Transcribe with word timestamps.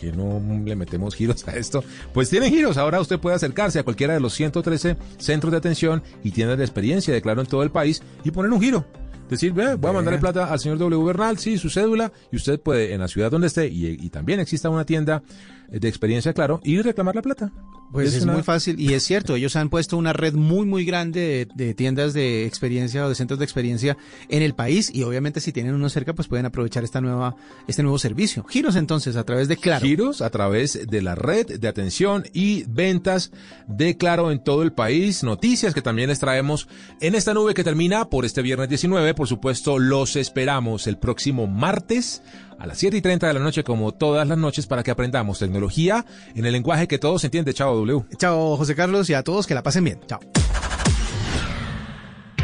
qué 0.00 0.12
no 0.12 0.40
le 0.64 0.76
metemos 0.76 1.14
giros 1.14 1.46
a 1.46 1.56
esto? 1.56 1.84
Pues 2.12 2.30
tienen 2.30 2.50
giros. 2.50 2.76
Ahora 2.76 3.00
usted 3.00 3.18
puede 3.18 3.36
acercarse 3.36 3.78
a 3.78 3.82
cualquiera 3.82 4.14
de 4.14 4.20
los 4.20 4.32
113 4.34 4.96
centros 5.18 5.50
de 5.50 5.58
atención 5.58 6.02
y 6.24 6.30
tiendas 6.30 6.58
de 6.58 6.64
experiencia 6.64 7.12
de 7.12 7.22
Claro 7.22 7.40
en 7.42 7.46
todo 7.46 7.62
el 7.62 7.70
país 7.70 8.02
y 8.24 8.30
poner 8.30 8.50
un 8.50 8.60
giro. 8.60 8.86
Decir, 9.28 9.52
voy 9.52 9.64
a 9.64 9.92
mandarle 9.92 10.18
plata 10.18 10.52
al 10.52 10.58
señor 10.58 10.78
W. 10.78 11.04
Bernal, 11.04 11.38
sí, 11.38 11.56
su 11.56 11.70
cédula, 11.70 12.10
y 12.32 12.36
usted 12.36 12.58
puede, 12.58 12.92
en 12.92 13.00
la 13.00 13.06
ciudad 13.06 13.30
donde 13.30 13.46
esté, 13.46 13.68
y, 13.68 13.86
y 13.86 14.10
también 14.10 14.40
exista 14.40 14.68
una 14.70 14.84
tienda 14.84 15.22
de 15.68 15.86
experiencia, 15.86 16.32
claro, 16.32 16.60
y 16.64 16.82
reclamar 16.82 17.14
la 17.14 17.22
plata. 17.22 17.52
Pues 17.92 18.14
es, 18.14 18.24
muy 18.24 18.42
fácil 18.42 18.78
y 18.80 18.94
es 18.94 19.02
cierto, 19.02 19.34
ellos 19.34 19.56
han 19.56 19.68
puesto 19.68 19.96
una 19.96 20.12
red 20.12 20.34
muy 20.34 20.66
muy 20.66 20.84
grande 20.84 21.48
de, 21.54 21.74
tiendas 21.74 22.12
de 22.12 22.46
experiencia 22.46 23.04
o 23.04 23.08
de 23.08 23.14
centros 23.14 23.38
de 23.38 23.44
experiencia 23.44 23.96
en 24.28 24.42
el 24.42 24.54
país 24.54 24.90
y 24.94 25.02
obviamente 25.02 25.40
si 25.40 25.52
tienen 25.52 25.74
uno 25.74 25.88
cerca 25.88 26.12
pues 26.12 26.28
pueden 26.28 26.46
aprovechar 26.46 26.84
esta 26.84 27.00
nueva 27.00 27.34
este 27.66 27.82
nuevo 27.82 27.98
servicio. 27.98 28.44
Giros 28.44 28.76
entonces 28.76 29.16
a 29.16 29.24
través 29.24 29.48
de 29.48 29.56
Claro. 29.56 29.84
Giros 29.84 30.22
a 30.22 30.30
través 30.30 30.86
de 30.88 31.02
la 31.02 31.14
red 31.14 31.58
de 31.58 31.68
atención 31.68 32.24
y 32.32 32.64
ventas 32.68 33.32
de 33.66 33.96
Claro 33.96 34.30
en 34.30 34.42
todo 34.42 34.62
el 34.62 34.72
país. 34.72 35.22
Noticias 35.22 35.74
que 35.74 35.82
también 35.82 36.08
les 36.08 36.18
traemos 36.18 36.68
en 37.00 37.14
esta 37.14 37.34
nube 37.34 37.54
que 37.54 37.64
termina 37.64 38.08
por 38.08 38.24
este 38.24 38.42
viernes 38.42 38.68
19. 38.68 39.14
Por 39.14 39.28
supuesto, 39.28 39.78
los 39.78 40.16
esperamos 40.16 40.86
el 40.86 40.98
próximo 40.98 41.46
martes 41.46 42.22
a 42.60 42.66
las 42.66 42.76
7 42.76 42.98
y 42.98 43.00
30 43.00 43.26
de 43.26 43.34
la 43.34 43.40
noche, 43.40 43.64
como 43.64 43.92
todas 43.92 44.28
las 44.28 44.36
noches, 44.36 44.66
para 44.66 44.82
que 44.82 44.90
aprendamos 44.90 45.38
tecnología 45.38 46.04
en 46.34 46.44
el 46.44 46.52
lenguaje 46.52 46.86
que 46.86 46.98
todos 46.98 47.24
entienden. 47.24 47.54
Chao, 47.54 47.79
W. 47.86 48.04
Chao, 48.16 48.56
José 48.56 48.74
Carlos, 48.74 49.08
y 49.10 49.14
a 49.14 49.22
todos 49.22 49.46
que 49.46 49.54
la 49.54 49.62
pasen 49.62 49.84
bien. 49.84 50.00
Chao. 50.06 50.20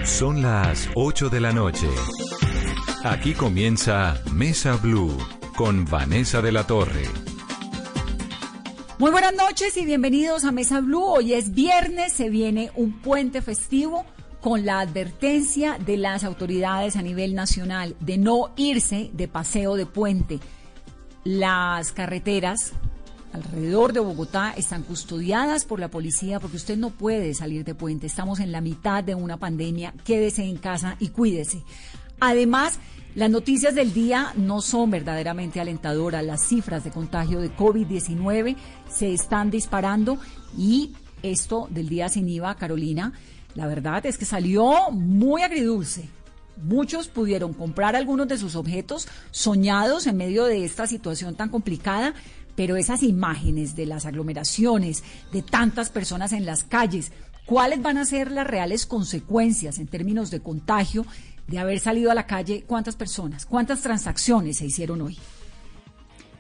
Son 0.05 0.41
las 0.41 0.89
8 0.95 1.29
de 1.29 1.41
la 1.41 1.53
noche. 1.53 1.89
Aquí 3.03 3.35
comienza 3.35 4.21
Mesa 4.33 4.77
Blue 4.77 5.17
con 5.57 5.85
Vanessa 5.85 6.41
de 6.41 6.53
la 6.53 6.65
Torre. 6.65 7.05
Muy 8.99 9.11
buenas 9.11 9.35
noches 9.35 9.77
y 9.77 9.85
bienvenidos 9.85 10.45
a 10.45 10.53
Mesa 10.53 10.81
Blue. 10.81 11.05
Hoy 11.05 11.35
es 11.35 11.53
viernes, 11.53 12.13
se 12.13 12.31
viene 12.31 12.71
un 12.77 13.01
puente 13.01 13.43
festivo 13.43 14.07
con 14.41 14.65
la 14.65 14.81
advertencia 14.81 15.77
de 15.85 15.97
las 15.97 16.25
autoridades 16.25 16.97
a 16.97 17.03
nivel 17.03 17.35
nacional 17.35 17.97
de 18.01 18.17
no 18.17 18.53
irse 18.57 19.11
de 19.13 19.29
paseo 19.29 19.75
de 19.75 19.87
puente. 19.87 20.39
Las 21.25 21.93
carreteras 21.93 22.73
alrededor 23.37 23.93
de 23.93 24.01
Bogotá 24.01 24.53
están 24.57 24.83
custodiadas 24.83 25.65
por 25.65 25.79
la 25.79 25.89
policía 25.89 26.41
porque 26.41 26.57
usted 26.57 26.77
no 26.77 26.91
puede 26.91 27.35
salir 27.35 27.65
de 27.65 27.75
puente. 27.75 28.07
Estamos 28.07 28.41
en 28.41 28.51
la 28.51 28.61
mitad 28.61 29.05
de 29.05 29.15
una 29.15 29.37
pandemia. 29.37 29.95
Quédese 30.05 30.43
en 30.45 30.57
casa 30.57 30.97
y 30.99 31.09
cuídese. 31.09 31.63
Además, 32.19 32.79
las 33.15 33.31
noticias 33.31 33.75
del 33.75 33.93
día 33.93 34.33
no 34.37 34.61
son 34.61 34.91
verdaderamente 34.91 35.61
alentadoras. 35.61 36.25
Las 36.25 36.47
cifras 36.47 36.83
de 36.85 36.91
contagio 36.91 37.41
de 37.41 37.55
COVID-19 37.55 38.57
se 38.91 39.13
están 39.13 39.51
disparando 39.51 40.19
y 40.57 40.95
esto 41.23 41.69
del 41.71 41.89
día 41.89 42.09
sin 42.09 42.29
IVA, 42.29 42.57
Carolina, 42.57 43.13
la 43.55 43.67
verdad 43.67 44.05
es 44.07 44.17
que 44.19 44.25
salió 44.25 44.91
muy 44.93 45.43
agridulce. 45.43 46.09
Muchos 46.63 47.09
pudieron 47.09 47.53
comprar 47.53 47.97
algunos 47.97 48.29
de 48.29 48.39
sus 48.39 48.57
objetos 48.57 49.09
soñados 49.31 50.07
en 50.07 50.17
medio 50.17 50.47
de 50.47 50.65
esta 50.65 50.87
situación 50.87 51.35
tan 51.35 51.51
complicada, 51.51 52.15
pero 52.57 52.77
esas 52.77 53.03
imágenes 53.03 53.77
de 53.77 53.87
las 53.87 54.07
aglomeraciones, 54.07 55.05
de 55.33 55.43
tantas 55.43 55.91
personas 55.91 56.33
en 56.33 56.47
las 56.47 56.65
calles, 56.65 57.13
¿cuáles 57.45 57.83
van 57.83 57.99
a 57.99 58.05
ser 58.05 58.33
las 58.33 58.47
reales 58.47 58.87
consecuencias 58.87 59.79
en 59.79 59.87
términos 59.87 60.31
de 60.31 60.41
contagio 60.41 61.07
de 61.47 61.59
haber 61.59 61.79
salido 61.79 62.11
a 62.11 62.15
la 62.15 62.27
calle? 62.27 62.65
¿Cuántas 62.67 62.97
personas? 62.97 63.47
¿Cuántas 63.47 63.83
transacciones 63.83 64.57
se 64.57 64.67
hicieron 64.67 65.03
hoy? 65.03 65.17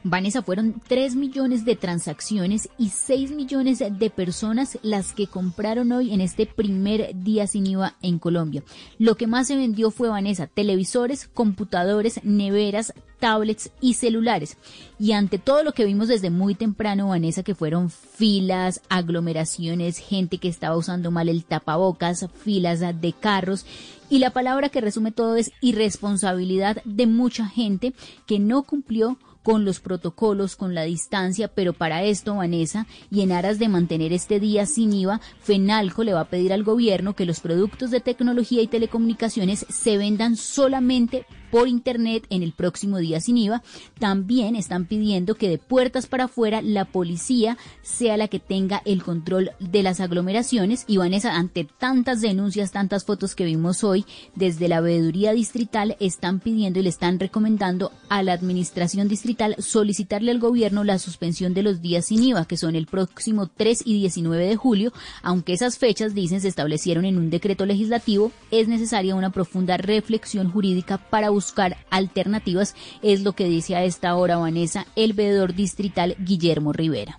Vanessa, 0.08 0.40
fueron 0.40 0.80
3 0.86 1.16
millones 1.16 1.64
de 1.64 1.74
transacciones 1.74 2.68
y 2.78 2.90
6 2.90 3.32
millones 3.32 3.82
de 3.90 4.08
personas 4.08 4.78
las 4.82 5.12
que 5.12 5.26
compraron 5.26 5.90
hoy 5.90 6.14
en 6.14 6.20
este 6.20 6.46
primer 6.46 7.10
día 7.24 7.48
sin 7.48 7.66
IVA 7.66 7.96
en 8.02 8.20
Colombia. 8.20 8.62
Lo 8.98 9.16
que 9.16 9.26
más 9.26 9.48
se 9.48 9.56
vendió 9.56 9.90
fue, 9.90 10.08
Vanessa, 10.08 10.46
televisores, 10.46 11.26
computadores, 11.26 12.20
neveras, 12.22 12.94
tablets 13.18 13.72
y 13.80 13.94
celulares. 13.94 14.56
Y 15.00 15.10
ante 15.10 15.38
todo 15.40 15.64
lo 15.64 15.72
que 15.72 15.84
vimos 15.84 16.06
desde 16.06 16.30
muy 16.30 16.54
temprano, 16.54 17.08
Vanessa, 17.08 17.42
que 17.42 17.56
fueron 17.56 17.90
filas, 17.90 18.82
aglomeraciones, 18.88 19.98
gente 19.98 20.38
que 20.38 20.48
estaba 20.48 20.76
usando 20.76 21.10
mal 21.10 21.28
el 21.28 21.44
tapabocas, 21.44 22.28
filas 22.44 22.78
de 22.78 23.12
carros. 23.12 23.66
Y 24.08 24.20
la 24.20 24.30
palabra 24.30 24.68
que 24.68 24.80
resume 24.80 25.10
todo 25.10 25.34
es 25.34 25.50
irresponsabilidad 25.60 26.80
de 26.84 27.08
mucha 27.08 27.48
gente 27.48 27.92
que 28.26 28.38
no 28.38 28.62
cumplió 28.62 29.18
con 29.46 29.64
los 29.64 29.78
protocolos, 29.78 30.56
con 30.56 30.74
la 30.74 30.82
distancia, 30.82 31.46
pero 31.46 31.72
para 31.72 32.02
esto, 32.02 32.34
Vanessa, 32.34 32.88
y 33.12 33.20
en 33.20 33.30
aras 33.30 33.60
de 33.60 33.68
mantener 33.68 34.12
este 34.12 34.40
día 34.40 34.66
sin 34.66 34.92
IVA, 34.92 35.20
FENALCO 35.38 36.02
le 36.02 36.14
va 36.14 36.22
a 36.22 36.28
pedir 36.28 36.52
al 36.52 36.64
gobierno 36.64 37.14
que 37.14 37.26
los 37.26 37.38
productos 37.38 37.92
de 37.92 38.00
tecnología 38.00 38.60
y 38.60 38.66
telecomunicaciones 38.66 39.64
se 39.68 39.98
vendan 39.98 40.34
solamente 40.34 41.26
por 41.50 41.68
Internet 41.68 42.26
en 42.30 42.42
el 42.42 42.52
próximo 42.52 42.98
día 42.98 43.20
sin 43.20 43.38
IVA. 43.38 43.62
También 43.98 44.56
están 44.56 44.86
pidiendo 44.86 45.34
que 45.34 45.48
de 45.48 45.58
puertas 45.58 46.06
para 46.06 46.24
afuera 46.24 46.62
la 46.62 46.84
policía 46.84 47.56
sea 47.82 48.16
la 48.16 48.28
que 48.28 48.40
tenga 48.40 48.82
el 48.84 49.02
control 49.02 49.50
de 49.60 49.82
las 49.82 50.00
aglomeraciones. 50.00 50.84
Y 50.86 50.96
Vanessa, 50.96 51.34
ante 51.36 51.64
tantas 51.64 52.20
denuncias, 52.20 52.72
tantas 52.72 53.04
fotos 53.04 53.34
que 53.34 53.44
vimos 53.44 53.84
hoy, 53.84 54.04
desde 54.34 54.68
la 54.68 54.80
veeduría 54.80 55.32
distrital 55.32 55.96
están 56.00 56.40
pidiendo 56.40 56.80
y 56.80 56.82
le 56.82 56.88
están 56.88 57.18
recomendando 57.18 57.92
a 58.08 58.22
la 58.22 58.32
administración 58.32 59.08
distrital 59.08 59.56
solicitarle 59.58 60.30
al 60.30 60.38
gobierno 60.38 60.84
la 60.84 60.98
suspensión 60.98 61.54
de 61.54 61.62
los 61.62 61.80
días 61.80 62.06
sin 62.06 62.22
IVA, 62.22 62.46
que 62.46 62.56
son 62.56 62.76
el 62.76 62.86
próximo 62.86 63.46
3 63.46 63.82
y 63.84 63.94
19 63.94 64.46
de 64.46 64.56
julio, 64.56 64.92
aunque 65.22 65.52
esas 65.52 65.78
fechas, 65.78 66.14
dicen, 66.14 66.40
se 66.40 66.48
establecieron 66.48 67.04
en 67.04 67.18
un 67.18 67.30
decreto 67.30 67.66
legislativo, 67.66 68.32
es 68.50 68.68
necesaria 68.68 69.14
una 69.14 69.30
profunda 69.30 69.76
reflexión 69.76 70.50
jurídica 70.50 70.98
para 70.98 71.30
buscar 71.36 71.76
alternativas, 71.90 72.74
es 73.02 73.20
lo 73.20 73.34
que 73.34 73.44
dice 73.44 73.76
a 73.76 73.84
esta 73.84 74.14
hora 74.14 74.38
Vanessa, 74.38 74.86
el 74.96 75.12
veedor 75.12 75.54
distrital 75.54 76.16
Guillermo 76.18 76.72
Rivera. 76.72 77.18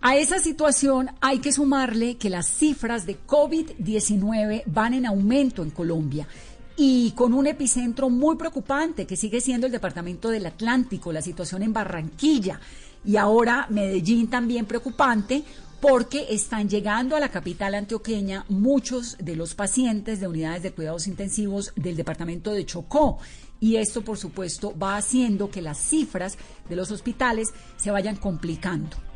A 0.00 0.16
esa 0.16 0.40
situación 0.40 1.10
hay 1.20 1.38
que 1.38 1.52
sumarle 1.52 2.16
que 2.16 2.30
las 2.30 2.48
cifras 2.48 3.06
de 3.06 3.16
COVID-19 3.24 4.64
van 4.66 4.94
en 4.94 5.06
aumento 5.06 5.62
en 5.62 5.70
Colombia 5.70 6.26
y 6.76 7.12
con 7.12 7.32
un 7.32 7.46
epicentro 7.46 8.10
muy 8.10 8.34
preocupante 8.36 9.06
que 9.06 9.16
sigue 9.16 9.40
siendo 9.40 9.66
el 9.66 9.72
Departamento 9.72 10.30
del 10.30 10.46
Atlántico, 10.46 11.12
la 11.12 11.22
situación 11.22 11.62
en 11.62 11.72
Barranquilla 11.72 12.60
y 13.04 13.16
ahora 13.16 13.66
Medellín 13.70 14.28
también 14.28 14.66
preocupante 14.66 15.44
porque 15.80 16.26
están 16.30 16.68
llegando 16.68 17.14
a 17.16 17.20
la 17.20 17.28
capital 17.28 17.74
antioqueña 17.74 18.44
muchos 18.48 19.16
de 19.18 19.36
los 19.36 19.54
pacientes 19.54 20.20
de 20.20 20.26
unidades 20.26 20.62
de 20.62 20.72
cuidados 20.72 21.06
intensivos 21.06 21.72
del 21.76 21.96
departamento 21.96 22.52
de 22.52 22.66
Chocó. 22.66 23.18
Y 23.60 23.76
esto, 23.76 24.02
por 24.02 24.18
supuesto, 24.18 24.76
va 24.76 24.96
haciendo 24.96 25.50
que 25.50 25.62
las 25.62 25.78
cifras 25.78 26.38
de 26.68 26.76
los 26.76 26.90
hospitales 26.90 27.48
se 27.76 27.90
vayan 27.90 28.16
complicando. 28.16 29.07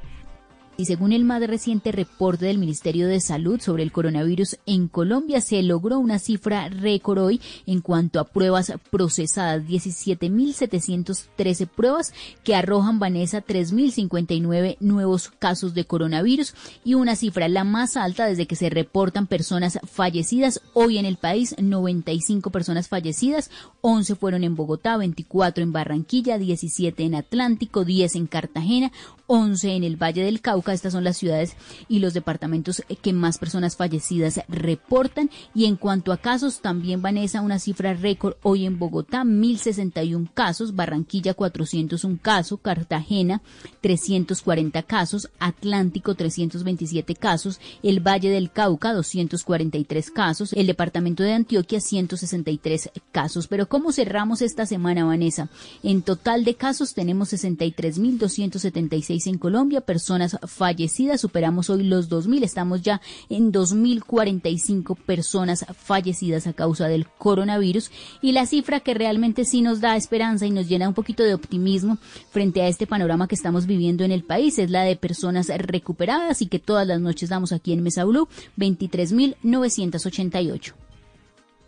Y 0.78 0.86
según 0.86 1.12
el 1.12 1.24
más 1.24 1.46
reciente 1.46 1.92
reporte 1.92 2.46
del 2.46 2.56
Ministerio 2.56 3.06
de 3.06 3.20
Salud 3.20 3.60
sobre 3.60 3.82
el 3.82 3.92
coronavirus 3.92 4.56
en 4.64 4.88
Colombia, 4.88 5.42
se 5.42 5.62
logró 5.62 5.98
una 5.98 6.18
cifra 6.18 6.70
récord 6.70 7.18
hoy 7.18 7.42
en 7.66 7.82
cuanto 7.82 8.20
a 8.20 8.24
pruebas 8.24 8.72
procesadas, 8.90 9.64
17.713 9.64 11.68
pruebas 11.68 12.14
que 12.42 12.54
arrojan, 12.54 12.98
Vanessa, 12.98 13.44
3.059 13.44 14.78
nuevos 14.80 15.30
casos 15.38 15.74
de 15.74 15.84
coronavirus 15.84 16.54
y 16.84 16.94
una 16.94 17.16
cifra 17.16 17.48
la 17.48 17.64
más 17.64 17.98
alta 17.98 18.24
desde 18.24 18.46
que 18.46 18.56
se 18.56 18.70
reportan 18.70 19.26
personas 19.26 19.78
fallecidas. 19.84 20.62
Hoy 20.72 20.96
en 20.96 21.04
el 21.04 21.18
país, 21.18 21.54
95 21.60 22.48
personas 22.50 22.88
fallecidas, 22.88 23.50
11 23.82 24.14
fueron 24.14 24.42
en 24.42 24.56
Bogotá, 24.56 24.96
24 24.96 25.62
en 25.62 25.72
Barranquilla, 25.72 26.38
17 26.38 27.04
en 27.04 27.14
Atlántico, 27.14 27.84
10 27.84 28.16
en 28.16 28.26
Cartagena, 28.26 28.90
11 29.26 29.76
en 29.76 29.84
el 29.84 30.02
Valle 30.02 30.24
del 30.24 30.40
Cauca. 30.40 30.61
Estas 30.70 30.92
son 30.92 31.04
las 31.04 31.16
ciudades 31.16 31.56
y 31.88 31.98
los 31.98 32.14
departamentos 32.14 32.82
que 33.02 33.12
más 33.12 33.38
personas 33.38 33.76
fallecidas 33.76 34.40
reportan. 34.48 35.30
Y 35.54 35.64
en 35.64 35.76
cuanto 35.76 36.12
a 36.12 36.18
casos, 36.18 36.60
también 36.60 37.02
Vanessa, 37.02 37.40
una 37.40 37.58
cifra 37.58 37.94
récord 37.94 38.36
hoy 38.42 38.66
en 38.66 38.78
Bogotá, 38.78 39.24
1061 39.24 40.30
casos, 40.34 40.76
Barranquilla 40.76 41.34
401 41.34 42.18
casos, 42.22 42.60
Cartagena 42.62 43.42
340 43.80 44.82
casos, 44.82 45.30
Atlántico 45.38 46.14
327 46.14 47.14
casos, 47.16 47.60
el 47.82 48.00
Valle 48.00 48.30
del 48.30 48.50
Cauca 48.50 48.92
243 48.92 50.10
casos, 50.10 50.52
el 50.52 50.66
departamento 50.66 51.22
de 51.22 51.32
Antioquia 51.32 51.80
163 51.80 52.90
casos. 53.10 53.48
Pero 53.48 53.68
¿cómo 53.68 53.92
cerramos 53.92 54.42
esta 54.42 54.66
semana, 54.66 55.04
Vanessa? 55.04 55.48
En 55.82 56.02
total 56.02 56.44
de 56.44 56.54
casos 56.54 56.94
tenemos 56.94 57.32
63.276 57.32 59.26
en 59.26 59.38
Colombia, 59.38 59.80
personas 59.80 60.36
fallecidas. 60.52 61.20
Superamos 61.20 61.70
hoy 61.70 61.84
los 61.84 62.10
2.000. 62.10 62.44
Estamos 62.44 62.82
ya 62.82 63.00
en 63.28 63.52
2.045 63.52 64.96
personas 64.96 65.64
fallecidas 65.76 66.46
a 66.46 66.52
causa 66.52 66.88
del 66.88 67.06
coronavirus. 67.06 67.90
Y 68.20 68.32
la 68.32 68.46
cifra 68.46 68.80
que 68.80 68.94
realmente 68.94 69.44
sí 69.44 69.62
nos 69.62 69.80
da 69.80 69.96
esperanza 69.96 70.46
y 70.46 70.50
nos 70.50 70.68
llena 70.68 70.88
un 70.88 70.94
poquito 70.94 71.22
de 71.22 71.34
optimismo 71.34 71.98
frente 72.30 72.62
a 72.62 72.68
este 72.68 72.86
panorama 72.86 73.28
que 73.28 73.34
estamos 73.34 73.66
viviendo 73.66 74.04
en 74.04 74.12
el 74.12 74.24
país 74.24 74.58
es 74.58 74.70
la 74.70 74.82
de 74.82 74.96
personas 74.96 75.48
recuperadas 75.48 76.40
y 76.42 76.46
que 76.46 76.58
todas 76.58 76.86
las 76.86 77.00
noches 77.00 77.30
damos 77.30 77.52
aquí 77.52 77.72
en 77.72 77.82
Mesa 77.82 78.04
Blue, 78.04 78.28
23.988. 78.56 80.74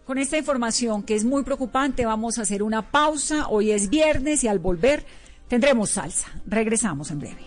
Con 0.04 0.18
esta 0.18 0.36
información 0.36 1.02
que 1.02 1.14
es 1.14 1.24
muy 1.24 1.44
preocupante, 1.44 2.04
vamos 2.04 2.38
a 2.38 2.42
hacer 2.42 2.62
una 2.62 2.90
pausa. 2.90 3.48
Hoy 3.48 3.70
es 3.70 3.88
viernes 3.88 4.44
y 4.44 4.48
al 4.48 4.58
volver 4.58 5.06
tendremos 5.48 5.88
salsa. 5.90 6.28
Regresamos 6.46 7.10
en 7.10 7.20
breve. 7.20 7.46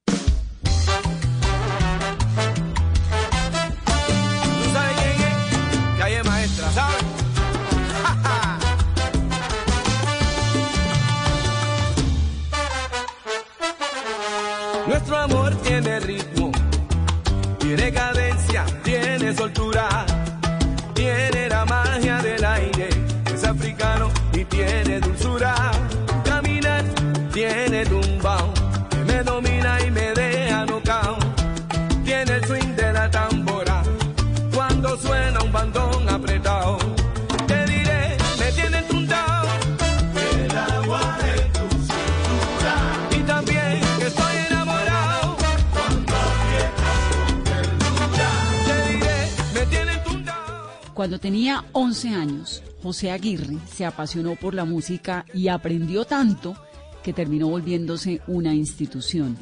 José 52.81 53.11
Aguirre 53.11 53.57
se 53.71 53.85
apasionó 53.85 54.35
por 54.35 54.53
la 54.53 54.65
música 54.65 55.25
y 55.33 55.47
aprendió 55.47 56.05
tanto 56.05 56.55
que 57.03 57.13
terminó 57.13 57.47
volviéndose 57.49 58.21
una 58.27 58.53
institución. 58.53 59.37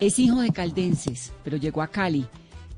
Es 0.00 0.18
hijo 0.18 0.40
de 0.40 0.50
caldenses, 0.50 1.32
pero 1.44 1.56
llegó 1.56 1.82
a 1.82 1.88
Cali, 1.88 2.26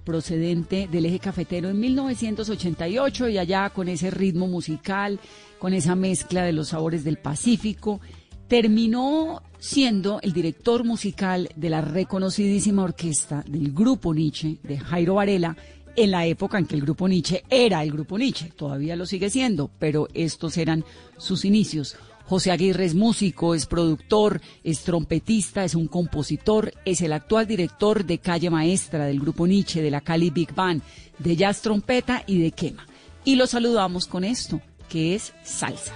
procedente 0.05 0.88
del 0.90 1.06
eje 1.06 1.19
cafetero 1.19 1.70
en 1.70 1.81
1988 1.81 3.28
y 3.28 3.38
allá 3.38 3.70
con 3.70 3.88
ese 3.88 4.11
ritmo 4.11 4.46
musical, 4.46 5.19
con 5.58 5.72
esa 5.72 5.94
mezcla 5.94 6.44
de 6.44 6.52
los 6.52 6.69
sabores 6.69 7.05
del 7.05 7.19
Pacífico, 7.19 8.00
terminó 8.49 9.43
siendo 9.58 10.20
el 10.20 10.34
director 10.34 10.84
musical 10.84 11.49
de 11.56 11.70
la 11.70 11.81
reconocidísima 11.81 12.82
orquesta 12.82 13.43
del 13.49 13.72
Grupo 13.72 14.12
Nietzsche 14.12 14.58
de 14.62 14.78
Jairo 14.78 15.14
Varela 15.14 15.56
en 15.96 16.11
la 16.11 16.26
época 16.26 16.58
en 16.58 16.67
que 16.67 16.75
el 16.75 16.82
Grupo 16.82 17.08
Nietzsche 17.08 17.44
era 17.50 17.82
el 17.82 17.93
Grupo 17.93 18.19
Nietzsche, 18.19 18.50
todavía 18.56 18.96
lo 18.96 19.06
sigue 19.06 19.31
siendo, 19.31 19.70
pero 19.79 20.08
estos 20.14 20.56
eran 20.56 20.85
sus 21.19 21.44
inicios. 21.44 21.96
José 22.26 22.50
Aguirre 22.50 22.87
es 22.87 22.94
músico, 22.94 23.55
es 23.55 23.67
productor, 23.67 24.41
es 24.62 24.81
trompetista, 24.81 25.64
es 25.64 25.75
un 25.75 25.88
compositor, 25.88 26.73
es 26.85 27.02
el 27.02 27.12
actual 27.12 27.46
director 27.46 28.05
de 28.05 28.19
Calle 28.19 28.49
Maestra 28.49 29.06
del 29.06 29.20
Grupo 29.20 29.46
Nietzsche, 29.46 29.82
de 29.82 29.91
la 29.91 30.00
Cali 30.00 30.31
Big 30.31 30.55
Band, 30.55 30.82
de 31.19 31.37
Jazz 31.37 31.61
Trompeta 31.61 32.23
y 32.26 32.41
de 32.41 32.52
Quema. 32.52 32.87
Y 33.25 33.37
lo 33.37 33.46
saludamos 33.46 34.06
con 34.06 34.25
esto, 34.25 34.61
que 34.88 35.14
es 35.14 35.35
salsa. 35.43 35.93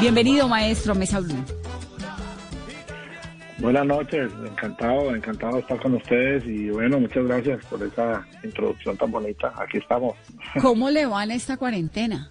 Bienvenido, 0.00 0.48
maestro 0.48 0.94
Mesa 0.94 1.20
Blue. 1.20 1.61
Buenas 3.62 3.86
noches, 3.86 4.32
encantado, 4.44 5.14
encantado 5.14 5.54
de 5.54 5.60
estar 5.60 5.80
con 5.80 5.94
ustedes 5.94 6.44
y 6.46 6.68
bueno, 6.70 6.98
muchas 6.98 7.24
gracias 7.24 7.64
por 7.66 7.80
esa 7.80 8.26
introducción 8.42 8.96
tan 8.96 9.12
bonita. 9.12 9.52
Aquí 9.56 9.78
estamos. 9.78 10.16
¿Cómo 10.60 10.90
le 10.90 11.06
va 11.06 11.22
en 11.22 11.30
esta 11.30 11.56
cuarentena? 11.56 12.28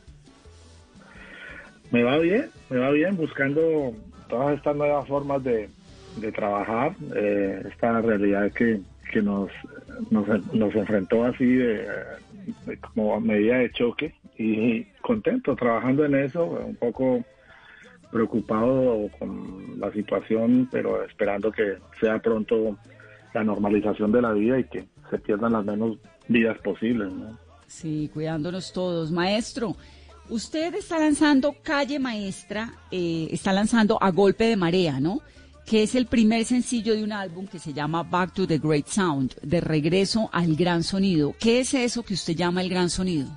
Me 1.89 2.03
va 2.03 2.17
bien, 2.17 2.49
me 2.69 2.79
va 2.79 2.89
bien 2.91 3.15
buscando 3.15 3.93
todas 4.27 4.57
estas 4.57 4.75
nuevas 4.75 5.07
formas 5.07 5.41
de, 5.41 5.69
de 6.17 6.31
trabajar, 6.33 6.95
eh, 7.15 7.63
esta 7.71 8.01
realidad 8.01 8.51
que, 8.51 8.81
que 9.09 9.21
nos, 9.21 9.49
nos, 10.09 10.27
nos 10.53 10.75
enfrentó 10.75 11.23
así 11.23 11.45
de, 11.45 11.87
de 12.65 12.77
como 12.77 13.21
medida 13.21 13.59
de 13.59 13.71
choque 13.71 14.13
y 14.37 14.83
contento 15.01 15.55
trabajando 15.55 16.03
en 16.03 16.15
eso, 16.15 16.43
un 16.43 16.75
poco 16.75 17.23
preocupado 18.11 19.09
con 19.17 19.79
la 19.79 19.91
situación, 19.91 20.67
pero 20.71 21.03
esperando 21.03 21.51
que 21.51 21.77
sea 21.99 22.19
pronto 22.19 22.77
la 23.33 23.43
normalización 23.43 24.11
de 24.11 24.21
la 24.21 24.33
vida 24.33 24.59
y 24.59 24.65
que 24.65 24.85
se 25.09 25.17
pierdan 25.19 25.53
las 25.53 25.65
menos 25.65 25.97
vidas 26.27 26.57
posibles. 26.59 27.11
Sí, 27.67 28.09
cuidándonos 28.13 28.73
todos. 28.73 29.11
Maestro, 29.11 29.75
usted 30.29 30.75
está 30.75 30.99
lanzando 30.99 31.55
Calle 31.63 31.99
Maestra, 31.99 32.73
eh, 32.91 33.29
está 33.31 33.53
lanzando 33.53 33.97
A 34.01 34.11
Golpe 34.11 34.45
de 34.45 34.57
Marea, 34.57 34.99
¿no? 34.99 35.21
Que 35.65 35.83
es 35.83 35.95
el 35.95 36.07
primer 36.07 36.43
sencillo 36.43 36.93
de 36.93 37.03
un 37.03 37.13
álbum 37.13 37.47
que 37.47 37.59
se 37.59 37.71
llama 37.71 38.03
Back 38.03 38.33
to 38.33 38.45
the 38.45 38.57
Great 38.57 38.87
Sound, 38.87 39.35
de 39.41 39.61
regreso 39.61 40.29
al 40.33 40.55
gran 40.55 40.83
sonido. 40.83 41.33
¿Qué 41.39 41.61
es 41.61 41.73
eso 41.73 42.03
que 42.03 42.13
usted 42.13 42.35
llama 42.35 42.61
el 42.61 42.69
gran 42.69 42.89
sonido? 42.89 43.27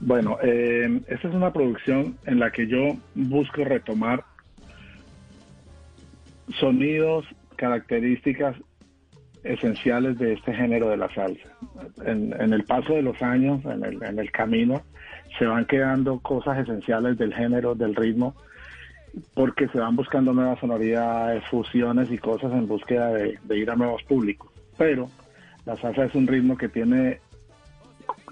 Bueno, 0.00 0.38
eh, 0.42 1.02
esta 1.08 1.28
es 1.28 1.34
una 1.34 1.52
producción 1.52 2.16
en 2.24 2.38
la 2.38 2.50
que 2.50 2.66
yo 2.66 2.96
busco 3.14 3.64
retomar 3.64 4.24
sonidos, 6.58 7.26
características 7.56 8.56
esenciales 9.44 10.18
de 10.18 10.32
este 10.32 10.54
género 10.54 10.88
de 10.88 10.96
la 10.96 11.12
salsa. 11.14 11.48
En, 12.04 12.34
en 12.40 12.52
el 12.54 12.64
paso 12.64 12.94
de 12.94 13.02
los 13.02 13.20
años, 13.22 13.62
en 13.66 13.84
el, 13.84 14.02
en 14.02 14.18
el 14.18 14.30
camino, 14.32 14.82
se 15.38 15.46
van 15.46 15.66
quedando 15.66 16.18
cosas 16.20 16.58
esenciales 16.58 17.18
del 17.18 17.34
género, 17.34 17.74
del 17.74 17.94
ritmo, 17.94 18.34
porque 19.34 19.68
se 19.68 19.78
van 19.78 19.96
buscando 19.96 20.32
nuevas 20.32 20.60
sonoridades, 20.60 21.44
fusiones 21.50 22.10
y 22.10 22.16
cosas 22.18 22.52
en 22.52 22.66
búsqueda 22.66 23.12
de, 23.12 23.38
de 23.42 23.58
ir 23.58 23.70
a 23.70 23.76
nuevos 23.76 24.02
públicos. 24.04 24.50
Pero 24.78 25.10
la 25.66 25.76
salsa 25.76 26.06
es 26.06 26.14
un 26.14 26.26
ritmo 26.26 26.56
que 26.56 26.68
tiene 26.68 27.20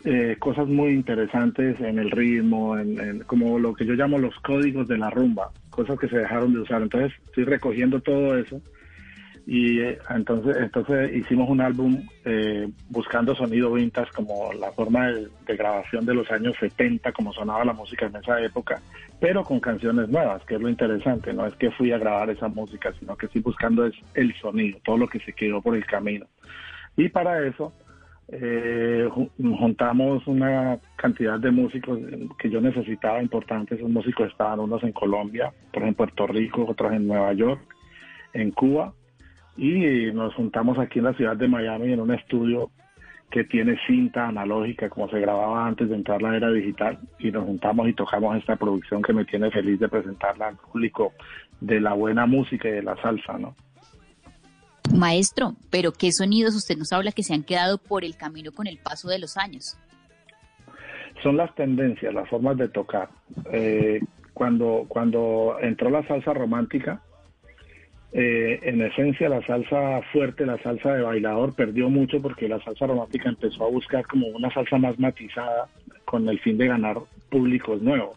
eh, 0.04 0.36
cosas 0.38 0.66
muy 0.68 0.90
interesantes 0.92 1.80
en 1.80 1.98
el 1.98 2.10
ritmo, 2.10 2.78
en, 2.78 3.00
en- 3.00 3.18
como 3.20 3.58
lo 3.58 3.74
que 3.74 3.84
yo 3.86 3.94
llamo 3.94 4.18
los 4.18 4.34
códigos 4.40 4.86
de 4.88 4.98
la 4.98 5.10
rumba, 5.10 5.50
cosas 5.70 5.98
que 5.98 6.08
se 6.08 6.18
dejaron 6.18 6.52
de 6.54 6.60
usar. 6.60 6.82
Entonces 6.82 7.12
estoy 7.26 7.44
recogiendo 7.44 8.00
todo 8.00 8.36
eso 8.38 8.60
y 9.46 9.80
eh, 9.80 9.98
entonces 10.10 10.56
entonces 10.58 11.14
hicimos 11.16 11.48
un 11.48 11.60
álbum 11.62 12.02
eh, 12.26 12.68
buscando 12.90 13.34
sonido 13.34 13.72
vintage 13.72 14.12
como 14.14 14.52
la 14.52 14.70
forma 14.72 15.08
de, 15.08 15.28
de 15.46 15.56
grabación 15.56 16.04
de 16.04 16.14
los 16.14 16.30
años 16.30 16.54
70, 16.60 17.12
como 17.12 17.32
sonaba 17.32 17.64
la 17.64 17.72
música 17.72 18.06
en 18.06 18.16
esa 18.16 18.40
época, 18.42 18.80
pero 19.20 19.44
con 19.44 19.58
canciones 19.60 20.08
nuevas, 20.10 20.44
que 20.44 20.56
es 20.56 20.60
lo 20.60 20.68
interesante. 20.68 21.32
No 21.32 21.46
es 21.46 21.54
que 21.54 21.70
fui 21.70 21.92
a 21.92 21.98
grabar 21.98 22.28
esa 22.30 22.48
música, 22.48 22.92
sino 23.00 23.16
que 23.16 23.26
estoy 23.26 23.40
buscando 23.40 23.86
es 23.86 23.94
el 24.14 24.34
sonido, 24.34 24.78
todo 24.84 24.98
lo 24.98 25.08
que 25.08 25.18
se 25.20 25.32
quedó 25.32 25.62
por 25.62 25.74
el 25.76 25.86
camino. 25.86 26.26
Y 26.96 27.08
para 27.08 27.46
eso 27.46 27.72
eh, 28.30 29.08
juntamos 29.38 30.26
una 30.26 30.78
cantidad 30.96 31.40
de 31.40 31.50
músicos 31.50 31.98
que 32.38 32.50
yo 32.50 32.60
necesitaba 32.60 33.22
importantes. 33.22 33.78
Esos 33.78 33.90
músicos 33.90 34.30
estaban 34.30 34.60
unos 34.60 34.82
en 34.82 34.92
Colombia, 34.92 35.52
otros 35.68 35.88
en 35.88 35.94
Puerto 35.94 36.26
Rico, 36.26 36.66
otros 36.68 36.92
en 36.92 37.06
Nueva 37.06 37.32
York, 37.32 37.60
en 38.34 38.50
Cuba. 38.50 38.92
Y 39.56 40.12
nos 40.12 40.34
juntamos 40.34 40.78
aquí 40.78 40.98
en 40.98 41.06
la 41.06 41.14
ciudad 41.14 41.36
de 41.36 41.48
Miami 41.48 41.92
en 41.92 42.00
un 42.00 42.12
estudio 42.12 42.70
que 43.30 43.44
tiene 43.44 43.78
cinta 43.86 44.28
analógica 44.28 44.88
como 44.88 45.08
se 45.10 45.20
grababa 45.20 45.66
antes 45.66 45.88
de 45.88 45.96
entrar 45.96 46.22
la 46.22 46.34
era 46.36 46.50
digital 46.50 46.98
y 47.18 47.30
nos 47.30 47.44
juntamos 47.44 47.88
y 47.88 47.92
tocamos 47.92 48.36
esta 48.36 48.56
producción 48.56 49.02
que 49.02 49.12
me 49.12 49.26
tiene 49.26 49.50
feliz 49.50 49.78
de 49.78 49.88
presentarla 49.88 50.48
al 50.48 50.56
público 50.56 51.12
de 51.60 51.80
la 51.80 51.92
buena 51.92 52.24
música 52.24 52.68
y 52.68 52.72
de 52.72 52.82
la 52.82 52.96
salsa, 53.02 53.36
¿no? 53.36 53.54
Maestro, 54.94 55.54
pero 55.70 55.92
¿qué 55.92 56.12
sonidos 56.12 56.54
usted 56.54 56.76
nos 56.76 56.92
habla 56.92 57.12
que 57.12 57.22
se 57.22 57.34
han 57.34 57.42
quedado 57.42 57.78
por 57.78 58.04
el 58.04 58.16
camino 58.16 58.52
con 58.52 58.66
el 58.66 58.78
paso 58.78 59.08
de 59.08 59.18
los 59.18 59.36
años? 59.36 59.78
Son 61.22 61.36
las 61.36 61.54
tendencias, 61.54 62.14
las 62.14 62.28
formas 62.28 62.56
de 62.56 62.68
tocar. 62.68 63.08
Eh, 63.52 64.00
cuando, 64.32 64.84
cuando 64.88 65.56
entró 65.60 65.90
la 65.90 66.06
salsa 66.06 66.32
romántica, 66.32 67.02
eh, 68.12 68.60
en 68.62 68.80
esencia 68.80 69.28
la 69.28 69.44
salsa 69.46 70.00
fuerte, 70.12 70.46
la 70.46 70.60
salsa 70.62 70.94
de 70.94 71.02
bailador 71.02 71.54
perdió 71.54 71.90
mucho 71.90 72.22
porque 72.22 72.48
la 72.48 72.62
salsa 72.62 72.86
romántica 72.86 73.28
empezó 73.28 73.66
a 73.66 73.70
buscar 73.70 74.06
como 74.06 74.28
una 74.28 74.50
salsa 74.52 74.78
más 74.78 74.98
matizada 74.98 75.68
con 76.04 76.28
el 76.28 76.40
fin 76.40 76.56
de 76.56 76.68
ganar 76.68 76.98
públicos 77.28 77.82
nuevos. 77.82 78.16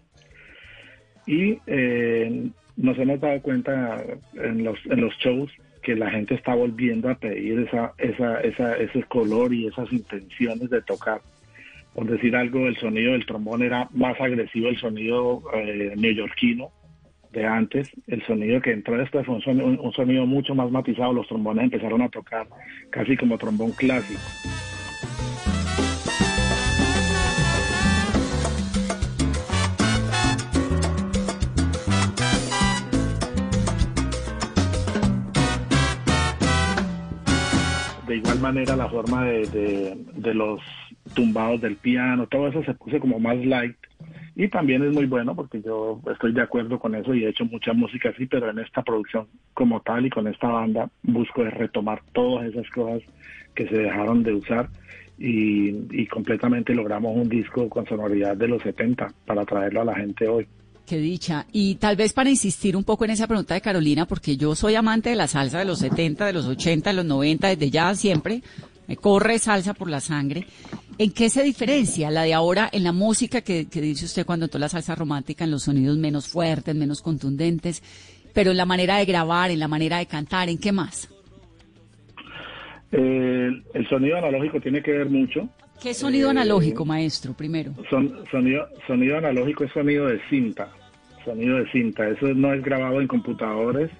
Y 1.27 1.59
eh, 1.67 2.49
nos 2.77 2.97
hemos 2.97 3.19
dado 3.19 3.41
cuenta 3.41 4.03
en 4.33 4.63
los, 4.63 4.77
en 4.85 5.01
los 5.01 5.13
shows 5.17 5.51
que 5.81 5.95
la 5.95 6.09
gente 6.11 6.35
está 6.35 6.53
volviendo 6.55 7.09
a 7.09 7.15
pedir 7.15 7.59
esa, 7.59 7.93
esa, 7.97 8.41
esa, 8.41 8.75
ese 8.77 9.03
color 9.03 9.53
y 9.53 9.67
esas 9.67 9.91
intenciones 9.91 10.69
de 10.69 10.81
tocar. 10.81 11.21
Por 11.93 12.05
decir 12.05 12.35
algo, 12.35 12.67
el 12.67 12.77
sonido 12.77 13.13
del 13.13 13.25
trombón 13.25 13.63
era 13.63 13.89
más 13.91 14.19
agresivo, 14.21 14.69
el 14.69 14.77
sonido 14.77 15.43
eh, 15.53 15.93
neoyorquino 15.97 16.71
de 17.33 17.45
antes, 17.45 17.89
el 18.07 18.25
sonido 18.25 18.61
que 18.61 18.71
entró 18.71 18.97
después 18.97 19.25
fue 19.25 19.35
un 19.35 19.93
sonido 19.93 20.25
mucho 20.25 20.53
más 20.53 20.69
matizado, 20.69 21.13
los 21.13 21.27
trombones 21.27 21.65
empezaron 21.65 22.01
a 22.01 22.09
tocar 22.09 22.47
casi 22.89 23.15
como 23.15 23.37
trombón 23.37 23.71
clásico. 23.71 24.19
De 38.11 38.17
igual 38.17 38.41
manera 38.41 38.75
la 38.75 38.89
forma 38.89 39.23
de, 39.23 40.33
los 40.33 40.59
tumbados 41.13 41.61
del 41.61 41.77
piano, 41.77 42.27
todo 42.27 42.49
eso 42.49 42.61
se 42.65 42.73
puso 42.73 42.99
como 42.99 43.21
más 43.21 43.37
light 43.37 43.77
y 44.35 44.49
también 44.49 44.83
es 44.83 44.91
muy 44.91 45.05
bueno 45.05 45.33
porque 45.33 45.61
yo 45.61 46.01
estoy 46.11 46.33
de 46.33 46.41
acuerdo 46.41 46.77
con 46.77 46.93
eso 46.93 47.13
y 47.13 47.23
he 47.23 47.29
hecho 47.29 47.45
mucha 47.45 47.71
música 47.71 48.09
así, 48.09 48.25
pero 48.25 48.49
en 48.49 48.59
esta 48.59 48.81
producción 48.81 49.27
como 49.53 49.79
tal 49.79 50.05
y 50.05 50.09
con 50.09 50.27
esta 50.27 50.49
banda 50.49 50.89
busco 51.03 51.45
retomar 51.45 52.01
todas 52.11 52.47
esas 52.47 52.69
cosas 52.71 53.01
que 53.55 53.65
se 53.69 53.77
dejaron 53.77 54.23
de 54.23 54.33
usar 54.33 54.67
y, 55.17 55.69
y 55.91 56.05
completamente 56.07 56.75
logramos 56.75 57.15
un 57.15 57.29
disco 57.29 57.69
con 57.69 57.85
sonoridad 57.85 58.35
de 58.35 58.49
los 58.49 58.61
70 58.61 59.07
para 59.25 59.45
traerlo 59.45 59.81
a 59.81 59.85
la 59.85 59.95
gente 59.95 60.27
hoy. 60.27 60.47
Qué 60.91 60.97
dicha. 60.97 61.45
Y 61.53 61.75
tal 61.75 61.95
vez 61.95 62.11
para 62.11 62.29
insistir 62.29 62.75
un 62.75 62.83
poco 62.83 63.05
en 63.05 63.11
esa 63.11 63.25
pregunta 63.25 63.53
de 63.53 63.61
Carolina, 63.61 64.05
porque 64.05 64.35
yo 64.35 64.55
soy 64.55 64.75
amante 64.75 65.09
de 65.09 65.15
la 65.15 65.25
salsa 65.25 65.59
de 65.59 65.63
los 65.63 65.79
70, 65.79 66.25
de 66.25 66.33
los 66.33 66.45
80, 66.45 66.89
de 66.89 66.95
los 66.97 67.05
90, 67.05 67.47
desde 67.47 67.69
ya 67.69 67.95
siempre. 67.95 68.41
Me 68.89 68.97
corre 68.97 69.39
salsa 69.39 69.73
por 69.73 69.89
la 69.89 70.01
sangre. 70.01 70.45
¿En 70.97 71.11
qué 71.11 71.29
se 71.29 71.43
diferencia 71.43 72.11
la 72.11 72.23
de 72.23 72.33
ahora 72.33 72.69
en 72.73 72.83
la 72.83 72.91
música 72.91 73.39
que, 73.39 73.63
dice 73.63 74.03
usted 74.03 74.25
cuando 74.25 74.47
entró 74.47 74.59
la 74.59 74.67
salsa 74.67 74.93
romántica, 74.93 75.45
en 75.45 75.51
los 75.51 75.63
sonidos 75.63 75.95
menos 75.97 76.27
fuertes, 76.27 76.75
menos 76.75 77.01
contundentes, 77.01 77.81
pero 78.33 78.51
en 78.51 78.57
la 78.57 78.65
manera 78.65 78.97
de 78.97 79.05
grabar, 79.05 79.49
en 79.49 79.59
la 79.59 79.69
manera 79.69 79.99
de 79.99 80.07
cantar, 80.07 80.49
¿en 80.49 80.57
qué 80.57 80.73
más? 80.73 81.07
el 82.91 83.87
sonido 83.89 84.17
analógico 84.17 84.59
tiene 84.59 84.83
que 84.83 84.91
ver 84.91 85.09
mucho. 85.09 85.47
¿Qué 85.81 85.93
sonido 85.93 86.27
eh, 86.27 86.31
analógico, 86.31 86.83
maestro, 86.83 87.31
primero? 87.31 87.71
Son, 87.89 88.25
sonido, 88.29 88.67
sonido 88.85 89.17
analógico 89.17 89.63
es 89.63 89.71
sonido 89.71 90.07
de 90.07 90.19
cinta 90.29 90.69
sonido 91.23 91.57
de 91.57 91.69
cinta. 91.71 92.07
Eso 92.09 92.33
no 92.33 92.53
es 92.53 92.63
grabado 92.63 93.01
en 93.01 93.07
computadores 93.07 93.91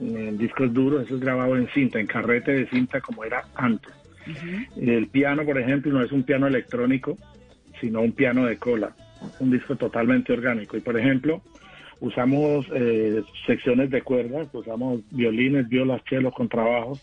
en 0.00 0.38
discos 0.38 0.72
duros, 0.72 1.04
eso 1.04 1.16
es 1.16 1.20
grabado 1.20 1.56
en 1.56 1.68
cinta, 1.68 1.98
en 1.98 2.06
carrete 2.06 2.52
de 2.52 2.68
cinta 2.68 3.00
como 3.00 3.24
era 3.24 3.44
antes. 3.54 3.92
El 4.76 5.08
piano, 5.08 5.44
por 5.44 5.58
ejemplo, 5.58 5.92
no 5.92 6.02
es 6.02 6.12
un 6.12 6.22
piano 6.22 6.46
electrónico, 6.46 7.16
sino 7.80 8.00
un 8.00 8.12
piano 8.12 8.46
de 8.46 8.56
cola, 8.58 8.94
un 9.40 9.50
disco 9.50 9.76
totalmente 9.76 10.32
orgánico. 10.32 10.76
Y 10.76 10.80
por 10.80 10.98
ejemplo, 10.98 11.42
usamos 12.00 12.66
eh, 12.74 13.22
secciones 13.46 13.90
de 13.90 14.02
cuerdas, 14.02 14.48
usamos 14.52 15.00
violines, 15.10 15.68
violas, 15.68 16.04
chelos, 16.04 16.34
contrabajos, 16.34 17.00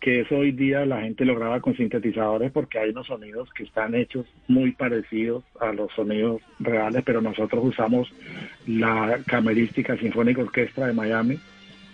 que 0.00 0.20
eso 0.20 0.36
hoy 0.36 0.52
día 0.52 0.84
la 0.84 1.00
gente 1.00 1.24
lo 1.24 1.34
graba 1.34 1.60
con 1.60 1.76
sintetizadores 1.76 2.52
porque 2.52 2.78
hay 2.78 2.90
unos 2.90 3.06
sonidos 3.06 3.52
que 3.52 3.64
están 3.64 3.94
hechos 3.94 4.26
muy 4.46 4.72
parecidos 4.72 5.44
a 5.60 5.72
los 5.72 5.92
sonidos 5.92 6.42
reales, 6.60 7.02
pero 7.04 7.20
nosotros 7.20 7.64
usamos 7.64 8.12
la 8.66 9.18
Camerística 9.26 9.96
Sinfónica 9.96 10.42
Orquestra 10.42 10.86
de 10.86 10.92
Miami 10.92 11.38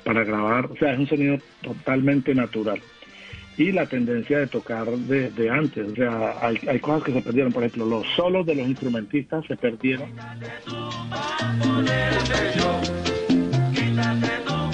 para 0.04 0.24
grabar, 0.24 0.66
o 0.66 0.76
sea, 0.76 0.92
es 0.92 0.98
un 0.98 1.06
sonido 1.06 1.38
totalmente 1.62 2.34
natural. 2.34 2.80
Y 3.56 3.70
la 3.70 3.86
tendencia 3.86 4.38
de 4.38 4.46
tocar 4.46 4.86
desde 4.86 5.50
antes, 5.50 5.86
o 5.92 5.94
sea, 5.94 6.34
hay, 6.40 6.58
hay 6.66 6.80
cosas 6.80 7.04
que 7.04 7.12
se 7.12 7.20
perdieron, 7.20 7.52
por 7.52 7.62
ejemplo, 7.62 7.84
los 7.86 8.06
solos 8.16 8.46
de 8.46 8.54
los 8.54 8.66
instrumentistas 8.66 9.44
se 9.46 9.56
perdieron 9.56 10.08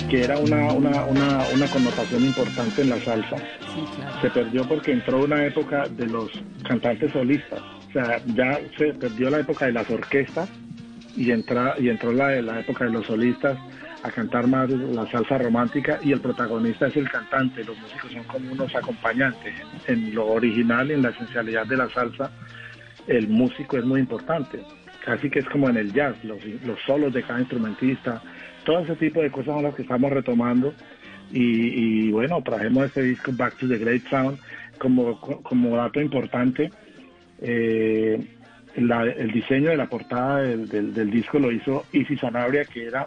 que 0.09 0.25
era 0.25 0.39
una, 0.39 0.73
una, 0.73 1.05
una, 1.05 1.39
una 1.55 1.67
connotación 1.69 2.25
importante 2.25 2.83
en 2.83 2.91
la 2.91 2.99
salsa, 3.01 3.37
se 4.23 4.31
perdió 4.31 4.67
porque 4.67 4.93
entró 4.93 5.25
una 5.25 5.45
época 5.45 5.85
de 5.89 6.07
los 6.07 6.31
cantantes 6.67 7.13
solistas. 7.13 7.61
O 7.89 7.93
sea, 7.93 8.21
ya 8.27 8.59
se 8.77 8.95
perdió 8.95 9.29
la 9.29 9.41
época 9.41 9.67
de 9.67 9.73
las 9.73 9.89
orquestas 9.91 10.49
y, 11.17 11.31
entra, 11.31 11.75
y 11.79 11.91
entró 11.91 12.13
la, 12.13 12.41
la 12.41 12.61
época 12.61 12.85
de 12.85 12.93
los 12.93 13.07
solistas 13.07 13.59
a 14.03 14.11
cantar 14.11 14.47
más 14.47 14.71
la 14.71 15.07
salsa 15.11 15.39
romántica 15.39 15.99
y 16.03 16.13
el 16.13 16.21
protagonista 16.21 16.87
es 16.87 16.97
el 16.97 17.11
cantante, 17.11 17.65
los 17.65 17.77
músicos 17.79 18.13
son 18.13 18.25
como 18.25 18.53
unos 18.53 18.75
acompañantes. 18.75 19.55
En 19.87 20.15
lo 20.15 20.27
original, 20.29 20.91
en 20.91 21.03
la 21.03 21.11
esencialidad 21.11 21.67
de 21.67 21.77
la 21.77 21.89
salsa, 21.91 22.31
el 23.07 23.29
músico 23.29 23.77
es 23.77 23.85
muy 23.85 24.01
importante. 24.01 24.63
Casi 25.05 25.29
que 25.29 25.41
es 25.41 25.47
como 25.47 25.69
en 25.69 25.77
el 25.77 25.93
jazz, 25.93 26.17
los, 26.23 26.43
los 26.65 26.79
solos 26.87 27.13
de 27.13 27.23
cada 27.23 27.41
instrumentista, 27.41 28.23
todo 28.69 28.81
ese 28.81 28.97
tipo 28.97 29.23
de 29.23 29.31
cosas 29.31 29.55
son 29.55 29.63
las 29.63 29.75
que 29.75 29.81
estamos 29.81 30.13
retomando. 30.13 30.75
Y, 31.33 32.11
bueno, 32.11 32.43
trajimos 32.43 32.85
este 32.85 33.01
disco 33.01 33.33
Back 33.35 33.57
to 33.57 33.67
the 33.67 33.79
Great 33.79 34.07
Sound 34.11 34.39
como, 34.77 35.19
como 35.19 35.75
dato 35.75 36.03
importante. 36.03 36.71
Eh, 37.41 38.21
el 38.75 39.33
diseño 39.33 39.71
de 39.71 39.77
la 39.79 39.87
portada 39.87 40.43
del, 40.43 41.11
disco 41.11 41.39
lo 41.39 41.51
hizo 41.51 41.87
Isi 41.93 42.19
Sanabria, 42.19 42.67
que 42.67 42.85
era 42.85 43.07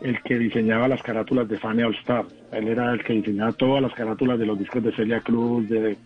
el 0.00 0.22
que 0.22 0.38
diseñaba 0.38 0.88
las 0.88 1.02
carátulas 1.02 1.46
de 1.50 1.58
Fanny 1.58 1.82
All 1.82 1.94
Star. 1.96 2.24
Él 2.52 2.68
era 2.68 2.90
el 2.94 3.04
que 3.04 3.12
diseñaba 3.12 3.52
todas 3.52 3.82
las 3.82 3.92
carátulas 3.92 4.38
de 4.38 4.46
los 4.46 4.58
discos 4.58 4.82
de 4.82 4.92
Celia 4.92 5.20
Cruz, 5.20 5.68
de, 5.68 5.98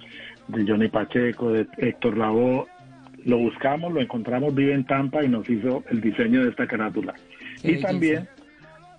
Johnny 0.49 0.89
Pacheco, 0.89 1.53
de 1.53 1.69
Héctor 1.77 2.19
Lavoe. 2.19 2.67
Lo 3.27 3.39
buscamos, 3.39 3.93
lo 3.93 4.01
encontramos, 4.01 4.53
vive 4.53 4.75
en 4.75 4.85
Tampa 4.85 5.23
y 5.23 5.29
nos 5.29 5.49
hizo 5.49 5.85
el 5.89 6.01
diseño 6.01 6.43
de 6.43 6.51
esta 6.51 6.67
carátula. 6.67 7.15
y 7.63 7.81
también 7.81 8.27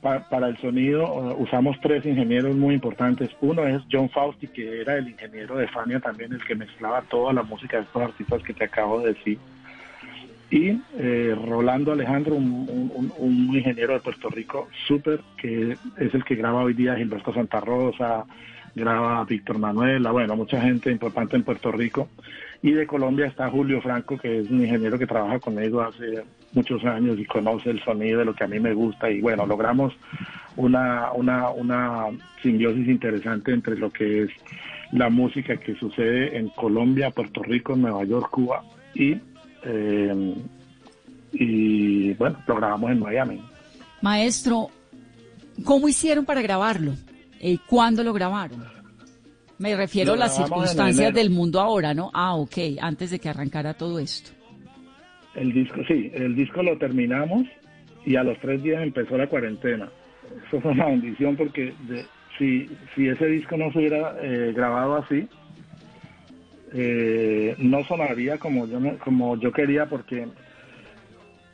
para 0.04 0.50
el 0.50 0.58
sonido 0.58 1.36
usamos 1.38 1.80
tres 1.82 2.06
ingenieros 2.06 2.56
muy 2.56 2.76
importantes. 2.76 3.30
Uno 3.40 3.66
es 3.66 3.82
John 3.90 4.10
Fausti, 4.10 4.48
que 4.48 4.82
era 4.82 4.98
el 4.98 5.08
ingeniero 5.08 5.56
de 5.58 5.68
Fania 5.70 6.00
también, 6.02 6.34
el 6.34 6.44
que 6.44 6.56
mezclaba 6.56 7.02
toda 7.04 7.32
la 7.32 7.44
música 7.44 7.78
de 7.78 7.84
estos 7.84 8.02
artistas 8.02 8.44
que 8.44 8.54
te 8.54 8.66
acabo 8.66 9.00
de 9.00 9.14
decir. 9.14 9.40
Y 10.52 10.80
eh, 11.00 11.36
Rolando 11.48 11.94
Alejandro, 11.94 12.36
un, 12.36 13.50
ingeniero 13.54 13.94
de 13.94 14.02
Puerto 14.02 14.30
Rico 14.30 14.68
súper, 14.86 15.22
que 15.38 15.78
es 15.98 16.14
el 16.14 16.24
que 16.24 16.36
graba 16.36 16.64
hoy 16.64 16.74
día 16.74 16.96
Gilberto 16.96 17.34
Santa 17.34 17.60
Rosa, 17.62 18.26
graba 18.76 19.24
Víctor 19.24 19.58
Manuel, 19.58 20.04
bueno, 20.04 20.36
mucha 20.36 20.62
gente 20.62 20.92
importante 20.92 21.36
en 21.38 21.44
Puerto 21.44 21.72
Rico. 21.72 22.10
Y 22.64 22.72
de 22.72 22.88
Colombia 22.88 23.26
está 23.26 23.50
Julio 23.50 23.82
Franco, 23.82 24.18
que 24.18 24.40
es 24.40 24.50
un 24.50 24.62
ingeniero 24.62 24.98
que 24.98 25.06
trabaja 25.06 25.38
conmigo 25.38 25.82
hace 25.82 26.24
muchos 26.54 26.84
años 26.86 27.20
y 27.20 27.26
conoce 27.26 27.70
el 27.70 27.84
sonido 27.84 28.20
de 28.20 28.26
lo 28.26 28.34
que 28.34 28.46
a 28.46 28.48
mí 28.48 28.58
me 28.58 28.74
gusta. 28.74 29.12
Y 29.12 29.20
bueno, 29.20 29.46
logramos 29.46 29.94
una, 30.56 31.12
una, 31.12 31.50
una 31.50 32.06
simbiosis 32.42 32.88
interesante 32.88 33.52
entre 33.52 33.78
lo 33.78 33.92
que 33.92 34.24
es 34.24 34.30
la 34.94 35.10
música 35.10 35.58
que 35.58 35.76
sucede 35.76 36.38
en 36.38 36.48
Colombia, 36.50 37.12
Puerto 37.12 37.44
Rico, 37.44 37.76
Nueva 37.76 38.06
York, 38.06 38.30
Cuba 38.32 38.64
y, 38.94 39.18
eh, 39.64 40.36
y 41.34 42.14
bueno, 42.14 42.38
lo 42.48 42.56
grabamos 42.56 42.92
en 42.92 43.00
Miami. 43.00 43.42
Maestro, 44.02 44.70
¿cómo 45.66 45.90
hicieron 45.90 46.24
para 46.24 46.42
grabarlo? 46.42 46.94
¿Y 47.42 47.58
¿Cuándo 47.58 48.06
lo 48.06 48.14
grabaron? 48.14 48.64
Me 49.60 49.76
refiero 49.76 50.14
a 50.14 50.18
las 50.18 50.36
circunstancias 50.36 51.14
del 51.14 51.30
mundo 51.30 51.60
ahora, 51.60 51.94
¿no? 51.94 52.10
Ah, 52.14 52.36
ok, 52.36 52.58
antes 52.82 53.12
de 53.12 53.20
que 53.20 53.30
arrancara 53.30 53.74
todo 53.74 54.00
esto. 54.00 54.32
El 55.36 55.54
disco, 55.54 55.82
sí, 55.88 56.12
el 56.14 56.36
disco 56.36 56.62
lo 56.64 56.78
terminamos 56.78 57.46
y 58.06 58.16
a 58.16 58.24
los 58.24 58.38
tres 58.40 58.62
días 58.62 58.84
empezó 58.84 59.18
la 59.18 59.28
cuarentena. 59.28 59.90
Eso 60.48 60.60
fue 60.62 60.72
una 60.72 60.86
bendición 60.88 61.36
porque 61.36 61.74
de- 61.88 62.06
si, 62.38 62.70
si 62.96 63.08
ese 63.08 63.28
disco 63.28 63.56
no 63.58 63.72
se 63.72 63.80
hubiera 63.80 64.16
eh, 64.22 64.54
grabado 64.56 64.96
así, 64.98 65.28
eh, 66.74 67.56
no 67.60 67.84
sonaría 67.86 68.38
como 68.40 68.68
yo, 68.68 68.80
como 69.00 69.38
yo 69.40 69.52
quería 69.52 69.86
porque 69.86 70.28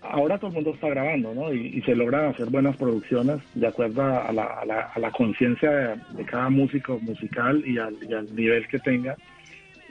ahora 0.02 0.38
todo 0.38 0.50
el 0.50 0.56
mundo 0.56 0.72
está 0.74 0.90
grabando, 0.90 1.34
¿no? 1.34 1.54
Y, 1.54 1.82
se 1.82 1.96
logran 1.96 2.26
hacer 2.26 2.48
buenas 2.48 2.76
producciones 2.78 3.40
de 3.56 3.68
acuerdo 3.68 4.04
a 4.04 4.32
la, 4.32 4.44
a 4.44 4.66
la, 4.66 4.80
a 4.94 5.00
la 5.00 5.12
conciencia 5.12 5.72
de, 5.72 5.96
de 6.18 6.26
cada 6.26 6.50
músico 6.50 7.00
musical 7.00 7.64
y 7.66 7.78
al, 7.78 7.96
y 8.08 8.14
al 8.14 8.34
nivel 8.36 8.68
que 8.68 8.80
tenga 8.80 9.16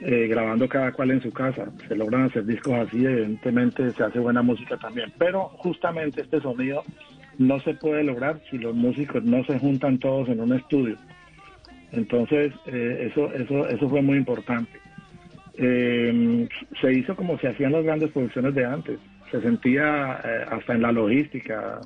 eh, 0.01 0.27
grabando 0.27 0.69
cada 0.69 0.93
cual 0.93 1.11
en 1.11 1.21
su 1.21 1.31
casa. 1.31 1.65
Se 1.87 1.95
logran 1.95 2.23
hacer 2.23 2.45
discos 2.45 2.73
así, 2.73 3.05
evidentemente 3.05 3.91
se 3.91 4.03
hace 4.03 4.19
buena 4.19 4.41
música 4.41 4.77
también. 4.77 5.11
Pero 5.17 5.49
justamente 5.57 6.21
este 6.21 6.39
sonido 6.39 6.83
no 7.37 7.59
se 7.59 7.73
puede 7.73 8.03
lograr 8.05 8.39
si 8.49 8.57
los 8.57 8.73
músicos 8.73 9.23
no 9.25 9.43
se 9.43 9.59
juntan 9.59 9.99
todos 9.99 10.29
en 10.29 10.39
un 10.39 10.53
estudio. 10.53 10.95
Entonces, 11.91 12.53
eh, 12.67 13.09
eso, 13.11 13.33
eso, 13.33 13.67
eso 13.67 13.89
fue 13.89 14.01
muy 14.01 14.17
importante. 14.17 14.71
Eh, 15.57 16.47
se 16.79 16.93
hizo 16.93 17.13
como 17.17 17.37
se 17.37 17.49
hacían 17.49 17.73
las 17.73 17.83
grandes 17.83 18.11
producciones 18.11 18.55
de 18.55 18.65
antes. 18.65 18.99
Se 19.31 19.41
sentía 19.41 20.19
eh, 20.23 20.45
hasta 20.49 20.73
en 20.73 20.81
la 20.81 20.91
logística. 20.91 21.79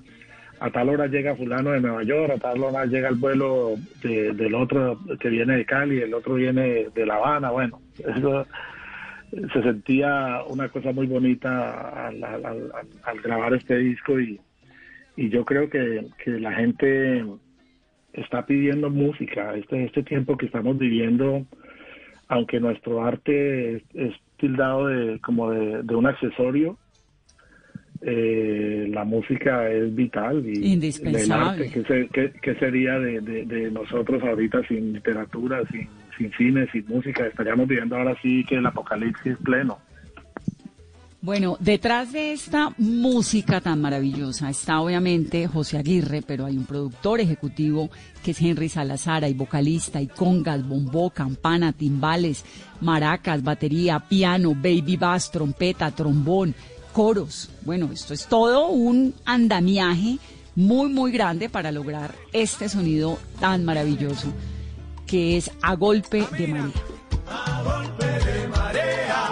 A 0.59 0.69
tal 0.69 0.89
hora 0.89 1.07
llega 1.07 1.35
fulano 1.35 1.71
de 1.71 1.81
Nueva 1.81 2.03
York, 2.03 2.33
a 2.35 2.39
tal 2.39 2.63
hora 2.63 2.85
llega 2.85 3.09
el 3.09 3.15
vuelo 3.15 3.75
de- 4.01 4.31
del 4.33 4.55
otro 4.55 4.97
que 5.19 5.29
viene 5.29 5.57
de 5.57 5.65
Cali, 5.65 6.00
el 6.00 6.13
otro 6.13 6.35
viene 6.35 6.88
de 6.95 7.05
La 7.05 7.15
Habana. 7.15 7.50
Bueno, 7.51 7.81
eso 7.97 8.45
se 9.51 9.62
sentía 9.62 10.41
una 10.47 10.69
cosa 10.69 10.93
muy 10.93 11.07
bonita 11.07 12.07
al, 12.07 12.21
grabar 13.23 13.53
este 13.55 13.77
disco 13.77 14.19
y, 14.19 14.39
y 15.17 15.29
yo 15.29 15.43
creo 15.43 15.69
que, 15.69 16.05
que 16.23 16.31
la 16.39 16.53
gente 16.53 17.25
está 18.13 18.45
pidiendo 18.45 18.89
música. 18.89 19.55
Este, 19.55 19.83
este 19.85 20.03
tiempo 20.03 20.38
que 20.38 20.45
estamos 20.45 20.77
viviendo, 20.77 21.45
aunque 22.29 22.59
nuestro 22.62 23.03
arte 23.03 23.75
es, 23.77 23.83
es 23.95 24.13
tildado 24.38 24.88
de, 24.88 25.19
como 25.19 25.50
de, 25.51 25.81
de 25.83 25.95
un 25.95 26.05
accesorio, 26.05 26.77
eh, 28.05 28.88
la 28.91 29.03
música 29.05 29.69
es 29.72 29.95
vital 29.95 30.43
y 30.45 30.74
Indispensable. 30.74 31.24
el 31.24 31.31
arte, 31.31 31.69
¿qué, 31.72 31.83
se- 31.83 32.07
qué- 32.12 32.33
qué 32.41 32.55
sería 32.55 33.00
de, 33.00 33.22
de- 33.22 33.45
de 33.45 33.72
nosotros 33.72 34.22
ahorita 34.24 34.62
sin 34.67 34.93
literatura, 34.93 35.62
sin, 35.72 35.88
sin 36.17 36.31
cine, 36.38 36.67
sin 36.72 36.86
música? 36.88 37.25
Estaríamos 37.25 37.67
viviendo 37.67 37.95
ahora 37.95 38.15
sí 38.22 38.43
que 38.48 38.55
el 38.55 38.65
apocalipsis 38.65 39.38
pleno. 39.43 39.79
Bueno, 41.22 41.55
detrás 41.62 42.12
de 42.12 42.33
esta 42.33 42.72
música 42.77 43.62
tan 43.62 43.79
maravillosa 43.79 44.50
está 44.50 44.81
obviamente 44.81 45.48
José 45.48 45.77
Aguirre, 45.77 46.22
pero 46.22 46.45
hay 46.45 46.57
un 46.57 46.65
productor 46.65 47.22
ejecutivo 47.22 47.89
que 48.25 48.31
es 48.31 48.41
Henry 48.41 48.67
Salazar, 48.67 49.24
hay 49.24 49.33
vocalista, 49.33 50.00
hay 50.00 50.07
congas, 50.07 50.67
bombó, 50.67 51.12
campana, 51.12 51.72
timbales, 51.72 52.43
maracas, 52.81 53.41
batería, 53.41 54.01
piano, 54.10 54.53
baby 54.53 54.98
bass, 54.98 55.31
trompeta, 55.31 55.91
trombón, 55.91 56.53
coros. 56.93 57.50
Bueno, 57.65 57.89
esto 57.91 58.13
es 58.13 58.27
todo 58.27 58.67
un 58.67 59.13
andamiaje 59.25 60.19
muy, 60.55 60.89
muy 60.89 61.12
grande 61.12 61.50
para 61.50 61.71
lograr 61.71 62.15
este 62.31 62.69
sonido 62.69 63.17
tan 63.39 63.65
maravilloso 63.65 64.27
que 65.05 65.35
es 65.38 65.51
a 65.62 65.75
golpe 65.75 66.25
de 66.38 66.47
María. 66.47 66.71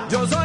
Yo 0.10 0.28
soy 0.28 0.41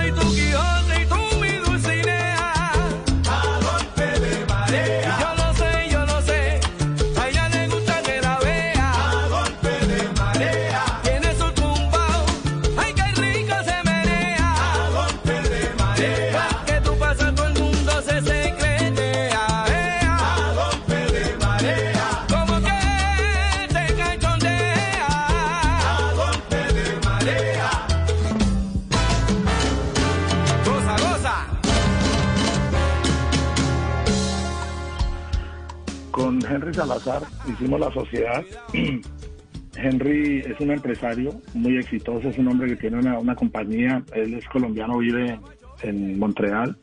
Salazar 36.77 37.23
hicimos 37.49 37.81
la 37.81 37.91
sociedad. 37.91 38.45
Henry 39.77 40.41
es 40.41 40.61
un 40.61 40.71
empresario 40.71 41.41
muy 41.55 41.79
exitoso, 41.79 42.29
es 42.29 42.37
un 42.37 42.49
hombre 42.49 42.69
que 42.69 42.77
tiene 42.77 42.99
una, 42.99 43.19
una 43.19 43.35
compañía, 43.35 44.03
él 44.15 44.35
es 44.35 44.47
colombiano, 44.49 44.99
vive 44.99 45.41
en 45.83 46.19
Montreal. 46.19 46.77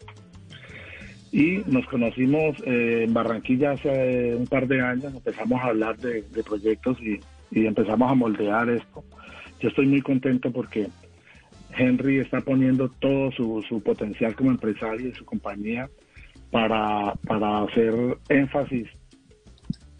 Y 1.31 1.61
nos 1.67 1.85
conocimos 1.87 2.57
eh, 2.65 3.03
en 3.05 3.13
Barranquilla 3.13 3.71
hace 3.73 4.35
un 4.35 4.47
par 4.47 4.67
de 4.67 4.81
años, 4.81 5.13
empezamos 5.13 5.61
a 5.61 5.67
hablar 5.67 5.97
de, 5.97 6.23
de 6.23 6.43
proyectos 6.43 6.97
y, 6.99 7.19
y 7.51 7.67
empezamos 7.67 8.11
a 8.11 8.15
moldear 8.15 8.69
esto. 8.69 9.03
Yo 9.59 9.69
estoy 9.69 9.85
muy 9.85 10.01
contento 10.01 10.51
porque 10.51 10.87
Henry 11.77 12.17
está 12.17 12.41
poniendo 12.41 12.89
todo 12.89 13.31
su, 13.31 13.63
su 13.69 13.81
potencial 13.81 14.35
como 14.35 14.49
empresario 14.49 15.09
y 15.09 15.13
su 15.13 15.23
compañía 15.23 15.87
para, 16.49 17.13
para 17.27 17.61
hacer 17.63 17.93
énfasis 18.29 18.87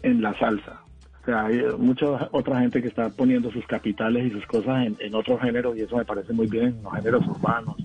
en 0.04 0.22
la 0.22 0.38
salsa. 0.38 0.80
O 1.22 1.24
sea, 1.24 1.46
hay 1.46 1.62
mucha 1.78 2.28
otra 2.32 2.60
gente 2.60 2.82
que 2.82 2.88
está 2.88 3.08
poniendo 3.08 3.50
sus 3.50 3.66
capitales 3.66 4.26
y 4.26 4.30
sus 4.30 4.44
cosas 4.46 4.86
en, 4.86 4.96
en 5.00 5.14
otros 5.14 5.40
géneros 5.40 5.76
y 5.76 5.80
eso 5.80 5.96
me 5.96 6.04
parece 6.04 6.32
muy 6.32 6.46
bien, 6.46 6.80
los 6.82 6.92
géneros 6.94 7.26
urbanos, 7.26 7.76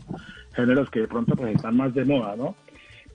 géneros 0.54 0.90
que 0.90 1.00
de 1.02 1.08
pronto 1.08 1.36
pues 1.36 1.56
están 1.56 1.78
más 1.78 1.94
de 1.94 2.04
moda, 2.04 2.36
¿no? 2.36 2.56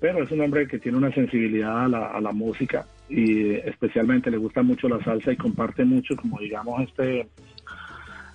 Pero 0.00 0.24
es 0.24 0.30
un 0.30 0.40
hombre 0.40 0.66
que 0.66 0.78
tiene 0.78 0.96
una 0.98 1.12
sensibilidad 1.12 1.84
a 1.84 1.88
la, 1.88 2.06
a 2.08 2.20
la 2.20 2.32
música 2.32 2.86
y 3.08 3.50
especialmente 3.52 4.30
le 4.30 4.38
gusta 4.38 4.62
mucho 4.62 4.88
la 4.88 5.02
salsa 5.04 5.30
y 5.32 5.36
comparte 5.36 5.84
mucho 5.84 6.16
como 6.16 6.38
digamos 6.40 6.82
este 6.82 7.28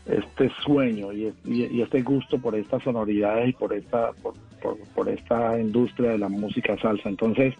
este 0.05 0.49
sueño 0.63 1.11
y, 1.11 1.33
y- 1.45 1.65
y 1.65 1.81
este 1.81 2.01
gusto 2.01 2.39
por 2.39 2.55
estas 2.55 2.81
sonoridades 2.83 3.49
y 3.49 3.53
por 3.53 3.73
esta 3.73 4.11
por, 4.13 4.33
por- 4.61 4.77
por 4.95 5.09
esta 5.09 5.59
industria 5.59 6.11
de 6.11 6.17
la 6.19 6.29
música 6.29 6.77
salsa. 6.77 7.09
Entonces, 7.09 7.53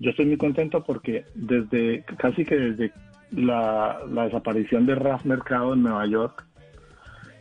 yo 0.00 0.10
estoy 0.10 0.26
muy 0.26 0.36
contento 0.36 0.82
porque 0.84 1.24
desde 1.34 2.04
casi 2.18 2.44
que 2.44 2.56
desde 2.56 2.92
la, 3.32 4.00
desaparición 4.24 4.86
de 4.86 4.94
Raf 4.94 5.24
Mercado 5.24 5.74
en 5.74 5.82
Nueva 5.82 6.06
York 6.06 6.44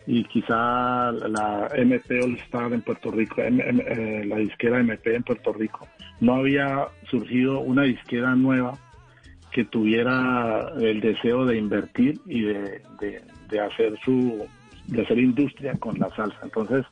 y 0.05 0.23
quizá 0.25 1.11
la 1.11 1.69
MP 1.75 2.19
All 2.23 2.37
Star 2.45 2.71
en 2.73 2.81
Puerto 2.81 3.11
Rico, 3.11 3.41
M- 3.41 3.63
eh, 3.63 4.23
la 4.25 4.37
disquera 4.37 4.79
MP 4.79 5.15
en 5.15 5.23
Puerto 5.23 5.51
Rico, 5.53 5.87
no 6.21 6.35
había 6.35 6.87
surgido 7.09 7.59
una 7.59 7.83
disquera 7.83 8.33
nueva 8.35 8.77
que 9.51 9.65
tuviera 9.65 10.69
el 10.79 11.01
deseo 11.01 11.45
de 11.45 11.57
invertir 11.57 12.19
y 12.25 12.41
de- 12.41 12.81
de 13.49 13.59
hacer 13.59 13.97
su 14.03 14.45
de 14.87 15.01
hacer 15.01 15.19
industria 15.19 15.73
con 15.77 15.99
la 15.99 16.09
salsa. 16.15 16.37
Entonces 16.43 16.85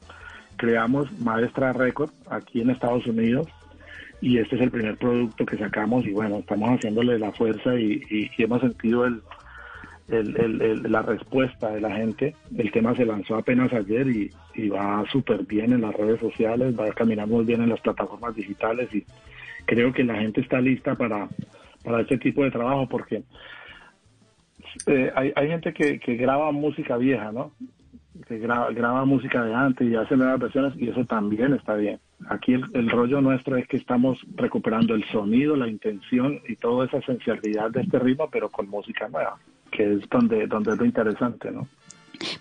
creamos 0.58 1.10
Maestra 1.22 1.72
Record 1.72 2.12
aquí 2.30 2.60
en 2.62 2.70
Estados 2.70 3.06
Unidos 3.08 3.48
y 4.22 4.38
este 4.38 4.56
es 4.56 4.62
el 4.62 4.72
primer 4.72 4.98
producto 4.98 5.46
que 5.46 5.58
sacamos 5.58 6.06
y 6.06 6.12
bueno, 6.12 6.38
estamos 6.40 6.70
haciéndole 6.78 7.20
la 7.20 7.32
fuerza 7.34 7.76
y, 7.80 8.02
hemos 8.38 8.62
sentido 8.62 9.06
el, 9.06 9.22
el- 10.08 10.92
la 10.92 11.02
respuesta 11.02 11.70
de 11.72 11.82
la 11.82 11.96
gente. 11.96 12.36
El 12.58 12.72
tema 12.72 12.96
se 12.96 13.06
lanzó 13.06 13.36
apenas 13.36 13.72
ayer 13.74 14.08
y, 14.08 14.32
va 14.70 15.04
súper 15.12 15.44
bien 15.46 15.74
en 15.74 15.82
las 15.82 15.94
redes 15.94 16.20
sociales, 16.22 16.74
va 16.80 16.90
caminando 16.94 17.36
muy 17.36 17.46
bien 17.46 17.62
en 17.62 17.70
las 17.70 17.82
plataformas 17.82 18.34
digitales 18.36 18.90
y 18.94 19.06
creo 19.66 19.92
que 19.92 20.04
la 20.04 20.16
gente 20.16 20.42
está 20.42 20.62
lista 20.62 20.96
para, 20.96 21.28
para 21.84 22.02
este 22.02 22.18
tipo 22.18 22.44
de 22.44 22.52
trabajo 22.52 22.88
porque 22.88 23.24
eh, 24.86 25.12
hay, 25.16 25.34
hay 25.36 25.48
gente 25.50 25.74
que, 25.74 26.00
que 26.00 26.16
graba 26.16 26.52
música 26.52 26.98
vieja, 26.98 27.32
¿no? 27.32 27.52
Que 28.28 28.38
graba, 28.40 28.72
graba 28.72 29.04
música 29.06 29.44
de 29.44 29.54
antes 29.54 29.88
y 29.90 29.96
hace 29.96 30.16
nuevas 30.16 30.40
versiones 30.40 30.74
y 30.78 30.90
eso 30.90 31.04
también 31.06 31.54
está 31.54 31.76
bien. 31.76 32.00
Aquí 32.30 32.54
el, 32.54 32.64
el 32.74 32.90
rollo 32.90 33.22
nuestro 33.22 33.58
es 33.58 33.68
que 33.68 33.78
estamos 33.78 34.18
recuperando 34.36 34.96
el 34.96 35.04
sonido, 35.12 35.56
la 35.56 35.68
intención 35.68 36.40
y 36.48 36.56
toda 36.56 36.86
esa 36.86 36.98
esencialidad 36.98 37.72
de 37.72 37.82
este 37.82 38.00
ritmo, 38.00 38.30
pero 38.32 38.50
con 38.50 38.70
música 38.70 39.08
nueva, 39.10 39.38
que 39.72 39.94
es 39.94 40.10
donde, 40.10 40.48
donde 40.48 40.72
es 40.72 40.78
lo 40.78 40.86
interesante, 40.86 41.52
¿no? 41.52 41.68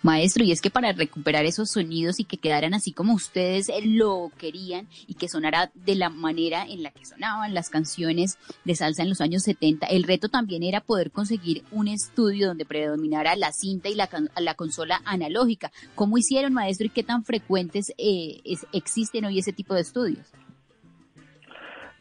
Maestro, 0.02 0.44
y 0.44 0.52
es 0.52 0.60
que 0.60 0.70
para 0.70 0.92
recuperar 0.92 1.44
esos 1.44 1.70
sonidos 1.70 2.20
y 2.20 2.24
que 2.24 2.38
quedaran 2.38 2.74
así 2.74 2.92
como 2.92 3.14
ustedes 3.14 3.70
lo 3.84 4.30
querían 4.38 4.86
y 5.06 5.14
que 5.14 5.28
sonara 5.28 5.70
de 5.74 5.94
la 5.94 6.10
manera 6.10 6.64
en 6.66 6.82
la 6.82 6.90
que 6.90 7.04
sonaban 7.04 7.54
las 7.54 7.70
canciones 7.70 8.38
de 8.64 8.74
salsa 8.74 9.02
en 9.02 9.08
los 9.08 9.20
años 9.20 9.42
70, 9.42 9.86
el 9.86 10.04
reto 10.04 10.28
también 10.28 10.62
era 10.62 10.80
poder 10.80 11.10
conseguir 11.10 11.62
un 11.70 11.88
estudio 11.88 12.48
donde 12.48 12.64
predominara 12.64 13.36
la 13.36 13.52
cinta 13.52 13.88
y 13.88 13.94
la, 13.94 14.08
la 14.38 14.54
consola 14.54 15.00
analógica. 15.04 15.70
¿Cómo 15.94 16.18
hicieron, 16.18 16.52
maestro, 16.52 16.86
y 16.86 16.90
qué 16.90 17.02
tan 17.02 17.24
frecuentes 17.24 17.92
eh, 17.98 18.40
existen 18.72 19.24
hoy 19.24 19.38
ese 19.38 19.52
tipo 19.52 19.74
de 19.74 19.80
estudios? 19.80 20.32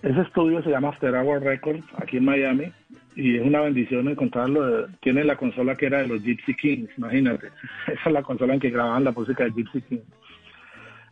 Ese 0.02 0.20
estudio 0.20 0.62
se 0.64 0.70
llama 0.70 0.90
After 0.90 1.12
Records, 1.12 1.86
aquí 1.98 2.18
en 2.18 2.26
Miami, 2.26 2.74
y 3.16 3.38
es 3.38 3.42
una 3.44 3.62
bendición 3.62 4.08
encontrarlo. 4.08 4.88
Tiene 5.02 5.24
la 5.24 5.36
consola 5.36 5.76
que 5.76 5.88
era 5.88 6.00
de 6.00 6.08
los 6.08 6.24
Gypsy 6.24 6.56
Kings, 6.56 6.90
imagínate. 6.98 7.48
Esa 7.88 8.02
es 8.06 8.12
la 8.14 8.24
consola 8.24 8.54
en 8.54 8.60
que 8.60 8.70
grababan 8.70 9.04
la 9.04 9.12
música 9.12 9.44
de 9.44 9.52
Gypsy 9.52 9.82
Kings. 9.82 10.04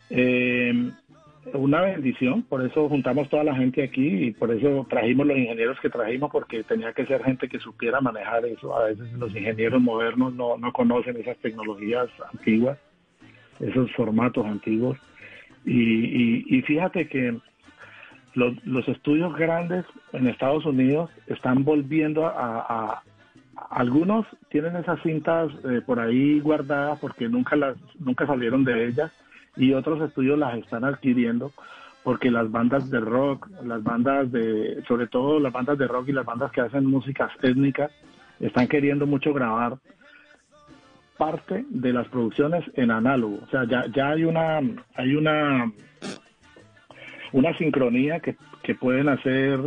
Eh, 0.10 0.92
una 1.54 1.82
bendición, 1.82 2.44
por 2.44 2.64
eso 2.64 2.88
juntamos 2.88 3.30
toda 3.30 3.44
la 3.44 3.56
gente 3.56 3.84
aquí 3.84 4.26
y 4.26 4.32
por 4.32 4.52
eso 4.52 4.86
trajimos 4.90 5.26
los 5.26 5.38
ingenieros 5.38 5.80
que 5.80 5.90
trajimos, 5.90 6.30
porque 6.32 6.64
tenía 6.64 6.94
que 6.94 7.06
ser 7.06 7.24
gente 7.24 7.48
que 7.48 7.60
supiera 7.60 8.00
manejar 8.00 8.46
eso. 8.46 8.76
A 8.76 8.86
veces 8.86 9.12
los 9.14 9.36
ingenieros 9.36 9.82
modernos 9.82 10.34
no, 10.34 10.58
no 10.58 10.72
conocen 10.72 11.18
esas 11.18 11.38
tecnologías 11.38 12.10
antiguas, 12.32 12.78
esos 13.60 13.92
formatos 13.94 14.46
antiguos. 14.46 14.98
Y, 15.66 16.58
y 16.58 16.62
fíjate 16.64 17.08
que 17.08 17.38
los, 18.34 18.88
estudios 18.88 19.36
grandes 19.36 19.86
en 20.14 20.28
Estados 20.28 20.66
Unidos 20.66 21.10
están 21.28 21.64
volviendo 21.64 22.26
a, 22.26 23.04
algunos 23.70 24.26
tienen 24.50 24.76
esas 24.76 25.02
cintas 25.04 25.52
eh, 25.66 25.82
por 25.86 26.00
ahí 26.00 26.40
guardadas 26.40 27.00
porque 27.00 27.30
nunca 27.30 27.56
las 27.56 27.78
nunca 28.00 28.26
salieron 28.26 28.64
de 28.64 28.88
ellas 28.88 29.12
y 29.56 29.74
otros 29.74 30.02
estudios 30.02 30.40
las 30.40 30.58
están 30.58 30.84
adquiriendo 30.84 31.52
porque 32.04 32.32
las 32.32 32.50
bandas 32.50 32.90
de 32.90 33.00
rock, 33.00 33.48
las 33.64 33.84
bandas 33.84 34.32
de 34.32 34.84
sobre 34.88 35.08
todo 35.08 35.40
las 35.40 35.54
bandas 35.54 35.78
de 35.78 35.88
rock 35.88 36.10
y 36.10 36.14
las 36.14 36.26
bandas 36.26 36.52
que 36.52 36.62
hacen 36.62 36.86
músicas 36.86 37.32
étnicas 37.44 37.92
están 38.40 38.68
queriendo 38.68 39.06
mucho 39.06 39.34
grabar 39.34 39.78
parte 41.18 41.66
de 41.70 41.94
las 41.94 42.08
producciones 42.08 42.64
en 42.74 42.90
análogo, 42.90 43.40
o 43.44 43.48
sea, 43.52 43.66
ya 43.66 43.86
ya 43.94 44.10
hay 44.10 44.24
una 44.24 44.60
hay 44.96 45.16
una 45.16 45.72
una 47.32 47.58
sincronía 47.58 48.20
que, 48.20 48.36
pueden 48.76 49.10
hacer 49.10 49.60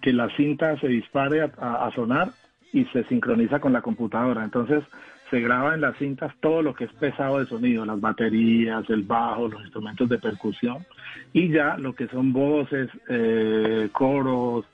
que 0.00 0.12
la 0.12 0.28
cinta 0.36 0.78
se 0.80 0.88
dispare 0.88 1.42
a, 1.42 1.90
sonar 1.94 2.30
y 2.72 2.84
se 2.86 3.04
sincroniza 3.04 3.58
con 3.58 3.72
la 3.72 3.82
computadora. 3.82 4.44
Entonces 4.44 4.84
se 5.30 5.40
graba 5.40 5.74
en 5.74 5.80
las 5.80 5.96
cintas 5.96 6.32
todo 6.40 6.62
lo 6.62 6.74
que 6.74 6.84
es 6.84 6.92
pesado 6.92 7.38
de 7.38 7.46
sonido, 7.46 7.84
las 7.84 8.00
baterías, 8.00 8.88
el 8.88 9.02
bajo, 9.02 9.48
los 9.48 9.62
instrumentos 9.62 10.08
de 10.08 10.18
percusión 10.18 10.84
y 11.32 11.48
ya 11.48 11.76
lo 11.76 11.94
que 11.94 12.08
son 12.08 12.32
voces, 12.32 12.88
eh, 13.08 13.88
coros, 13.92 14.64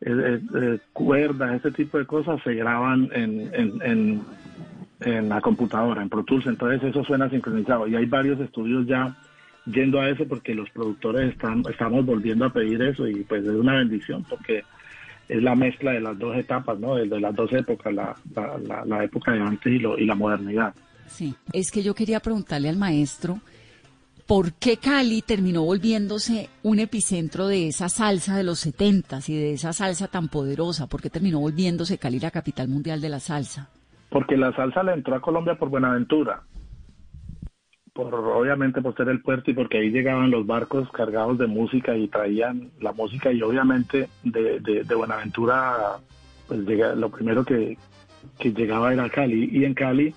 eh, 0.00 0.40
eh, 0.54 0.78
cuerdas, 0.92 1.56
ese 1.56 1.70
tipo 1.70 1.98
de 1.98 2.06
cosas 2.06 2.40
se 2.42 2.54
graban 2.54 3.08
en, 3.12 3.50
en, 3.82 4.22
en 5.00 5.28
la 5.28 5.40
computadora, 5.40 6.02
en 6.02 6.08
Pro 6.08 6.24
Tools. 6.24 6.46
Entonces 6.46 6.82
eso 6.82 7.04
suena 7.04 7.28
sincronizado 7.30 7.86
y 7.86 7.96
hay 7.96 8.06
varios 8.06 8.40
estudios 8.40 8.86
ya 8.86 9.16
yendo 9.66 10.00
a 10.00 10.08
eso 10.08 10.26
porque 10.26 10.54
los 10.54 10.70
productores 10.70 11.32
están, 11.32 11.62
estamos 11.68 12.04
volviendo 12.06 12.44
a 12.44 12.52
pedir 12.52 12.80
eso 12.82 13.06
y 13.06 13.24
pues 13.24 13.44
es 13.44 13.50
una 13.50 13.74
bendición 13.74 14.24
porque 14.28 14.62
es 15.28 15.42
la 15.42 15.54
mezcla 15.56 15.92
de 15.92 16.00
las 16.00 16.18
dos 16.18 16.36
etapas, 16.36 16.78
¿no? 16.78 16.94
De, 16.94 17.06
las 17.06 17.34
dos 17.34 17.52
épocas, 17.52 17.92
la, 17.92 18.14
la, 18.84 19.04
época 19.04 19.32
de 19.32 19.40
antes 19.40 19.72
y, 19.72 19.78
lo, 19.78 19.98
y 19.98 20.06
la 20.06 20.14
modernidad. 20.14 20.72
Sí, 21.06 21.34
es 21.52 21.70
que 21.70 21.82
yo 21.82 21.94
quería 21.94 22.20
preguntarle 22.20 22.68
al 22.68 22.76
maestro, 22.76 23.40
¿por 24.26 24.52
qué 24.52 24.76
Cali 24.76 25.22
terminó 25.22 25.64
volviéndose 25.64 26.48
un 26.62 26.78
epicentro 26.78 27.48
de 27.48 27.68
esa 27.68 27.88
salsa 27.88 28.36
de 28.36 28.44
los 28.44 28.60
setentas 28.60 29.28
y 29.28 29.36
de 29.36 29.54
esa 29.54 29.72
salsa 29.72 30.06
tan 30.06 30.28
poderosa? 30.28 30.86
¿Por 30.86 31.02
qué 31.02 31.10
terminó 31.10 31.40
volviéndose 31.40 31.98
Cali 31.98 32.20
la 32.20 32.30
capital 32.30 32.68
mundial 32.68 33.00
de 33.00 33.08
la 33.08 33.18
salsa? 33.18 33.68
Porque 34.10 34.36
la 34.36 34.54
salsa 34.54 34.84
le 34.84 34.92
entró 34.92 35.16
a 35.16 35.20
Colombia 35.20 35.56
por 35.56 35.70
Buenaventura 35.70 36.42
por 37.96 38.14
obviamente 38.14 38.82
por 38.82 38.94
ser 38.94 39.08
el 39.08 39.22
puerto 39.22 39.50
y 39.50 39.54
porque 39.54 39.78
ahí 39.78 39.90
llegaban 39.90 40.30
los 40.30 40.46
barcos 40.46 40.88
cargados 40.92 41.38
de 41.38 41.46
música 41.46 41.96
y 41.96 42.08
traían 42.08 42.70
la 42.80 42.92
música 42.92 43.32
y 43.32 43.40
obviamente 43.42 44.08
de, 44.22 44.60
de, 44.60 44.94
Buenaventura 44.94 45.96
pues 46.46 46.60
llega, 46.60 46.94
lo 46.94 47.10
primero 47.10 47.44
que, 47.44 47.78
llegaba 48.38 48.92
era 48.92 49.08
Cali. 49.08 49.48
Y 49.50 49.64
en 49.64 49.74
Cali 49.74 50.14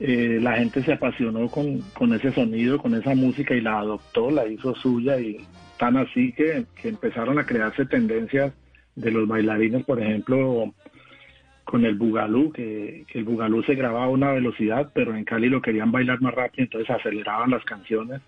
eh, 0.00 0.38
la 0.42 0.56
gente 0.56 0.82
se 0.82 0.94
apasionó 0.94 1.48
con, 1.48 1.80
con 1.94 2.12
ese 2.12 2.32
sonido, 2.32 2.78
con 2.78 2.94
esa 2.94 3.14
música 3.14 3.54
y 3.54 3.60
la 3.60 3.78
adoptó, 3.78 4.30
la 4.30 4.46
hizo 4.46 4.74
suya 4.74 5.18
y 5.20 5.38
tan 5.78 5.96
así 5.96 6.32
que, 6.32 6.66
que 6.80 6.88
empezaron 6.88 7.38
a 7.38 7.46
crearse 7.46 7.86
tendencias 7.86 8.52
de 8.96 9.10
los 9.10 9.26
bailarines, 9.28 9.84
por 9.84 10.00
ejemplo, 10.00 10.74
con 11.64 11.84
el 11.84 11.94
bugalú, 11.94 12.52
que, 12.52 13.04
el 13.12 13.24
bugalú 13.24 13.62
se 13.62 13.74
grababa 13.74 14.06
a 14.06 14.10
una 14.10 14.32
velocidad, 14.32 14.90
pero 14.94 15.14
en 15.14 15.24
Cali 15.24 15.48
lo 15.48 15.62
querían 15.62 15.92
bailar 15.92 16.20
más 16.20 16.34
rápido, 16.34 16.64
entonces 16.64 16.90
aceleraban 16.90 17.50
las 17.50 17.64
canciones. 17.64 18.20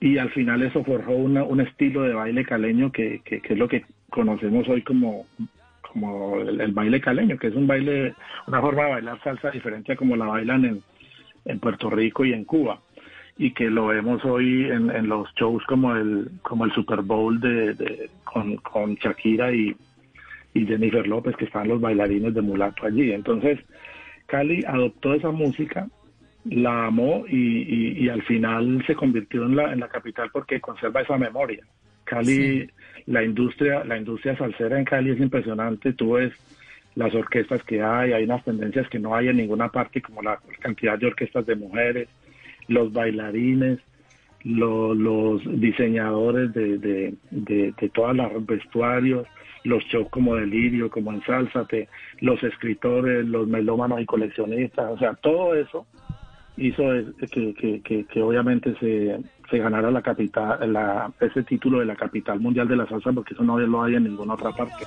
Y 0.00 0.18
al 0.18 0.30
final 0.30 0.62
eso 0.62 0.82
forjó 0.84 1.12
un 1.12 1.60
estilo 1.60 2.02
de 2.02 2.12
baile 2.12 2.44
caleño 2.44 2.90
que, 2.90 3.20
que, 3.24 3.40
es 3.42 3.58
lo 3.58 3.68
que 3.68 3.84
conocemos 4.10 4.68
hoy 4.68 4.82
como, 4.82 5.26
como 5.80 6.40
el, 6.40 6.72
baile 6.72 7.00
caleño, 7.00 7.38
que 7.38 7.46
es 7.48 7.54
un 7.54 7.68
baile, 7.68 8.14
una 8.48 8.60
forma 8.60 8.84
de 8.84 8.90
bailar 8.90 9.22
salsa 9.22 9.50
diferente 9.50 9.92
a 9.92 9.96
como 9.96 10.16
la 10.16 10.26
bailan 10.26 10.64
en, 10.64 10.82
en 11.44 11.60
Puerto 11.60 11.88
Rico 11.88 12.24
y 12.24 12.32
en 12.32 12.44
Cuba 12.44 12.80
y 13.38 13.52
que 13.52 13.70
lo 13.70 13.86
vemos 13.86 14.22
hoy 14.26 14.64
en, 14.64 14.90
en 14.90 15.08
los 15.08 15.32
shows 15.34 15.64
como 15.64 15.96
el 15.96 16.30
como 16.42 16.66
el 16.66 16.72
Super 16.72 17.00
Bowl 17.00 17.40
de, 17.40 17.72
de 17.72 18.10
con, 18.24 18.56
con 18.58 18.94
Shakira 18.96 19.52
y, 19.52 19.74
y 20.54 20.66
Jennifer 20.66 21.06
López, 21.06 21.36
que 21.36 21.46
están 21.46 21.68
los 21.68 21.80
bailarines 21.80 22.34
de 22.34 22.42
mulato 22.42 22.86
allí. 22.86 23.12
Entonces, 23.12 23.58
Cali 24.26 24.64
adoptó 24.66 25.14
esa 25.14 25.30
música, 25.30 25.88
la 26.44 26.86
amó 26.86 27.24
y, 27.28 28.08
al 28.08 28.22
final 28.22 28.82
se 28.86 28.94
convirtió 28.94 29.44
en 29.44 29.56
la, 29.56 29.72
en 29.72 29.80
la 29.80 29.88
capital 29.88 30.30
porque 30.32 30.60
conserva 30.60 31.02
esa 31.02 31.16
memoria. 31.16 31.64
Cali, 32.04 32.68
la 33.06 33.22
industria, 33.22 33.84
la 33.84 33.96
industria 33.96 34.36
salsera 34.36 34.78
en 34.78 34.84
Cali 34.84 35.10
es 35.10 35.20
impresionante. 35.20 35.92
Tú 35.92 36.14
ves 36.14 36.32
las 36.94 37.14
orquestas 37.14 37.62
que 37.62 37.82
hay, 37.82 38.12
hay 38.12 38.24
unas 38.24 38.44
tendencias 38.44 38.88
que 38.88 38.98
no 38.98 39.14
hay 39.14 39.28
en 39.28 39.36
ninguna 39.36 39.68
parte, 39.68 40.02
como 40.02 40.20
la 40.22 40.38
cantidad 40.60 40.98
de 40.98 41.06
orquestas 41.06 41.46
de 41.46 41.56
mujeres, 41.56 42.08
los 42.68 42.92
bailarines, 42.92 43.78
los 44.44 45.42
diseñadores 45.60 46.52
de, 46.52 46.78
de, 46.78 47.14
de, 47.30 47.74
de 47.80 47.88
todos 47.90 48.14
los 48.16 48.44
vestuarios, 48.44 49.26
los 49.64 49.84
shows 49.84 50.08
como 50.10 50.36
Delirio, 50.36 50.90
como 50.90 51.12
Ensálzate, 51.12 51.88
los 52.20 52.42
escritores, 52.42 53.26
los 53.26 53.46
melómanos 53.46 54.00
y 54.00 54.06
coleccionistas, 54.06 54.90
o 54.90 54.98
sea, 54.98 55.14
todo 55.14 55.54
eso 55.54 55.86
hizo 56.56 56.82
que, 57.30 57.82
que, 57.82 58.22
obviamente 58.22 58.74
se, 58.78 59.18
se, 59.50 59.58
ganara 59.58 59.90
la 59.90 60.02
capital, 60.02 60.72
la, 60.72 61.10
ese 61.20 61.42
título 61.44 61.80
de 61.80 61.86
la 61.86 61.96
capital 61.96 62.40
mundial 62.40 62.68
de 62.68 62.76
la 62.76 62.86
salsa, 62.86 63.12
porque 63.12 63.34
eso 63.34 63.42
no 63.42 63.58
lo 63.58 63.82
hay 63.82 63.94
en 63.94 64.04
ninguna 64.04 64.34
otra 64.34 64.50
parte. 64.52 64.84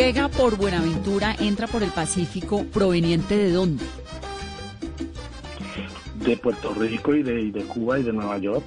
Llega 0.00 0.28
por 0.28 0.56
Buenaventura, 0.56 1.36
entra 1.38 1.66
por 1.66 1.82
el 1.82 1.90
Pacífico, 1.90 2.64
proveniente 2.72 3.36
de 3.36 3.52
dónde? 3.52 3.84
De 6.24 6.38
Puerto 6.38 6.72
Rico 6.72 7.14
y 7.14 7.22
de, 7.22 7.50
de 7.52 7.64
Cuba 7.64 7.98
y 7.98 8.02
de 8.04 8.12
Nueva 8.14 8.38
York. 8.38 8.64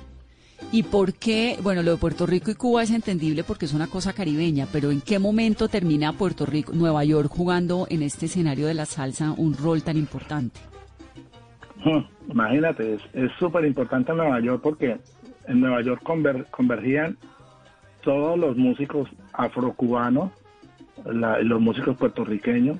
¿Y 0.72 0.84
por 0.84 1.14
qué? 1.14 1.58
Bueno, 1.64 1.82
lo 1.82 1.92
de 1.92 1.98
Puerto 1.98 2.28
Rico 2.28 2.52
y 2.52 2.54
Cuba 2.54 2.84
es 2.84 2.92
entendible 2.92 3.44
porque 3.44 3.66
es 3.66 3.74
una 3.74 3.88
cosa 3.88 4.14
caribeña, 4.14 4.68
pero 4.72 4.92
¿en 4.92 5.02
qué 5.02 5.18
momento 5.18 5.68
termina 5.70 6.14
Puerto 6.14 6.46
Rico, 6.46 6.72
Nueva 6.72 7.04
York 7.04 7.30
jugando 7.32 7.88
en 7.90 8.04
este 8.04 8.28
escenario 8.28 8.68
de 8.68 8.76
la 8.76 8.86
salsa 8.86 9.34
un 9.36 9.58
rol 9.58 9.82
tan 9.82 9.98
importante? 9.98 10.60
Imagínate, 12.30 13.00
es 13.12 13.32
súper 13.40 13.66
importante 13.66 14.12
en 14.12 14.18
Nueva 14.18 14.40
York 14.40 14.62
porque 14.62 15.00
en 15.48 15.60
Nueva 15.60 15.82
York 15.82 16.04
convergían 16.52 17.18
todos 18.04 18.38
los 18.38 18.56
músicos 18.56 19.10
afrocubanos, 19.34 20.32
los 21.06 21.62
músicos 21.62 21.98
puertorriqueños, 21.98 22.80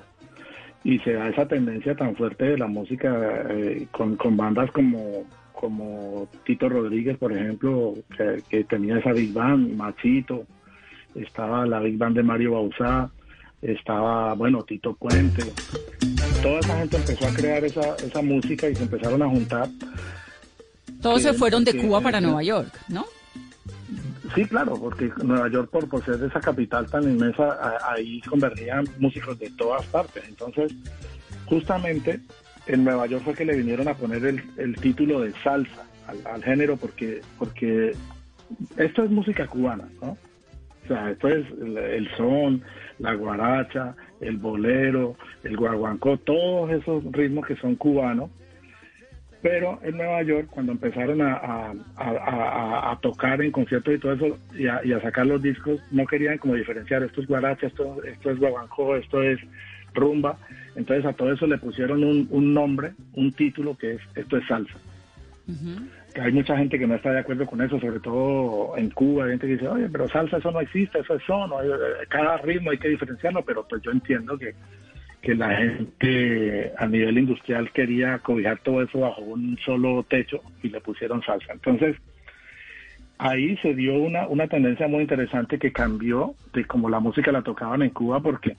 y 0.84 0.98
se 0.98 1.14
da 1.14 1.28
esa 1.28 1.48
tendencia 1.48 1.96
tan 1.96 2.14
fuerte 2.14 2.44
de 2.44 2.58
la 2.58 2.66
música 2.66 3.46
eh, 3.48 3.88
con, 3.90 4.36
bandas 4.36 4.70
como, 4.70 5.24
como 5.52 6.28
Tito 6.44 6.68
Rodríguez, 6.68 7.16
por 7.16 7.32
ejemplo, 7.32 7.94
que, 8.48 8.64
tenía 8.64 8.98
esa 8.98 9.12
Big 9.12 9.32
Band, 9.32 9.74
Machito, 9.74 10.44
estaba 11.14 11.64
la 11.66 11.80
Big 11.80 11.96
Band 11.96 12.16
de 12.16 12.22
Mario 12.22 12.52
Bauzá, 12.52 13.10
estaba, 13.62 14.34
bueno, 14.34 14.62
Tito 14.62 14.94
Puente. 14.94 15.42
Toda 16.42 16.60
esa 16.60 16.78
gente 16.78 16.96
empezó 16.98 17.26
a 17.26 17.34
crear 17.34 17.64
esa, 17.64 17.96
esa 17.96 18.20
música 18.20 18.68
y 18.68 18.74
se 18.74 18.82
empezaron 18.82 19.22
a 19.22 19.28
juntar. 19.28 19.68
Todos 21.00 21.22
se 21.22 21.32
fueron 21.32 21.64
de 21.64 21.76
Cuba 21.78 22.02
para 22.02 22.20
Nueva 22.20 22.42
York, 22.42 22.78
¿no? 22.88 23.06
Sí, 24.34 24.44
claro, 24.46 24.74
porque 24.80 25.12
Nueva 25.22 25.48
York, 25.48 25.70
por, 25.70 26.04
ser 26.04 26.22
esa 26.24 26.40
capital 26.40 26.86
tan 26.90 27.04
inmensa, 27.04 27.78
ahí 27.88 28.20
convergían 28.22 28.84
músicos 28.98 29.38
de 29.38 29.50
todas 29.50 29.84
partes. 29.86 30.24
Entonces, 30.28 30.74
justamente 31.46 32.20
en 32.66 32.84
Nueva 32.84 33.06
York 33.06 33.22
fue 33.24 33.34
que 33.34 33.44
le 33.44 33.56
vinieron 33.56 33.86
a 33.86 33.94
poner 33.94 34.24
el, 34.24 34.76
título 34.76 35.20
de 35.20 35.32
salsa 35.42 35.86
al, 36.24 36.42
género, 36.42 36.76
porque, 36.76 37.20
porque 37.38 37.92
esto 38.76 39.04
es 39.04 39.10
música 39.10 39.46
cubana, 39.46 39.88
¿no? 40.02 40.16
O 40.84 40.86
sea, 40.88 41.10
esto 41.10 41.28
es 41.28 41.46
el, 41.60 42.08
son, 42.16 42.62
la 42.98 43.14
guaracha, 43.14 43.94
el 44.20 44.36
bolero, 44.36 45.16
el 45.44 45.56
guaguancó, 45.56 46.18
todos 46.18 46.70
esos 46.72 47.04
ritmos 47.12 47.46
que 47.46 47.56
son 47.56 47.76
cubanos 47.76 48.30
pero 49.44 49.78
en 49.82 49.98
Nueva 49.98 50.22
York, 50.22 50.48
cuando 50.50 50.72
empezaron 50.72 51.20
a, 51.20 52.98
tocar 53.02 53.42
en 53.42 53.52
conciertos 53.52 53.94
y 53.94 53.98
todo 53.98 54.14
eso, 54.14 54.38
y 54.54 54.66
a, 54.66 55.00
sacar 55.02 55.26
los 55.26 55.42
discos, 55.42 55.82
no 55.90 56.06
querían 56.06 56.38
como 56.38 56.54
diferenciar, 56.54 57.02
esto 57.02 57.20
es 57.20 57.26
guaracha, 57.26 57.66
esto, 57.66 58.02
esto 58.04 58.30
es 58.30 58.38
guaguancó, 58.38 58.96
esto 58.96 59.22
es 59.22 59.38
rumba. 59.92 60.38
Entonces 60.76 61.04
a 61.04 61.12
todo 61.12 61.30
eso 61.30 61.46
le 61.46 61.58
pusieron 61.58 62.02
un, 62.02 62.54
nombre, 62.54 62.94
un 63.12 63.32
título 63.32 63.76
que 63.76 63.96
es, 63.96 64.00
esto 64.14 64.38
es 64.38 64.46
salsa. 64.46 64.78
Hay 66.18 66.32
mucha 66.32 66.56
gente 66.56 66.78
que 66.78 66.86
no 66.86 66.94
está 66.94 67.12
de 67.12 67.20
acuerdo 67.20 67.44
con 67.44 67.60
eso, 67.60 67.78
sobre 67.78 68.00
todo 68.00 68.78
en 68.78 68.88
Cuba, 68.92 69.24
hay 69.24 69.32
gente 69.32 69.46
que 69.46 69.52
dice, 69.52 69.68
oye, 69.68 69.90
pero 69.92 70.08
salsa 70.08 70.38
eso 70.38 70.52
no 70.52 70.60
existe, 70.62 71.00
eso 71.00 71.16
es 71.16 71.22
son, 71.24 71.50
cada 72.08 72.38
ritmo 72.38 72.70
hay 72.70 72.78
que 72.78 72.88
diferenciarlo, 72.88 73.44
pero 73.44 73.68
pues 73.68 73.82
yo 73.82 73.90
entiendo 73.90 74.38
que 74.38 74.54
que 75.24 75.34
la 75.34 75.56
gente 75.56 76.72
a 76.76 76.86
nivel 76.86 77.16
industrial 77.18 77.72
quería 77.72 78.18
cobijar 78.18 78.58
todo 78.58 78.82
eso 78.82 79.00
bajo 79.00 79.22
un 79.22 79.58
solo 79.64 80.04
techo 80.04 80.42
y 80.62 80.68
le 80.68 80.80
pusieron 80.82 81.22
salsa. 81.22 81.54
Entonces, 81.54 81.96
ahí 83.16 83.56
se 83.58 83.74
dio 83.74 83.94
una, 83.94 84.28
una 84.28 84.46
tendencia 84.48 84.86
muy 84.86 85.00
interesante 85.00 85.58
que 85.58 85.72
cambió 85.72 86.34
de 86.52 86.66
como 86.66 86.90
la 86.90 87.00
música 87.00 87.32
la 87.32 87.42
tocaban 87.42 87.82
en 87.82 87.90
Cuba 87.90 88.20
porque, 88.20 88.56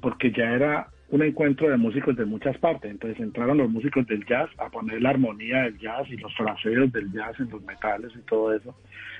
porque 0.00 0.30
ya 0.30 0.52
era 0.52 0.88
un 1.08 1.22
encuentro 1.22 1.68
de 1.68 1.76
músicos 1.76 2.16
de 2.16 2.24
muchas 2.24 2.56
partes. 2.58 2.88
Entonces 2.88 3.18
entraron 3.18 3.58
los 3.58 3.68
músicos 3.68 4.06
del 4.06 4.24
jazz 4.26 4.48
a 4.58 4.68
poner 4.68 5.02
la 5.02 5.10
armonía 5.10 5.62
del 5.64 5.78
jazz 5.78 6.08
y 6.08 6.16
los 6.18 6.34
fraseos 6.36 6.92
del 6.92 7.12
jazz 7.12 7.38
en 7.40 7.50
los 7.50 7.62
metales 7.64 8.12
y 8.14 8.20
todo 8.20 8.54
eso. 8.54 8.76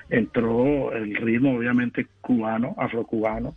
Entró 0.09 0.93
el 0.93 1.15
ritmo 1.15 1.57
obviamente 1.57 2.07
cubano, 2.21 2.75
afrocubano 2.77 3.55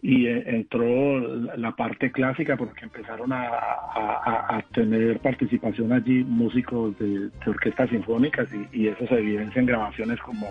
y 0.00 0.26
eh, 0.26 0.44
entró 0.46 1.18
la 1.56 1.72
parte 1.72 2.12
clásica 2.12 2.56
porque 2.56 2.84
empezaron 2.84 3.32
a, 3.32 4.64
tener 4.72 5.18
participación 5.20 5.92
allí 5.92 6.22
músicos 6.24 6.96
de, 6.98 7.30
orquestas 7.46 7.90
sinfónicas 7.90 8.48
y, 8.72 8.88
eso 8.88 9.06
se 9.06 9.14
evidencia 9.14 9.60
en 9.60 9.66
grabaciones 9.66 10.20
como, 10.20 10.46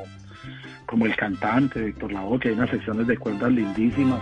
como 0.85 1.05
El 1.05 1.15
Cantante, 1.15 1.81
Víctor 1.81 2.11
Lavoe, 2.11 2.39
que 2.39 2.49
hay 2.49 2.55
unas 2.55 2.69
secciones 2.69 3.07
de 3.07 3.17
cuerdas 3.17 3.51
lindísimas. 3.51 4.21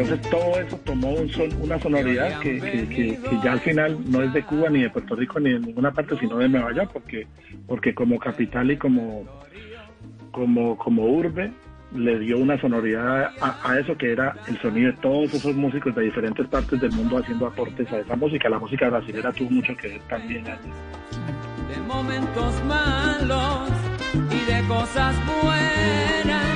Entonces 0.00 0.30
todo 0.30 0.60
eso 0.60 0.76
tomó 0.84 1.10
un 1.10 1.28
son, 1.30 1.48
una 1.60 1.78
sonoridad 1.80 2.38
que, 2.40 2.58
que, 2.60 3.18
ya 3.42 3.52
al 3.52 3.60
final 3.60 3.98
no 4.10 4.22
es 4.22 4.32
de 4.32 4.42
Cuba 4.42 4.68
ni 4.68 4.82
de 4.82 4.90
Puerto 4.90 5.16
Rico 5.16 5.40
ni 5.40 5.52
de 5.52 5.60
ninguna 5.60 5.90
parte, 5.90 6.18
sino 6.18 6.36
de 6.38 6.48
Nueva 6.48 6.72
York, 6.72 6.90
porque, 6.92 7.26
porque 7.66 7.94
como 7.94 8.18
capital 8.18 8.70
y 8.70 8.76
como, 8.76 9.24
como, 10.30 10.76
como 10.76 11.04
urbe 11.04 11.50
le 11.94 12.18
dio 12.18 12.36
una 12.38 12.60
sonoridad 12.60 13.30
a, 13.40 13.78
eso 13.78 13.96
que 13.96 14.12
era 14.12 14.36
el 14.48 14.60
sonido 14.60 14.90
de 14.90 14.98
todos 14.98 15.32
esos 15.32 15.54
músicos 15.54 15.94
de 15.94 16.02
diferentes 16.02 16.46
partes 16.48 16.80
del 16.80 16.92
mundo 16.92 17.18
haciendo 17.18 17.46
aportes 17.46 17.90
a 17.92 18.00
esa 18.00 18.16
música. 18.16 18.48
La 18.48 18.58
música 18.58 18.90
brasileña 18.90 19.32
tuvo 19.32 19.50
mucho 19.50 19.74
que 19.76 19.88
ver 19.88 20.00
también 20.02 20.46
allí. 20.46 20.70
De 21.72 21.80
momentos 21.86 22.64
malos 22.64 23.70
y 24.30 24.52
de 24.52 24.68
cosas 24.68 25.16
buenas 25.42 26.55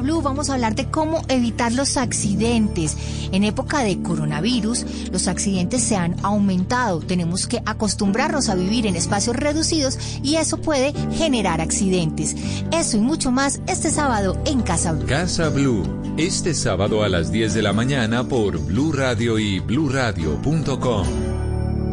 Blue 0.00 0.22
vamos 0.22 0.50
a 0.50 0.54
hablar 0.54 0.74
de 0.74 0.90
cómo 0.90 1.22
evitar 1.28 1.72
los 1.72 1.96
accidentes. 1.96 2.96
En 3.32 3.44
época 3.44 3.80
de 3.80 4.00
coronavirus, 4.02 5.10
los 5.12 5.28
accidentes 5.28 5.82
se 5.82 5.96
han 5.96 6.16
aumentado. 6.22 7.00
Tenemos 7.00 7.46
que 7.46 7.62
acostumbrarnos 7.64 8.48
a 8.48 8.54
vivir 8.54 8.86
en 8.86 8.96
espacios 8.96 9.36
reducidos 9.36 9.98
y 10.22 10.36
eso 10.36 10.58
puede 10.58 10.92
generar 11.12 11.60
accidentes. 11.60 12.36
Eso 12.72 12.96
y 12.96 13.00
mucho 13.00 13.30
más 13.30 13.60
este 13.66 13.90
sábado 13.90 14.40
en 14.44 14.62
Casa 14.62 14.92
Blue. 14.92 15.06
Casa 15.06 15.48
Blue, 15.48 15.82
este 16.16 16.54
sábado 16.54 17.02
a 17.02 17.08
las 17.08 17.30
10 17.30 17.54
de 17.54 17.62
la 17.62 17.72
mañana 17.72 18.24
por 18.24 18.58
Blue 18.58 18.92
Radio 18.92 19.38
y 19.38 19.60
bluradio.com. 19.60 21.06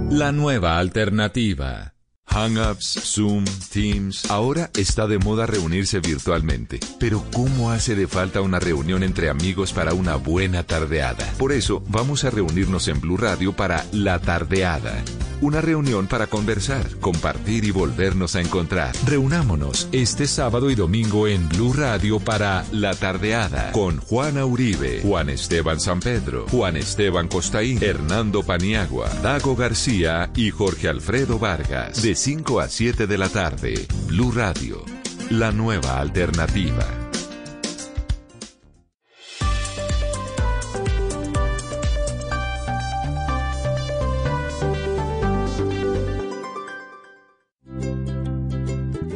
La 0.10 0.32
nueva 0.32 0.78
alternativa. 0.78 1.91
Hangups, 2.34 3.00
Zoom, 3.04 3.46
Teams. 3.72 4.30
Ahora 4.32 4.70
está 4.78 5.08
de 5.08 5.20
moda 5.20 5.46
reunirse 5.46 6.00
virtualmente. 6.00 6.80
Pero 7.00 7.24
¿cómo 7.34 7.72
hace 7.72 7.96
de 7.96 8.08
falta 8.08 8.42
una 8.42 8.60
reunión 8.60 9.04
entre 9.04 9.30
amigos 9.30 9.74
para 9.74 9.94
una 9.94 10.16
buena 10.16 10.64
tardeada? 10.64 11.32
Por 11.38 11.52
eso 11.52 11.84
vamos 11.88 12.24
a 12.24 12.30
reunirnos 12.30 12.88
en 12.88 13.02
Blue 13.02 13.18
Radio 13.18 13.54
para 13.54 13.86
La 13.92 14.20
Tardeada 14.20 15.04
Una 15.42 15.60
reunión 15.60 16.06
para 16.06 16.28
conversar, 16.28 16.88
compartir 17.00 17.66
y 17.66 17.72
volvernos 17.72 18.36
a 18.36 18.42
encontrar. 18.42 18.96
Reunámonos 19.08 19.90
este 19.92 20.28
sábado 20.28 20.70
y 20.70 20.76
domingo 20.76 21.28
en 21.28 21.50
Blue 21.50 21.74
Radio 21.74 22.20
para 22.20 22.64
La 22.72 22.94
Tardeada 22.94 23.72
con 23.72 23.98
Juana 23.98 24.46
Uribe, 24.46 25.02
Juan 25.02 25.32
Esteban 25.32 25.80
San 25.80 26.00
Pedro, 26.00 26.46
Juan 26.52 26.78
Esteban 26.78 27.28
Costaín, 27.28 27.80
Hernando 27.82 28.44
Paniagua, 28.44 29.10
Dago 29.24 29.56
García 29.56 30.30
y 30.36 30.52
Jorge 30.52 30.88
Alfredo 30.90 31.40
Vargas. 31.40 32.04
De 32.04 32.14
5 32.14 32.60
a 32.60 32.68
7 32.68 33.08
de 33.08 33.18
la 33.18 33.30
tarde. 33.30 33.88
Blue 34.06 34.32
Radio, 34.32 34.86
la 35.32 35.52
nueva 35.52 36.00
alternativa. 36.00 37.01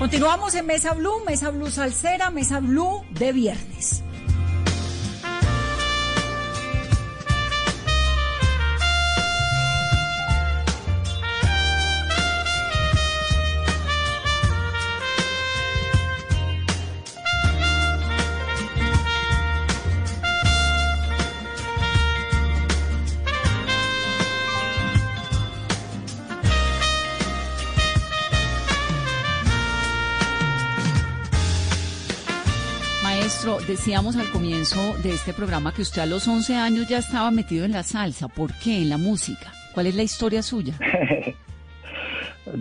Continuamos 0.00 0.54
en 0.54 0.64
Mesa 0.64 0.94
Blue, 0.94 1.22
Mesa 1.26 1.50
Blue 1.50 1.70
Salsera, 1.70 2.30
Mesa 2.30 2.58
Blue 2.60 3.04
de 3.10 3.32
viernes. 3.32 4.02
Decíamos 33.80 34.14
al 34.16 34.28
comienzo 34.28 34.94
de 35.02 35.14
este 35.14 35.32
programa 35.32 35.72
que 35.72 35.80
usted 35.80 36.02
a 36.02 36.06
los 36.06 36.28
11 36.28 36.54
años 36.54 36.86
ya 36.86 36.98
estaba 36.98 37.30
metido 37.30 37.64
en 37.64 37.72
la 37.72 37.82
salsa. 37.82 38.28
¿Por 38.28 38.52
qué? 38.62 38.82
En 38.82 38.90
la 38.90 38.98
música. 38.98 39.54
¿Cuál 39.72 39.86
es 39.86 39.96
la 39.96 40.02
historia 40.02 40.42
suya? 40.42 40.74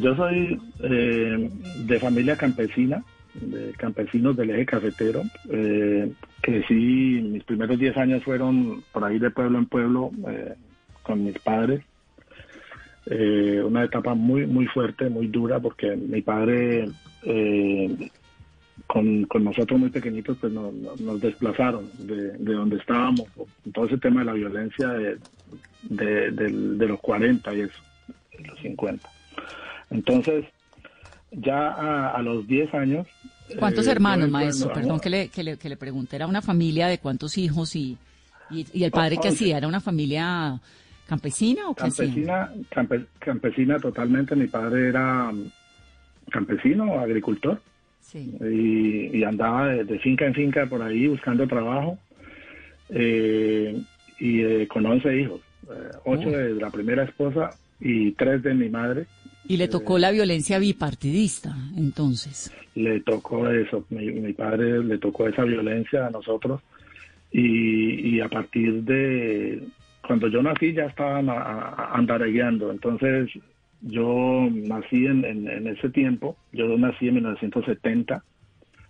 Yo 0.02 0.16
soy 0.16 0.58
eh, 0.80 1.50
de 1.76 2.00
familia 2.00 2.38
campesina, 2.38 3.04
de 3.34 3.74
campesinos 3.74 4.38
del 4.38 4.52
eje 4.52 4.66
cafetero. 4.66 5.24
Eh, 5.50 6.10
crecí, 6.40 7.20
mis 7.22 7.44
primeros 7.44 7.78
10 7.78 7.98
años 7.98 8.24
fueron 8.24 8.82
por 8.94 9.04
ahí 9.04 9.20
de 9.20 9.30
pueblo 9.30 9.58
en 9.58 9.66
pueblo 9.66 10.12
eh, 10.26 10.54
con 11.04 11.26
mis 11.26 11.38
padres. 11.40 11.84
Una 13.66 13.84
etapa 13.84 14.14
muy, 14.14 14.48
muy 14.48 14.68
fuerte, 14.68 15.10
muy 15.10 15.28
dura, 15.28 15.60
porque 15.60 15.98
mi 15.98 16.22
padre 16.22 16.88
eh, 17.24 18.10
con, 18.92 19.26
con 19.26 19.44
nosotros 19.44 19.80
muy 19.80 19.92
pequeñitos 19.92 20.36
pues 20.42 20.52
nos, 20.52 20.74
nos- 20.74 21.22
desplazaron 21.22 21.88
de, 22.00 22.32
de 22.40 22.54
donde 22.54 22.78
estábamos, 22.78 23.28
todo 23.72 23.86
ese 23.86 24.00
tema 24.00 24.22
de 24.22 24.26
la 24.26 24.34
violencia 24.34 24.88
de, 24.88 25.20
de, 25.84 26.88
los 26.88 27.00
40 27.00 27.54
y 27.54 27.62
eso, 27.62 27.78
de 28.36 28.48
los 28.48 28.60
50. 28.62 29.08
Entonces, 29.92 30.44
ya 31.32 31.68
a, 31.70 32.16
a 32.16 32.22
los 32.24 32.48
10 32.48 32.74
años... 32.74 33.06
¿Cuántos 33.60 33.86
eh, 33.86 33.92
hermanos, 33.92 34.28
maestro? 34.28 34.74
Perdón 34.74 35.00
que 35.00 35.10
le, 35.12 35.28
que, 35.30 35.44
le, 35.44 35.58
que 35.58 35.70
le 35.70 35.78
pregunte. 35.78 36.16
¿Era 36.16 36.26
una 36.26 36.42
familia 36.42 36.88
de 36.88 36.98
cuántos 36.98 37.38
hijos 37.38 37.76
y, 37.76 37.96
y, 38.50 38.66
y 38.74 38.84
el 38.86 38.92
padre 38.92 39.18
que 39.22 39.28
hacía? 39.28 39.58
¿Era 39.60 39.68
una 39.68 39.82
familia 39.82 40.60
campesina 41.08 41.70
o 41.70 41.76
qué 41.76 41.84
hacía? 41.84 42.06
Campesina, 42.06 42.52
campe- 42.72 43.06
campesina 43.20 43.78
totalmente. 43.80 44.36
Mi 44.36 44.48
padre 44.48 44.88
era 44.90 45.32
mm, 45.32 45.52
campesino, 46.32 47.00
agricultor, 47.00 47.62
Sí. 48.12 48.34
y, 48.42 49.18
y 49.20 49.24
andaba 49.24 49.68
de, 49.68 49.84
de 49.84 50.00
finca 50.00 50.26
en 50.26 50.34
finca 50.34 50.66
por 50.66 50.82
ahí 50.82 51.08
buscando 51.08 51.48
trabajo. 51.48 51.98
eh, 52.90 53.80
y 54.20 54.42
eh, 54.42 54.68
con 54.68 54.86
11 54.86 55.22
hijos, 55.22 55.42
eh, 55.70 55.92
ocho 56.06 56.28
Uy. 56.30 56.34
de 56.36 56.54
la 56.56 56.70
primera 56.72 57.04
esposa 57.04 57.52
y 57.80 58.12
tres 58.14 58.44
de 58.44 58.54
mi 58.54 58.68
madre. 58.70 59.06
Y 59.48 59.58
le 59.58 59.68
tocó 59.68 59.98
la 59.98 60.12
violencia 60.12 60.60
bipartidista, 60.60 61.56
entonces. 61.78 62.52
le 62.76 63.00
tocó 63.02 63.48
eso, 63.50 63.86
mi, 63.90 64.08
mi 64.12 64.34
padre 64.34 64.84
le 64.84 64.98
tocó 64.98 65.28
esa 65.28 65.44
violencia 65.44 66.08
a 66.08 66.10
nosotros 66.10 66.62
y, 67.32 68.16
y 68.16 68.20
a 68.22 68.28
partir 68.28 68.84
de 68.84 69.64
cuando 70.06 70.28
yo 70.28 70.42
nací 70.42 70.74
ya 70.74 70.86
estaban 70.86 71.30
a- 71.30 71.34
a- 71.34 71.92
andaregueando, 71.98 72.72
entonces 72.72 73.30
yo 73.82 74.48
nací 74.52 75.06
en, 75.06 75.68
ese 75.68 75.90
tiempo, 75.90 76.36
yo 76.52 76.78
nací 76.78 77.08
en 77.08 77.16
1970, 77.16 78.24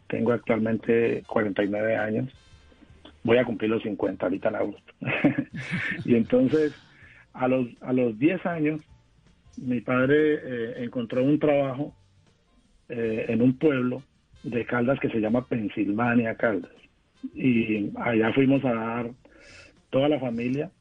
tengo 0.08 0.32
actualmente 0.32 1.24
49 1.28 1.96
años, 1.96 2.30
voy 3.24 3.38
a 3.38 3.46
cumplir 3.46 3.70
los 3.70 3.84
50 3.84 4.26
ahorita 4.26 4.50
en 4.50 4.56
agosto. 4.56 4.94
y 6.06 6.16
entonces 6.16 6.74
a 7.34 7.48
los, 7.48 7.68
a 7.82 7.94
los 7.94 8.18
10 8.18 8.46
años 8.46 8.82
mi 9.58 9.82
padre 9.82 10.40
eh, 10.42 10.74
encontró 10.84 11.24
un 11.24 11.40
trabajo 11.40 11.94
eh, 12.88 13.26
en 13.30 13.42
un 13.42 13.58
pueblo 13.58 14.02
de 14.44 14.66
Caldas 14.66 15.00
que 15.00 15.10
se 15.10 15.20
llama 15.20 15.46
Pensilvania, 15.46 16.36
Caldas. 16.36 16.72
Y 17.34 17.92
allá 17.98 18.32
fuimos 18.34 18.64
a 18.64 18.74
dar 18.74 19.12
toda 19.90 20.08
la 20.08 20.20
familia 20.20 20.72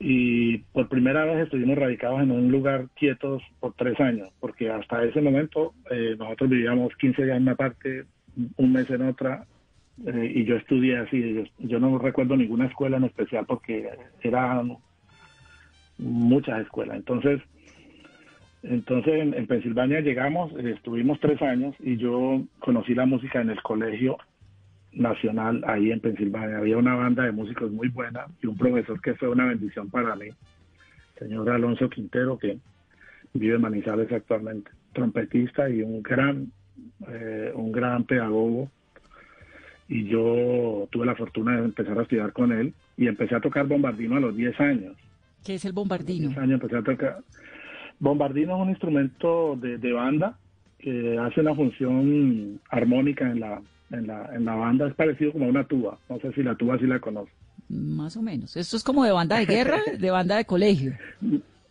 y 0.00 0.58
por 0.58 0.88
primera 0.88 1.24
vez 1.24 1.44
estuvimos 1.44 1.76
radicados 1.76 2.22
en 2.22 2.30
un 2.30 2.52
lugar 2.52 2.86
quietos 2.94 3.42
por 3.58 3.74
tres 3.74 3.98
años, 4.00 4.28
porque 4.38 4.70
hasta 4.70 5.02
ese 5.02 5.20
momento 5.20 5.74
eh, 5.90 6.14
nosotros 6.16 6.50
vivíamos 6.50 6.94
15 6.96 7.24
días 7.24 7.36
en 7.36 7.42
una 7.42 7.56
parte, 7.56 8.04
un 8.56 8.72
mes 8.72 8.88
en 8.90 9.02
otra, 9.02 9.44
eh, 10.06 10.32
y 10.36 10.44
yo 10.44 10.56
estudié 10.56 10.98
así. 10.98 11.50
Yo, 11.58 11.80
no 11.80 11.98
recuerdo 11.98 12.36
ninguna 12.36 12.66
escuela 12.66 12.98
en 12.98 13.04
especial 13.04 13.44
porque 13.46 13.88
eran 14.22 14.76
muchas 15.98 16.60
escuelas. 16.60 16.96
Entonces, 16.96 17.40
entonces 18.62 19.14
en, 19.14 19.34
en 19.34 19.46
Pensilvania 19.48 20.00
llegamos, 20.00 20.52
eh, 20.52 20.74
estuvimos 20.76 21.18
tres 21.18 21.42
años 21.42 21.74
y 21.80 21.96
yo 21.96 22.42
conocí 22.60 22.94
la 22.94 23.06
música 23.06 23.40
en 23.40 23.50
el 23.50 23.60
colegio 23.62 24.16
nacional 24.92 25.62
ahí 25.66 25.90
en 25.90 26.00
Pensilvania. 26.00 26.58
Había 26.58 26.76
una 26.76 26.94
banda 26.94 27.24
de 27.24 27.32
músicos 27.32 27.70
muy 27.70 27.88
buena 27.88 28.26
y 28.42 28.46
un 28.46 28.56
profesor 28.56 29.00
que 29.00 29.14
fue 29.14 29.28
una 29.28 29.46
bendición 29.46 29.90
para 29.90 30.16
mí, 30.16 30.28
señor 31.18 31.50
Alonso 31.50 31.88
Quintero, 31.88 32.38
que 32.38 32.58
vive 33.34 33.56
en 33.56 33.60
Manizales 33.60 34.10
actualmente, 34.12 34.70
trompetista 34.92 35.68
y 35.68 35.82
un 35.82 36.02
gran, 36.02 36.50
eh, 37.08 37.52
un 37.54 37.72
gran 37.72 38.04
pedagogo. 38.04 38.70
Y 39.88 40.04
yo 40.04 40.86
tuve 40.90 41.06
la 41.06 41.14
fortuna 41.14 41.56
de 41.56 41.64
empezar 41.64 41.98
a 41.98 42.02
estudiar 42.02 42.32
con 42.32 42.52
él 42.52 42.74
y 42.96 43.06
empecé 43.06 43.34
a 43.34 43.40
tocar 43.40 43.66
bombardino 43.66 44.16
a 44.16 44.20
los 44.20 44.36
10 44.36 44.60
años. 44.60 44.96
¿Qué 45.44 45.54
es 45.54 45.64
el 45.64 45.72
bombardino? 45.72 46.28
10 46.28 46.38
años 46.38 46.60
empecé 46.60 46.76
a 46.76 46.82
tocar. 46.82 47.18
Bombardino 47.98 48.56
es 48.56 48.62
un 48.62 48.70
instrumento 48.70 49.56
de, 49.56 49.78
de 49.78 49.92
banda 49.92 50.36
que 50.78 51.18
hace 51.18 51.40
una 51.40 51.54
función 51.54 52.60
armónica 52.70 53.30
en 53.30 53.40
la, 53.40 53.62
en, 53.90 54.06
la, 54.06 54.30
en 54.34 54.44
la 54.44 54.54
banda. 54.54 54.86
Es 54.88 54.94
parecido 54.94 55.32
como 55.32 55.46
a 55.46 55.48
una 55.48 55.64
tuba. 55.64 55.98
No 56.08 56.18
sé 56.20 56.32
si 56.32 56.42
la 56.42 56.54
tuba 56.54 56.78
sí 56.78 56.86
la 56.86 56.98
conoce. 57.00 57.32
Más 57.68 58.16
o 58.16 58.22
menos. 58.22 58.56
Esto 58.56 58.76
es 58.76 58.84
como 58.84 59.04
de 59.04 59.12
banda 59.12 59.38
de 59.38 59.46
guerra, 59.46 59.78
de 59.98 60.10
banda 60.10 60.36
de 60.36 60.44
colegio. 60.44 60.92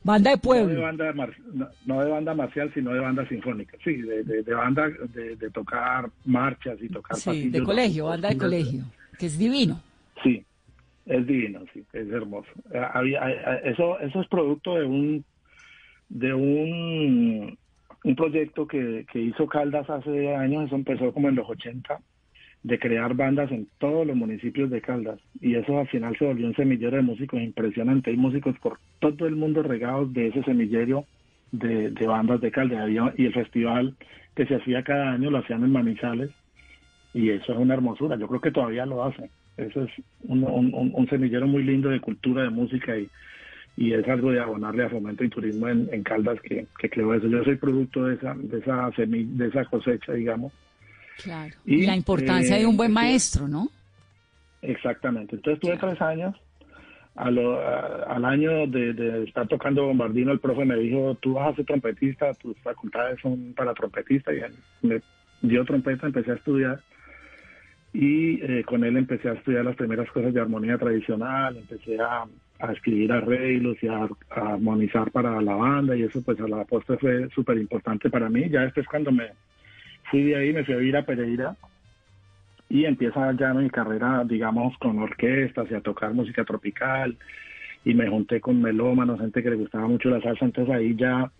Banda 0.03 0.29
de 0.31 0.35
No 0.37 0.41
de 0.41 0.41
pueblo. 0.41 0.81
banda, 0.81 1.11
mar- 1.13 1.33
no, 1.53 1.67
no 1.85 2.01
de 2.03 2.09
banda 2.11 2.33
marcial, 2.33 2.71
sino 2.73 2.93
de 2.93 2.99
banda 2.99 3.27
sinfónica. 3.27 3.77
Sí, 3.83 3.93
de, 3.95 4.23
de, 4.23 4.43
de 4.43 4.53
banda 4.53 4.87
de, 5.13 5.35
de 5.35 5.49
tocar 5.49 6.09
marchas 6.25 6.77
y 6.81 6.87
tocar 6.89 7.17
Sí, 7.17 7.25
pasillos, 7.29 7.51
de 7.51 7.63
colegio, 7.63 8.03
¿no? 8.03 8.09
banda 8.11 8.29
de 8.29 8.37
colegio. 8.37 8.83
Que 9.19 9.25
es 9.25 9.37
divino. 9.37 9.81
Sí, 10.23 10.45
es 11.07 11.25
divino, 11.27 11.61
sí, 11.73 11.83
es 11.93 12.07
hermoso. 12.09 12.47
Eh, 12.71 12.81
había- 12.93 13.29
eh, 13.29 13.35
eh, 13.47 13.59
eso, 13.71 13.99
eso 13.99 14.21
es 14.21 14.27
producto 14.27 14.75
de 14.75 14.85
un 14.85 15.25
de 16.09 16.33
un, 16.33 17.57
un 18.03 18.15
proyecto 18.15 18.67
que, 18.67 19.05
que 19.11 19.19
hizo 19.19 19.47
Caldas 19.47 19.89
hace 19.89 20.35
años, 20.35 20.67
eso 20.67 20.75
empezó 20.75 21.11
como 21.13 21.29
en 21.29 21.35
los 21.35 21.49
80, 21.49 21.99
de 22.63 22.79
crear 22.79 23.13
bandas 23.15 23.51
en 23.51 23.67
todos 23.77 24.05
los 24.05 24.15
municipios 24.15 24.69
de 24.69 24.81
Caldas. 24.81 25.19
Y 25.39 25.55
eso 25.55 25.79
al 25.79 25.87
final 25.87 26.17
se 26.17 26.25
volvió 26.25 26.47
un 26.47 26.55
semillero 26.55 26.97
de 26.97 27.03
músicos 27.03 27.41
impresionante. 27.41 28.11
Hay 28.11 28.17
músicos 28.17 28.57
por 28.59 28.79
todo 28.99 29.27
el 29.27 29.35
mundo 29.35 29.63
regados 29.63 30.11
de 30.13 30.27
ese 30.27 30.43
semillero 30.43 31.05
de, 31.51 31.91
bandas 32.05 32.41
de 32.41 32.51
Caldas. 32.51 32.89
Y 33.17 33.25
el 33.25 33.33
festival 33.33 33.95
que 34.35 34.45
se 34.45 34.55
hacía 34.55 34.83
cada 34.83 35.11
año 35.11 35.31
lo 35.31 35.37
hacían 35.39 35.63
en 35.63 35.71
Manizales. 35.71 36.31
Y 37.13 37.29
eso 37.29 37.53
es 37.53 37.57
una 37.57 37.75
hermosura. 37.75 38.17
Yo 38.17 38.27
creo 38.27 38.41
que 38.41 38.51
todavía 38.51 38.85
lo 38.85 39.03
hacen. 39.03 39.29
Eso 39.55 39.83
es 39.83 39.91
un, 40.21 40.43
un, 40.43 41.09
semillero 41.09 41.47
muy 41.47 41.63
lindo 41.63 41.89
de 41.89 41.99
cultura, 41.99 42.43
de 42.43 42.51
música 42.51 42.95
y, 42.97 43.09
y 43.77 43.93
es 43.93 44.07
algo 44.07 44.31
de 44.31 44.39
abonarle 44.39 44.83
a 44.83 44.89
fomento 44.89 45.23
y 45.23 45.29
turismo 45.29 45.69
en, 45.69 46.03
Caldas 46.03 46.41
que, 46.41 46.65
que, 46.79 46.89
creo 46.89 47.13
eso. 47.13 47.27
Yo 47.27 47.43
soy 47.43 47.55
producto 47.57 48.05
de 48.05 48.15
esa, 48.15 48.33
de 48.33 48.57
esa, 48.57 48.89
de 48.97 49.47
esa 49.47 49.65
cosecha, 49.65 50.13
digamos. 50.13 50.51
Claro. 51.23 51.53
Y, 51.63 51.85
la 51.85 51.95
importancia 51.95 52.57
de 52.57 52.65
un 52.65 52.75
buen 52.75 52.91
maestro, 52.91 53.47
¿no? 53.47 53.69
Exactamente. 54.63 55.35
Entonces 55.35 55.61
tuve 55.61 55.77
tres 55.77 56.01
años. 56.01 56.35
al 57.15 58.25
año 58.25 58.65
de, 58.65 59.23
estar 59.27 59.47
tocando 59.47 59.85
bombardino, 59.85 60.31
el 60.31 60.39
profe 60.39 60.65
me 60.65 60.75
dijo, 60.77 61.15
tú 61.21 61.33
vas 61.33 61.53
a 61.53 61.55
ser 61.55 61.65
trompetista, 61.65 62.33
tus 62.33 62.57
facultades 62.61 63.19
son 63.21 63.53
para 63.55 63.75
trompetista. 63.75 64.33
Y 64.33 64.41
me 64.81 65.01
dio 65.43 65.63
trompeta, 65.65 66.07
empecé 66.07 66.31
a 66.31 66.35
estudiar. 66.35 66.81
Y 67.93 68.41
eh, 68.41 68.63
con 68.63 68.83
él 68.83 68.97
empecé 68.97 69.29
a 69.29 69.33
estudiar 69.33 69.65
las 69.65 69.75
primeras 69.75 70.09
cosas 70.09 70.33
de 70.33 70.41
armonía 70.41 70.79
tradicional, 70.79 71.57
empecé 71.57 71.99
a, 71.99 72.25
escribir 72.71 73.11
arreglos 73.11 73.77
y 73.81 73.87
a, 73.87 74.07
armonizar 74.29 75.11
para 75.11 75.41
la 75.41 75.55
banda 75.55 75.95
y 75.95 76.03
eso 76.03 76.21
pues 76.21 76.39
a 76.39 76.47
la 76.47 76.65
postre 76.65 76.97
fue 76.97 77.29
súper 77.29 77.57
importante 77.57 78.09
para 78.09 78.29
mí. 78.29 78.49
Ya 78.49 78.61
después 78.61 78.87
cuando 78.87 79.11
me, 79.11 79.29
fui 80.09 80.23
de 80.23 80.35
ahí, 80.35 80.53
me 80.53 80.63
fui 80.63 80.73
a 80.73 80.81
ir 80.81 80.97
a 80.97 81.05
Pereira 81.05 81.55
y 82.69 82.85
empieza 82.85 83.31
ya 83.33 83.53
mi 83.53 83.69
carrera, 83.69 84.23
digamos, 84.25 84.77
con 84.77 84.99
orquestas 84.99 85.69
y 85.71 85.75
a 85.75 85.81
tocar 85.81 86.13
música 86.13 86.43
tropical 86.43 87.17
y 87.85 87.93
me 87.93 88.09
junté 88.09 88.41
con 88.41 88.61
melómanos, 88.61 89.19
gente 89.19 89.41
que 89.41 89.49
le 89.49 89.55
gustaba 89.55 89.87
mucho 89.87 90.09
la 90.09 90.21
salsa, 90.21 90.45
entonces 90.45 90.75
ahí 90.75 90.95
ya 90.95 91.31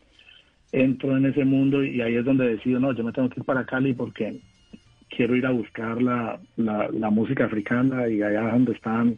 entro 0.72 1.18
en 1.18 1.26
ese 1.26 1.44
mundo 1.44 1.84
y 1.84 2.02
ahí 2.02 2.16
es 2.16 2.26
donde 2.26 2.48
decido, 2.48 2.80
no, 2.80 2.94
yo 2.94 3.04
me 3.04 3.12
tengo 3.12 3.30
que 3.30 3.40
ir 3.40 3.46
para 3.46 3.66
Cali 3.66 3.94
porque 3.94 4.40
quiero 5.10 5.36
ir 5.36 5.46
a 5.46 5.52
buscar 5.52 6.02
la, 6.02 6.40
la, 6.56 6.90
la 6.92 7.10
música 7.10 7.46
africana 7.46 8.08
y 8.08 8.22
allá 8.22 8.52
donde 8.52 8.74
están 8.74 9.18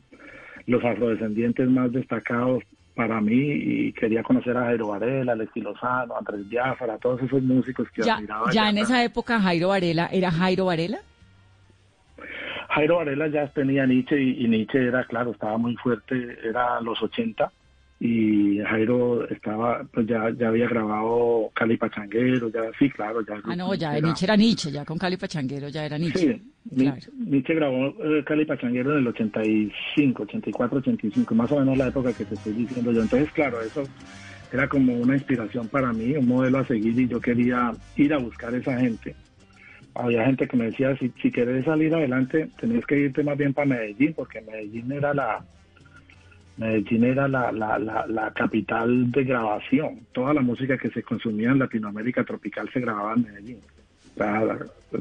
los 0.70 0.86
afrodescendientes 0.86 1.67
más 1.67 1.91
destacados 1.91 2.63
para 2.95 3.20
mí 3.22 3.34
y 3.34 3.93
quería 3.93 4.22
conocer 4.22 4.55
a 4.55 4.65
Jairo 4.65 4.89
Varela, 4.89 5.32
Alexi 5.32 5.61
Lozano, 5.61 6.15
Andrés 6.15 6.47
Biafara, 6.47 6.97
todos 6.99 7.24
esos 7.24 7.41
músicos 7.41 7.89
que 7.89 8.03
ya, 8.03 8.15
admiraba. 8.15 8.51
¿Ya 8.51 8.70
en 8.70 8.78
esa 8.78 9.03
época 9.03 9.39
Jairo 9.39 9.70
Varela 9.70 10.09
era 10.11 10.30
Jairo 10.30 10.65
Varela? 10.65 10.99
Jairo 12.70 12.97
Varela 12.97 13.28
ya 13.30 13.47
tenía 13.47 13.88
Nietzsche 13.88 14.22
y, 14.22 14.47
Nietzsche 14.47 14.86
era, 14.86 15.05
claro, 15.05 15.32
estaba 15.32 15.57
muy 15.57 15.76
fuerte, 15.78 16.38
era 16.43 16.80
los 16.82 17.01
80 17.01 17.51
y 18.01 18.59
Jairo 18.59 19.27
estaba, 19.27 19.83
pues 19.91 20.07
ya, 20.07 20.29
ya 20.37 20.47
había 20.47 20.69
grabado 20.69 21.51
Cali 21.53 21.75
Pachanguero, 21.75 22.49
ya, 22.49 22.61
sí, 22.79 22.89
claro, 22.89 23.19
ya. 23.25 23.41
Ah, 23.43 23.55
no, 23.57 23.73
ya 23.75 23.99
Nietzsche 23.99 24.25
era 24.25 24.37
Nietzsche, 24.37 24.71
ya 24.71 24.85
con 24.85 24.97
Cali 24.97 25.17
Pachanguero 25.17 25.67
ya 25.67 25.85
era 25.85 25.97
Nietzsche. 25.97 26.39
Sí, 26.73 26.85
Nietzsche 27.17 27.55
grabó 27.55 27.87
eh, 27.87 28.23
Cali 28.25 28.45
Pachanguero 28.45 28.93
en 28.93 28.99
el 28.99 29.07
85, 29.07 30.23
84, 30.23 30.77
85, 30.77 31.35
más 31.35 31.51
o 31.51 31.59
menos 31.59 31.77
la 31.77 31.87
época 31.87 32.13
que 32.13 32.23
te 32.23 32.35
estoy 32.35 32.53
diciendo 32.53 32.93
yo. 32.93 33.01
Entonces, 33.01 33.29
claro, 33.33 33.59
eso 33.61 33.83
era 34.53 34.69
como 34.69 34.93
una 34.93 35.15
inspiración 35.15 35.67
para 35.67 35.91
mí, 35.91 36.15
un 36.15 36.27
modelo 36.27 36.59
a 36.59 36.65
seguir 36.65 36.97
y 36.97 37.07
yo 37.07 37.19
quería 37.19 37.73
ir 37.97 38.13
a 38.13 38.17
buscar 38.17 38.55
esa 38.55 38.79
gente. 38.79 39.13
Había 39.93 40.25
gente 40.25 40.47
que 40.47 40.55
me 40.55 40.65
decía, 40.65 40.95
si, 40.97 41.11
si 41.21 41.31
querés 41.31 41.65
salir 41.65 41.93
adelante, 41.93 42.47
tenés 42.61 42.85
que 42.85 42.97
irte 42.97 43.23
más 43.23 43.37
bien 43.37 43.53
para 43.53 43.67
Medellín, 43.67 44.13
porque 44.13 44.39
Medellín 44.39 44.89
era 44.93 45.13
la, 45.13 45.43
Medellín 46.60 47.05
era 47.05 47.28
la, 47.30 47.53
la, 47.53 47.80
la, 47.80 48.34
capital 48.34 49.10
de 49.12 49.24
grabación. 49.24 50.01
Toda 50.12 50.34
la 50.34 50.41
música 50.41 50.78
que 50.78 50.89
se 50.89 51.03
consumía 51.03 51.51
en 51.51 51.60
Latinoamérica 51.60 52.26
tropical 52.26 52.70
se 52.74 52.82
grababa 52.82 53.14
en 53.14 53.24
Medellín. 53.24 53.60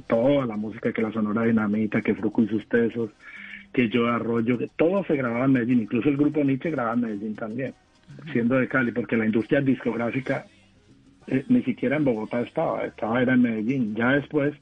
toda 0.07 0.47
la 0.47 0.57
música 0.57 0.93
que 0.93 1.03
la 1.03 1.11
Sonora 1.11 1.43
Dinamita, 1.43 2.01
que 2.01 2.15
Fruco 2.15 2.43
y 2.43 2.49
sus 2.49 2.69
tesos, 2.69 3.11
que 3.73 3.89
Yo 3.89 4.07
Arroyo, 4.07 4.57
que 4.57 4.69
todo 4.77 5.03
se 5.05 5.17
grababa 5.17 5.47
en 5.47 5.53
Medellín. 5.53 5.81
Incluso 5.81 6.09
el 6.09 6.17
grupo 6.17 6.45
Nietzsche 6.45 6.71
grababa 6.71 6.95
en 6.95 7.01
Medellín 7.01 7.35
también, 7.35 7.75
siendo 8.33 8.55
de 8.55 8.69
Cali, 8.69 8.93
porque 8.93 9.17
la 9.17 9.27
industria 9.27 9.61
discográfica 9.61 10.47
eh, 11.27 11.45
ni 11.49 11.63
siquiera 11.65 11.97
en 11.97 12.05
Bogotá 12.05 12.41
estaba, 12.41 12.85
estaba 12.85 13.21
era 13.21 13.35
en 13.35 13.43
Medellín. 13.43 13.97
Ya 13.97 14.13
después 14.13 14.55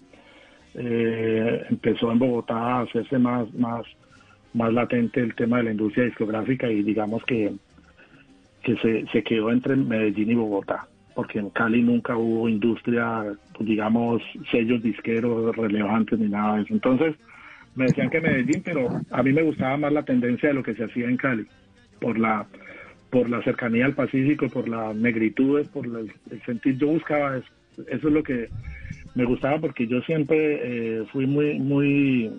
eh, 0.73 1.63
empezó 1.69 2.11
en 2.11 2.21
Bogotá 2.21 2.57
a 2.57 2.81
hacerse 2.81 3.19
más, 3.19 3.53
más 3.53 3.85
más 4.57 4.73
latente 4.73 5.21
el 5.21 5.35
tema 5.35 5.59
de 5.59 5.65
la 5.65 5.71
industria 5.73 6.07
discográfica 6.07 6.69
y 6.71 6.83
digamos 6.83 7.23
que, 7.25 7.53
que 8.63 8.77
se, 8.79 9.07
se 9.13 9.23
quedó 9.23 9.53
entre 9.53 9.77
Medellín 9.77 10.31
y 10.31 10.35
Bogotá, 10.35 10.87
porque 11.15 11.39
en 11.39 11.51
Cali 11.51 11.83
nunca 11.83 12.17
hubo 12.17 12.49
industria, 12.49 13.25
digamos, 13.61 14.23
sellos 14.51 14.83
disqueros 14.83 15.55
relevantes 15.55 16.19
ni 16.19 16.29
nada 16.29 16.57
de 16.57 16.63
eso. 16.63 16.73
Entonces, 16.73 17.15
me 17.75 17.85
decían 17.85 18.09
que 18.09 18.21
Medellín, 18.23 18.63
pero 18.65 18.89
a 19.11 19.23
mí 19.23 19.33
me 19.33 19.43
gustaba 19.43 19.77
más 19.77 19.93
la 19.93 20.05
tendencia 20.05 20.49
de 20.49 20.55
lo 20.55 20.63
que 20.63 20.75
se 20.75 20.85
hacía 20.85 21.07
en 21.07 21.19
Cali, 21.19 21.47
por 22.01 22.19
la 22.19 22.47
por 23.11 23.31
la 23.31 23.41
cercanía 23.43 23.87
al 23.87 23.95
Pacífico, 23.95 24.49
por 24.49 24.69
las 24.69 24.95
negritudes, 24.97 25.69
por 25.69 25.87
el, 25.87 26.13
sentir, 26.45 26.77
yo 26.77 26.89
buscaba 26.89 27.37
eso, 27.37 27.47
eso 27.89 28.09
es 28.09 28.13
lo 28.13 28.23
que 28.23 28.49
me 29.15 29.25
gustaba 29.25 29.61
porque 29.61 29.87
yo 29.87 30.01
siempre 30.03 30.99
eh, 30.99 31.05
fui 31.13 31.27
muy 31.27 31.59
muy 31.59 32.33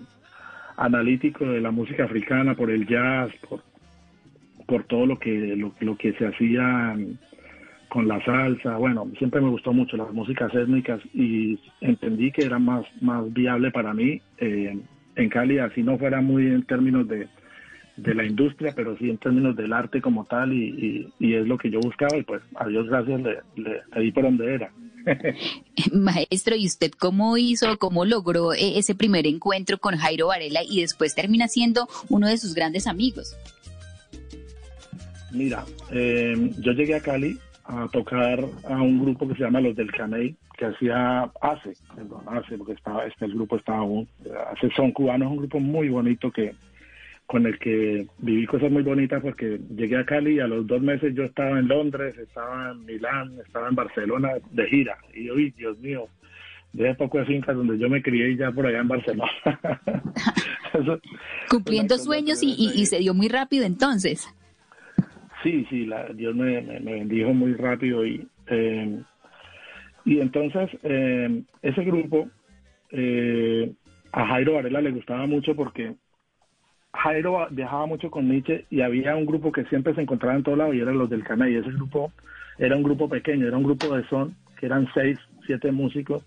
analítico 0.78 1.44
de 1.44 1.60
la 1.60 1.70
música 1.70 2.04
africana, 2.04 2.54
por 2.54 2.70
el 2.70 2.86
jazz, 2.86 3.30
por, 3.48 3.62
por 4.66 4.84
todo 4.84 5.06
lo 5.06 5.18
que, 5.18 5.56
lo, 5.56 5.96
que 5.96 6.12
se 6.14 6.26
hacía 6.26 6.96
con 7.88 8.06
la 8.06 8.24
salsa. 8.24 8.76
Bueno, 8.76 9.10
siempre 9.18 9.40
me 9.40 9.50
gustó 9.50 9.72
mucho 9.72 9.96
las 9.96 10.12
músicas 10.12 10.54
étnicas 10.54 11.00
y 11.12 11.58
entendí 11.80 12.30
que 12.30 12.44
era 12.44 12.58
más, 12.58 12.84
más 13.00 13.30
viable 13.32 13.70
para 13.70 13.92
mí 13.92 14.20
eh, 14.38 14.78
en 15.16 15.28
Cali, 15.28 15.58
así 15.58 15.82
no 15.82 15.98
fuera 15.98 16.20
muy 16.20 16.46
en 16.46 16.62
términos 16.62 17.08
de, 17.08 17.26
de 17.96 18.14
la 18.14 18.24
industria, 18.24 18.72
pero 18.76 18.96
sí 18.98 19.10
en 19.10 19.18
términos 19.18 19.56
del 19.56 19.72
arte 19.72 20.00
como 20.00 20.24
tal 20.26 20.52
y, 20.52 21.10
y, 21.18 21.34
es 21.34 21.48
lo 21.48 21.58
que 21.58 21.70
yo 21.70 21.80
buscaba 21.80 22.16
y 22.16 22.22
pues 22.22 22.40
a 22.54 22.68
Dios 22.68 22.86
gracias 22.86 23.20
le, 23.20 23.38
le 23.56 24.00
di 24.00 24.12
por 24.12 24.22
donde 24.22 24.54
era. 24.54 24.70
Maestro, 25.92 26.56
¿y 26.56 26.66
usted 26.66 26.90
cómo 26.92 27.36
hizo, 27.36 27.78
cómo 27.78 28.04
logró 28.04 28.52
e-, 28.52 28.78
ese 28.78 28.94
primer 28.94 29.26
encuentro 29.26 29.78
con 29.78 29.96
Jairo 29.96 30.28
Varela 30.28 30.60
y 30.68 30.80
después 30.80 31.14
termina 31.14 31.48
siendo 31.48 31.88
uno 32.08 32.28
de 32.28 32.38
sus 32.38 32.54
grandes 32.54 32.86
amigos? 32.86 33.36
Mira, 35.30 35.64
eh, 35.92 36.52
yo 36.58 36.72
llegué 36.72 36.94
a 36.94 37.00
Cali 37.00 37.38
a 37.64 37.86
tocar 37.92 38.44
a 38.64 38.82
un 38.82 39.00
grupo 39.00 39.28
que 39.28 39.34
se 39.34 39.42
llama 39.42 39.60
Los 39.60 39.76
del 39.76 39.92
Caney, 39.92 40.34
que 40.56 40.66
hacía 40.66 41.30
hace, 41.40 41.74
perdón, 41.94 42.22
hace, 42.26 42.56
porque 42.56 42.72
estaba, 42.72 43.04
este 43.04 43.26
el 43.26 43.34
grupo 43.34 43.56
estaba 43.56 43.78
aún, 43.78 44.08
hace 44.50 44.70
son 44.74 44.90
cubanos, 44.90 45.30
un 45.30 45.36
grupo 45.36 45.60
muy 45.60 45.90
bonito 45.90 46.30
que 46.30 46.54
con 47.28 47.46
el 47.46 47.58
que 47.58 48.06
viví 48.20 48.46
cosas 48.46 48.70
muy 48.72 48.82
bonitas 48.82 49.20
porque 49.22 49.60
llegué 49.76 49.98
a 49.98 50.06
Cali 50.06 50.36
y 50.36 50.40
a 50.40 50.46
los 50.46 50.66
dos 50.66 50.80
meses 50.80 51.14
yo 51.14 51.24
estaba 51.24 51.58
en 51.58 51.68
Londres, 51.68 52.16
estaba 52.16 52.70
en 52.70 52.86
Milán, 52.86 53.36
estaba 53.44 53.68
en 53.68 53.74
Barcelona 53.74 54.30
de 54.50 54.66
gira. 54.66 54.96
Y 55.14 55.28
hoy, 55.28 55.50
Dios 55.50 55.78
mío, 55.78 56.08
de 56.72 56.94
poco 56.94 57.18
de 57.18 57.26
fincas 57.26 57.54
donde 57.54 57.78
yo 57.78 57.90
me 57.90 58.00
crié 58.00 58.34
ya 58.34 58.50
por 58.50 58.66
allá 58.66 58.78
en 58.78 58.88
Barcelona. 58.88 59.30
Cumpliendo 61.50 61.98
sueños 61.98 62.38
y, 62.42 62.86
se 62.86 62.98
dio 62.98 63.12
muy 63.12 63.28
rápido 63.28 63.66
entonces. 63.66 64.26
Sí, 65.42 65.66
sí, 65.68 65.86
Dios 66.14 66.34
me, 66.34 66.62
bendijo 66.80 67.34
muy 67.34 67.52
rápido 67.52 68.06
y, 68.06 68.26
eh, 68.46 69.02
y 70.06 70.20
entonces 70.20 70.70
eh, 70.82 71.42
ese 71.60 71.84
grupo 71.84 72.30
eh, 72.90 73.70
a 74.12 74.26
Jairo 74.28 74.54
Varela 74.54 74.80
le 74.80 74.92
gustaba 74.92 75.26
mucho 75.26 75.54
porque 75.54 75.94
Jairo 76.94 77.46
viajaba 77.50 77.86
mucho 77.86 78.10
con 78.10 78.28
Nietzsche 78.28 78.64
y 78.70 78.80
había 78.80 79.14
un 79.16 79.26
grupo 79.26 79.52
que 79.52 79.64
siempre 79.64 79.94
se 79.94 80.02
encontraba 80.02 80.36
en 80.36 80.42
todos 80.42 80.58
lados 80.58 80.74
y 80.74 80.80
eran 80.80 80.98
los 80.98 81.10
del 81.10 81.24
Cana 81.24 81.48
y 81.48 81.56
ese 81.56 81.70
grupo 81.70 82.12
era 82.58 82.76
un 82.76 82.82
grupo 82.82 83.08
pequeño, 83.08 83.46
era 83.46 83.56
un 83.56 83.62
grupo 83.62 83.94
de 83.94 84.04
son 84.08 84.34
que 84.58 84.66
eran 84.66 84.88
seis, 84.94 85.18
siete 85.46 85.70
músicos 85.70 86.24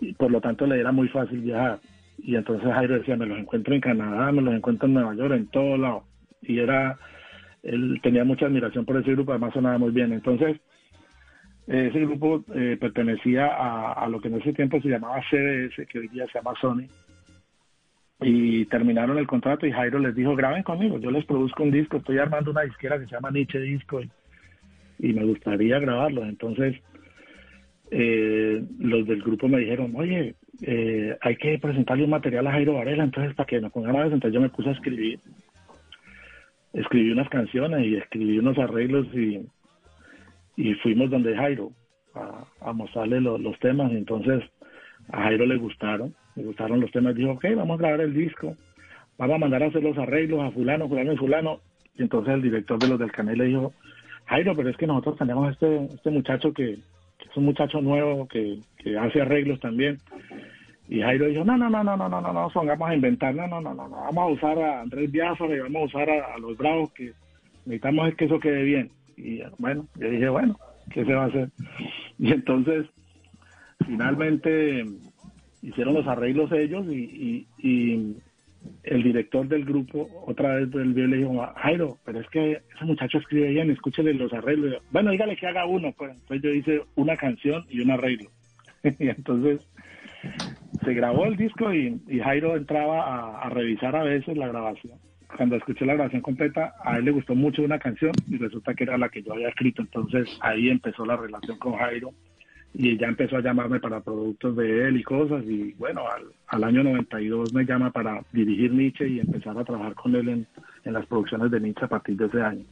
y 0.00 0.12
por 0.14 0.30
lo 0.30 0.40
tanto 0.40 0.66
le 0.66 0.80
era 0.80 0.90
muy 0.90 1.08
fácil 1.08 1.40
viajar. 1.40 1.78
Y 2.18 2.36
entonces 2.36 2.72
Jairo 2.72 2.98
decía 2.98 3.16
me 3.16 3.26
los 3.26 3.38
encuentro 3.38 3.74
en 3.74 3.80
Canadá, 3.80 4.32
me 4.32 4.42
los 4.42 4.54
encuentro 4.54 4.88
en 4.88 4.94
Nueva 4.94 5.14
York, 5.14 5.34
en 5.34 5.46
todos 5.48 5.78
lados 5.78 6.04
y 6.42 6.58
era 6.58 6.98
él 7.62 7.98
tenía 8.02 8.24
mucha 8.24 8.46
admiración 8.46 8.84
por 8.84 8.96
ese 8.98 9.12
grupo, 9.12 9.32
además 9.32 9.54
sonaba 9.54 9.78
muy 9.78 9.90
bien. 9.90 10.12
Entonces 10.12 10.60
ese 11.66 12.00
grupo 12.00 12.44
eh, 12.54 12.76
pertenecía 12.78 13.46
a, 13.46 13.92
a, 13.92 14.08
lo 14.08 14.20
que 14.20 14.28
en 14.28 14.34
ese 14.34 14.52
tiempo 14.52 14.80
se 14.82 14.88
llamaba 14.88 15.22
CDS, 15.30 15.86
que 15.88 15.98
hoy 15.98 16.08
día 16.08 16.26
se 16.26 16.38
llama 16.38 16.52
Sony, 16.60 16.86
y 18.26 18.64
terminaron 18.66 19.18
el 19.18 19.26
contrato 19.26 19.66
y 19.66 19.72
Jairo 19.72 19.98
les 19.98 20.14
dijo, 20.14 20.34
graben 20.34 20.62
conmigo, 20.62 20.98
yo 20.98 21.10
les 21.10 21.26
produzco 21.26 21.62
un 21.62 21.70
disco, 21.70 21.98
estoy 21.98 22.16
armando 22.18 22.50
una 22.52 22.62
disquera 22.62 22.98
que 22.98 23.04
se 23.04 23.10
llama 23.12 23.30
Nietzsche 23.30 23.60
Disco 23.60 24.00
y, 24.98 25.12
me 25.12 25.24
gustaría 25.24 25.78
grabarlo. 25.78 26.24
Entonces, 26.24 26.76
eh, 27.90 28.64
los 28.78 29.06
del 29.06 29.20
grupo 29.20 29.46
me 29.46 29.58
dijeron, 29.58 29.92
oye, 29.94 30.36
eh, 30.62 31.16
hay 31.20 31.36
que 31.36 31.58
presentarle 31.58 32.04
un 32.04 32.10
material 32.10 32.46
a 32.46 32.52
Jairo 32.52 32.74
Varela, 32.74 33.04
entonces 33.04 33.34
para 33.34 33.46
que 33.46 33.60
nos 33.60 33.72
pongamos 33.72 34.00
a 34.00 34.04
presentar 34.04 34.30
yo 34.30 34.40
me 34.40 34.48
puse 34.48 34.70
a 34.70 34.72
escribir. 34.72 35.20
Escribí 36.72 37.10
unas 37.12 37.28
canciones 37.28 37.84
y 37.86 37.96
escribí 37.96 38.38
unos 38.38 38.58
arreglos 38.58 39.06
y, 39.14 39.46
y 40.56 40.74
fuimos 40.76 41.10
donde 41.10 41.36
Jairo 41.36 41.72
a, 42.14 42.72
mostrarle 42.72 43.20
lo- 43.20 43.38
los 43.38 43.58
temas. 43.58 43.92
Entonces 43.92 44.42
a 45.12 45.24
Jairo 45.24 45.44
le 45.44 45.56
gustaron, 45.56 46.14
le 46.36 46.44
gustaron 46.44 46.80
los 46.80 46.90
temas. 46.90 47.14
Dijo, 47.14 47.32
ok, 47.32 47.44
vamos 47.56 47.78
a 47.78 47.82
grabar 47.82 48.00
el 48.00 48.14
disco, 48.14 48.56
vamos 49.18 49.36
a 49.36 49.38
mandar 49.38 49.62
a 49.62 49.66
hacer 49.66 49.82
los 49.82 49.96
arreglos 49.98 50.40
a 50.42 50.50
fulano, 50.50 50.88
fulano 50.88 51.12
y 51.12 51.16
fulano. 51.16 51.60
Y 51.96 52.02
entonces 52.02 52.34
el 52.34 52.42
director 52.42 52.78
de 52.78 52.88
los 52.88 52.98
del 52.98 53.12
Canel 53.12 53.38
le 53.38 53.44
dijo, 53.44 53.72
Jairo, 54.26 54.54
pero 54.56 54.70
es 54.70 54.76
que 54.76 54.86
nosotros 54.86 55.18
tenemos 55.18 55.52
este, 55.52 55.84
este 55.86 56.10
muchacho 56.10 56.52
que, 56.52 56.72
es 56.72 57.36
un 57.36 57.44
muchacho 57.44 57.80
nuevo 57.80 58.28
que, 58.28 58.58
que 58.78 58.98
hace 58.98 59.20
arreglos 59.20 59.60
también. 59.60 59.98
Y 60.88 61.00
Jairo 61.00 61.26
dijo, 61.26 61.44
no, 61.44 61.56
no, 61.56 61.70
no, 61.70 61.82
no, 61.82 61.96
no, 61.96 62.08
no, 62.08 62.20
no, 62.20 62.32
no, 62.32 62.50
vamos 62.54 62.88
a 62.88 62.94
inventar, 62.94 63.34
no, 63.34 63.46
no, 63.46 63.60
no, 63.60 63.74
no, 63.74 63.88
no, 63.88 63.96
vamos 63.96 64.18
a 64.18 64.26
usar 64.26 64.58
a 64.58 64.80
Andrés 64.82 65.10
Biafara 65.10 65.56
y 65.56 65.60
vamos 65.60 65.82
a 65.82 65.84
usar 65.86 66.10
a, 66.10 66.34
a 66.34 66.38
los 66.38 66.56
bravos 66.58 66.92
que 66.92 67.12
necesitamos 67.64 68.08
es 68.08 68.14
que 68.16 68.24
eso 68.26 68.38
quede 68.38 68.62
bien. 68.62 68.90
Y 69.16 69.40
bueno, 69.58 69.86
yo 69.96 70.10
dije, 70.10 70.28
bueno, 70.28 70.58
¿qué 70.90 71.04
se 71.04 71.14
va 71.14 71.24
a 71.24 71.28
hacer? 71.28 71.50
Y 72.18 72.32
entonces, 72.32 72.86
finalmente 73.84 74.84
hicieron 75.64 75.94
los 75.94 76.06
arreglos 76.06 76.52
ellos 76.52 76.86
y, 76.88 77.46
y, 77.58 78.16
el 78.82 79.02
director 79.02 79.46
del 79.46 79.62
grupo 79.62 80.08
otra 80.26 80.54
vez 80.54 80.70
y 80.72 80.78
le 80.78 81.18
dijo, 81.18 81.46
Jairo, 81.56 81.98
pero 82.02 82.20
es 82.20 82.26
que 82.30 82.62
ese 82.74 82.84
muchacho 82.86 83.18
escribe 83.18 83.50
bien, 83.50 83.70
escúchele 83.70 84.14
los 84.14 84.32
arreglos. 84.32 84.82
Bueno, 84.90 85.10
dígale 85.10 85.36
que 85.36 85.46
haga 85.46 85.66
uno. 85.66 85.92
Pues. 85.92 86.12
Entonces 86.12 86.42
yo 86.42 86.50
hice 86.50 86.82
una 86.94 87.14
canción 87.14 87.62
y 87.68 87.80
un 87.80 87.90
arreglo. 87.90 88.30
y 88.82 89.08
entonces 89.08 89.60
se 90.82 90.94
grabó 90.94 91.26
el 91.26 91.36
disco 91.36 91.74
y, 91.74 92.00
y 92.08 92.20
Jairo 92.20 92.56
entraba 92.56 93.02
a, 93.02 93.42
a 93.42 93.50
revisar 93.50 93.94
a 93.96 94.02
veces 94.02 94.34
la 94.34 94.48
grabación. 94.48 94.94
Cuando 95.36 95.56
escuché 95.56 95.84
la 95.84 95.94
grabación 95.94 96.22
completa, 96.22 96.72
a 96.82 96.96
él 96.96 97.04
le 97.04 97.10
gustó 97.10 97.34
mucho 97.34 97.62
una 97.62 97.78
canción 97.78 98.12
y 98.30 98.38
resulta 98.38 98.72
que 98.72 98.84
era 98.84 98.96
la 98.96 99.10
que 99.10 99.22
yo 99.22 99.34
había 99.34 99.50
escrito. 99.50 99.82
Entonces 99.82 100.38
ahí 100.40 100.70
empezó 100.70 101.04
la 101.04 101.18
relación 101.18 101.58
con 101.58 101.74
Jairo 101.74 102.14
y 102.74 102.98
ya 102.98 103.06
empezó 103.06 103.36
a 103.36 103.40
llamarme 103.40 103.78
para 103.78 104.00
productos 104.00 104.56
de 104.56 104.88
él 104.88 104.96
y 104.96 105.02
cosas. 105.02 105.44
Y 105.44 105.72
bueno, 105.74 106.02
al, 106.08 106.24
al 106.48 106.64
año 106.64 106.82
92 106.82 107.54
me 107.54 107.64
llama 107.64 107.90
para 107.90 108.22
dirigir 108.32 108.72
Nietzsche 108.72 109.08
y 109.08 109.20
empezar 109.20 109.56
a 109.56 109.64
trabajar 109.64 109.94
con 109.94 110.14
él 110.16 110.28
en, 110.28 110.46
en 110.84 110.92
las 110.92 111.06
producciones 111.06 111.50
de 111.50 111.60
Nietzsche 111.60 111.84
a 111.84 111.88
partir 111.88 112.16
de 112.16 112.26
ese 112.26 112.42
año. 112.42 112.64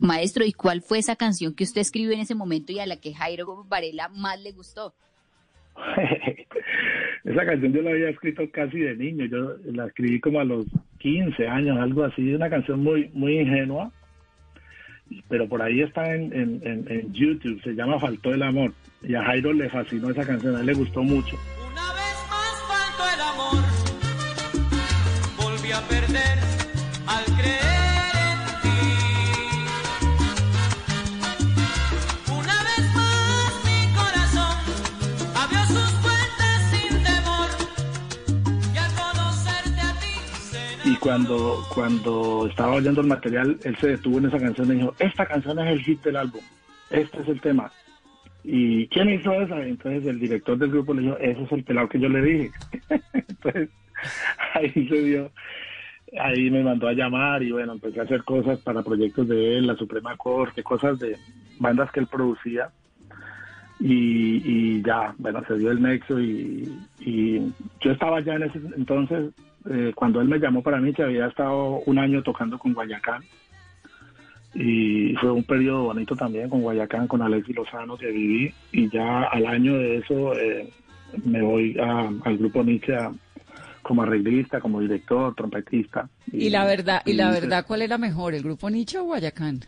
Maestro, 0.00 0.44
¿y 0.44 0.52
cuál 0.52 0.82
fue 0.82 0.98
esa 0.98 1.14
canción 1.14 1.54
que 1.54 1.62
usted 1.62 1.80
escribió 1.80 2.12
en 2.12 2.20
ese 2.20 2.34
momento 2.34 2.72
y 2.72 2.80
a 2.80 2.86
la 2.86 2.96
que 2.96 3.14
Jairo 3.14 3.64
Varela 3.68 4.08
más 4.08 4.42
le 4.42 4.50
gustó? 4.52 4.92
Esa 7.24 7.46
canción 7.46 7.72
yo 7.72 7.82
la 7.82 7.90
había 7.90 8.10
escrito 8.10 8.42
casi 8.50 8.78
de 8.78 8.96
niño, 8.96 9.24
yo 9.24 9.56
la 9.72 9.86
escribí 9.86 10.20
como 10.20 10.40
a 10.40 10.44
los 10.44 10.66
15 10.98 11.48
años, 11.48 11.78
algo 11.78 12.04
así, 12.04 12.34
una 12.34 12.50
canción 12.50 12.82
muy 12.82 13.10
muy 13.14 13.38
ingenua, 13.38 13.90
pero 15.28 15.48
por 15.48 15.62
ahí 15.62 15.80
está 15.82 16.14
en, 16.14 16.32
en, 16.32 16.60
en- 16.64 17.12
YouTube, 17.12 17.60
se 17.62 17.74
llama 17.74 17.98
Faltó 18.00 18.32
el 18.32 18.42
Amor, 18.42 18.72
y 19.02 19.14
a 19.14 19.24
Jairo 19.24 19.52
le 19.52 19.68
fascinó 19.68 20.10
esa 20.10 20.24
canción, 20.26 20.56
a 20.56 20.60
él 20.60 20.66
le 20.66 20.74
gustó 20.74 21.02
mucho. 21.02 21.36
faltó 21.74 23.04
el 23.14 23.20
amor. 23.20 23.64
Volví 25.36 25.72
a 25.72 25.80
perder 25.82 26.43
cuando, 41.04 41.62
cuando 41.74 42.46
estaba 42.48 42.76
oyendo 42.76 43.02
el 43.02 43.06
material, 43.06 43.58
él 43.62 43.76
se 43.76 43.88
detuvo 43.88 44.18
en 44.18 44.24
esa 44.24 44.38
canción 44.38 44.72
y 44.72 44.76
dijo, 44.76 44.94
esta 44.98 45.26
canción 45.26 45.58
es 45.58 45.70
el 45.70 45.82
hit 45.82 46.02
del 46.02 46.16
álbum, 46.16 46.40
este 46.88 47.20
es 47.20 47.28
el 47.28 47.42
tema. 47.42 47.70
¿Y 48.42 48.86
quién 48.88 49.10
hizo 49.10 49.32
esa? 49.34 49.62
Entonces 49.62 50.06
el 50.06 50.18
director 50.18 50.56
del 50.56 50.70
grupo 50.70 50.94
le 50.94 51.02
dijo, 51.02 51.18
ese 51.18 51.42
es 51.42 51.52
el 51.52 51.62
pelado 51.62 51.90
que 51.90 52.00
yo 52.00 52.08
le 52.08 52.22
dije. 52.22 52.50
Entonces 53.12 53.68
ahí 54.54 54.72
se 54.72 55.02
dio, 55.02 55.30
ahí 56.18 56.50
me 56.50 56.62
mandó 56.62 56.88
a 56.88 56.94
llamar 56.94 57.42
y 57.42 57.52
bueno, 57.52 57.74
empecé 57.74 58.00
a 58.00 58.04
hacer 58.04 58.24
cosas 58.24 58.58
para 58.60 58.82
proyectos 58.82 59.28
de 59.28 59.58
él, 59.58 59.66
la 59.66 59.76
Suprema 59.76 60.16
Corte, 60.16 60.62
cosas 60.62 60.98
de 60.98 61.18
bandas 61.58 61.92
que 61.92 62.00
él 62.00 62.06
producía. 62.06 62.70
Y, 63.78 64.40
y 64.78 64.82
ya, 64.82 65.14
bueno, 65.18 65.42
se 65.46 65.58
dio 65.58 65.70
el 65.70 65.82
nexo 65.82 66.18
y 66.18 67.52
yo 67.80 67.90
estaba 67.90 68.20
ya 68.20 68.36
en 68.36 68.44
ese 68.44 68.58
entonces, 68.74 69.34
eh, 69.70 69.92
cuando 69.94 70.20
él 70.20 70.28
me 70.28 70.38
llamó 70.38 70.62
para 70.62 70.80
mí, 70.80 70.92
que 70.92 71.02
había 71.02 71.26
estado 71.26 71.80
un 71.86 71.98
año 71.98 72.22
tocando 72.22 72.58
con 72.58 72.72
Guayacán 72.74 73.22
y 74.54 75.14
fue 75.16 75.32
un 75.32 75.42
periodo 75.44 75.84
bonito 75.84 76.14
también 76.14 76.48
con 76.48 76.62
Guayacán, 76.62 77.08
con 77.08 77.22
Alexis 77.22 77.56
Lozano 77.56 77.96
que 77.96 78.06
viví 78.10 78.52
y 78.72 78.88
ya 78.90 79.24
al 79.24 79.46
año 79.46 79.76
de 79.76 79.96
eso 79.96 80.32
eh, 80.38 80.68
me 81.24 81.42
voy 81.42 81.76
a- 81.78 82.10
al 82.24 82.38
grupo 82.38 82.62
Nietzsche 82.62 82.94
a- 82.94 83.12
como 83.82 84.02
arreglista, 84.02 84.60
como 84.60 84.80
director, 84.80 85.34
trompetista. 85.34 86.08
Y 86.32 86.48
la 86.50 86.64
verdad, 86.64 87.02
y 87.04 87.12
la 87.14 87.30
hice- 87.30 87.40
verdad, 87.42 87.64
¿cuál 87.66 87.82
era 87.82 87.98
mejor, 87.98 88.34
el 88.34 88.42
grupo 88.42 88.70
Nietzsche 88.70 88.98
o 88.98 89.04
Guayacán? 89.04 89.60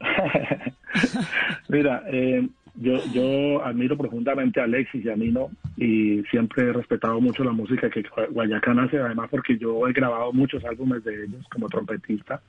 Mira, 1.68 2.02
eh, 2.10 2.48
yo, 2.80 3.04
yo 3.12 3.64
admiro 3.64 3.96
profundamente 3.96 4.60
a 4.60 4.64
Alexis 4.64 5.04
y 5.04 5.08
a 5.08 5.16
Nino 5.16 5.50
y 5.76 6.22
siempre 6.30 6.64
he 6.64 6.72
respetado 6.72 7.20
mucho 7.20 7.42
la 7.42 7.50
música 7.50 7.90
que 7.90 8.04
Guayacán 8.30 8.78
hace, 8.78 8.98
además 8.98 9.28
porque 9.30 9.58
yo 9.58 9.88
he 9.88 9.92
grabado 9.92 10.32
muchos 10.32 10.64
álbumes 10.64 11.02
de 11.02 11.24
ellos 11.24 11.44
como 11.50 11.68
trompetista. 11.68 12.40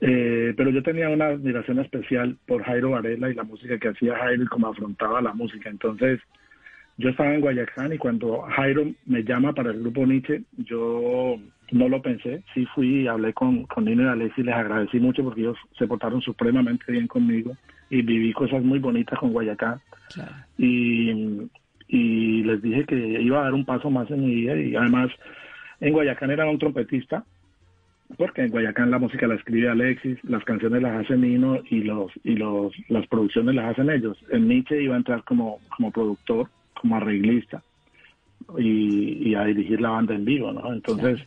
Eh, 0.00 0.52
pero 0.56 0.68
yo 0.70 0.82
tenía 0.82 1.08
una 1.08 1.28
admiración 1.28 1.78
especial 1.78 2.36
por 2.46 2.62
Jairo 2.64 2.90
Varela 2.90 3.30
y 3.30 3.34
la 3.34 3.44
música 3.44 3.78
que 3.78 3.88
hacía 3.88 4.18
Jairo 4.18 4.42
y 4.42 4.46
cómo 4.46 4.68
afrontaba 4.68 5.22
la 5.22 5.32
música. 5.32 5.70
Entonces, 5.70 6.20
yo 6.98 7.08
estaba 7.08 7.32
en 7.34 7.40
Guayacán 7.40 7.94
y 7.94 7.98
cuando 7.98 8.42
Jairo 8.42 8.84
me 9.06 9.24
llama 9.24 9.54
para 9.54 9.70
el 9.70 9.80
grupo 9.80 10.04
Nietzsche, 10.04 10.42
yo 10.58 11.36
no 11.72 11.88
lo 11.88 12.02
pensé. 12.02 12.42
Sí 12.52 12.66
fui 12.74 13.02
y 13.02 13.06
hablé 13.06 13.32
con, 13.32 13.64
con 13.64 13.86
Nino 13.86 14.02
y 14.02 14.08
Alexis 14.08 14.38
y 14.38 14.42
les 14.42 14.54
agradecí 14.54 15.00
mucho 15.00 15.24
porque 15.24 15.40
ellos 15.40 15.56
se 15.78 15.86
portaron 15.86 16.20
supremamente 16.20 16.92
bien 16.92 17.06
conmigo 17.06 17.56
y 17.90 18.02
viví 18.02 18.32
cosas 18.32 18.62
muy 18.62 18.78
bonitas 18.78 19.18
con 19.18 19.32
Guayacán. 19.32 19.80
Y, 20.58 21.48
y 21.88 22.42
les 22.42 22.62
dije 22.62 22.84
que 22.84 22.96
iba 22.96 23.40
a 23.40 23.44
dar 23.44 23.54
un 23.54 23.64
paso 23.64 23.90
más 23.90 24.10
en 24.10 24.24
mi 24.24 24.34
vida 24.34 24.56
y 24.56 24.74
además 24.76 25.10
en 25.80 25.92
Guayacán 25.92 26.30
era 26.30 26.48
un 26.48 26.58
trompetista 26.58 27.24
porque 28.16 28.42
en 28.42 28.50
Guayacán 28.50 28.90
la 28.90 28.98
música 28.98 29.26
la 29.26 29.34
escribe 29.34 29.68
Alexis, 29.68 30.22
las 30.24 30.44
canciones 30.44 30.82
las 30.82 31.04
hace 31.04 31.16
Nino 31.16 31.60
y 31.70 31.80
los 31.80 32.12
y 32.22 32.36
los 32.36 32.72
las 32.88 33.06
producciones 33.06 33.54
las 33.54 33.72
hacen 33.72 33.90
ellos. 33.90 34.16
En 34.30 34.46
Nietzsche 34.46 34.82
iba 34.82 34.94
a 34.94 34.98
entrar 34.98 35.24
como 35.24 35.58
como 35.74 35.90
productor, 35.90 36.48
como 36.80 36.96
arreglista 36.96 37.62
y, 38.58 39.30
y 39.30 39.34
a 39.34 39.44
dirigir 39.44 39.80
la 39.80 39.90
banda 39.90 40.14
en 40.14 40.24
vivo, 40.24 40.52
¿no? 40.52 40.72
Entonces, 40.72 41.20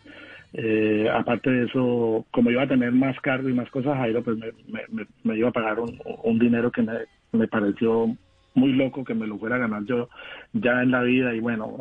eh, 0.60 1.08
aparte 1.14 1.52
de 1.52 1.66
eso, 1.66 2.26
como 2.32 2.50
iba 2.50 2.64
a 2.64 2.68
tener 2.68 2.92
más 2.92 3.20
cargo 3.22 3.48
y 3.48 3.54
más 3.54 3.70
cosas, 3.70 3.96
Jairo 3.98 4.24
pues 4.24 4.38
me, 4.38 4.52
me, 4.68 5.06
me- 5.24 5.38
iba 5.38 5.50
a 5.50 5.52
pagar 5.52 5.80
un, 5.80 6.40
dinero 6.40 6.72
que 6.72 6.82
me, 6.82 7.48
pareció 7.48 8.08
muy 8.56 8.74
loco 8.74 9.04
que 9.04 9.14
me 9.14 9.28
lo 9.28 9.38
fuera 9.38 9.58
a 9.58 9.60
ganar 9.60 9.86
yo 9.86 10.10
ya 10.54 10.82
en 10.82 10.90
la 10.90 11.04
vida 11.04 11.36
y 11.36 11.40
bueno, 11.42 11.78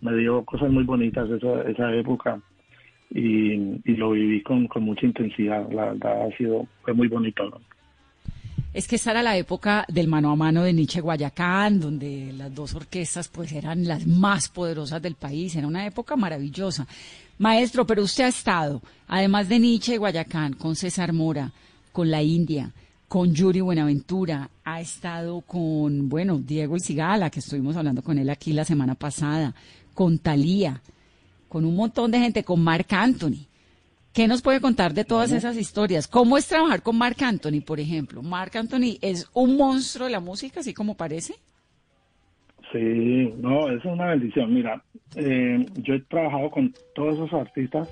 me 0.00 0.16
dio 0.16 0.46
cosas 0.46 0.70
muy 0.70 0.84
bonitas 0.84 1.28
esa, 1.28 1.60
esa 1.68 1.94
época 1.94 2.40
y, 3.10 3.52
y 3.84 3.96
lo 3.96 4.12
viví 4.12 4.42
con, 4.42 4.66
con 4.66 4.82
mucha 4.82 5.04
intensidad. 5.04 5.70
La 5.70 5.92
verdad 5.92 6.26
ha 6.26 6.36
sido, 6.38 6.66
fue 6.82 6.94
muy 6.94 7.08
bonito. 7.08 7.60
Es 8.72 8.86
que 8.86 8.94
esta 8.96 9.10
era 9.10 9.22
la 9.24 9.36
época 9.36 9.84
del 9.88 10.06
mano 10.06 10.30
a 10.30 10.36
mano 10.36 10.62
de 10.62 10.72
Nietzsche 10.72 11.00
Guayacán, 11.00 11.80
donde 11.80 12.32
las 12.32 12.54
dos 12.54 12.72
orquestas 12.74 13.26
pues 13.26 13.50
eran 13.50 13.84
las 13.88 14.06
más 14.06 14.48
poderosas 14.48 15.02
del 15.02 15.16
país, 15.16 15.56
era 15.56 15.66
una 15.66 15.84
época 15.86 16.14
maravillosa. 16.14 16.86
Maestro, 17.38 17.84
pero 17.84 18.04
usted 18.04 18.24
ha 18.24 18.28
estado, 18.28 18.80
además 19.08 19.48
de 19.48 19.58
Nietzsche 19.58 19.94
y 19.94 19.96
Guayacán, 19.96 20.52
con 20.52 20.76
César 20.76 21.12
Mora, 21.12 21.50
con 21.90 22.12
la 22.12 22.22
India, 22.22 22.70
con 23.08 23.34
Yuri 23.34 23.60
Buenaventura, 23.60 24.48
ha 24.62 24.80
estado 24.80 25.40
con, 25.40 26.08
bueno, 26.08 26.38
Diego 26.38 26.76
y 26.76 26.80
Sigala, 26.80 27.28
que 27.28 27.40
estuvimos 27.40 27.76
hablando 27.76 28.02
con 28.02 28.18
él 28.18 28.30
aquí 28.30 28.52
la 28.52 28.64
semana 28.64 28.94
pasada, 28.94 29.52
con 29.94 30.18
Talía, 30.18 30.80
con 31.48 31.64
un 31.64 31.74
montón 31.74 32.12
de 32.12 32.20
gente, 32.20 32.44
con 32.44 32.62
Marc 32.62 32.92
Anthony. 32.92 33.49
¿Qué 34.12 34.26
nos 34.26 34.42
puede 34.42 34.60
contar 34.60 34.92
de 34.92 35.04
todas 35.04 35.30
esas 35.30 35.56
historias? 35.56 36.08
¿Cómo 36.08 36.36
es 36.36 36.48
trabajar 36.48 36.82
con 36.82 36.98
Marc 36.98 37.22
Anthony, 37.22 37.60
por 37.64 37.78
ejemplo? 37.78 38.22
¿Marc 38.22 38.56
Anthony 38.56 38.98
es 39.00 39.30
un 39.34 39.56
monstruo 39.56 40.06
de 40.06 40.12
la 40.12 40.20
música, 40.20 40.60
así 40.60 40.74
como 40.74 40.96
parece? 40.96 41.34
Sí, 42.72 43.32
no, 43.38 43.68
es 43.70 43.84
una 43.84 44.06
bendición. 44.06 44.52
Mira, 44.52 44.82
eh, 45.14 45.64
yo 45.76 45.94
he 45.94 46.00
trabajado 46.00 46.50
con 46.50 46.74
todos 46.94 47.14
esos 47.14 47.32
artistas. 47.32 47.88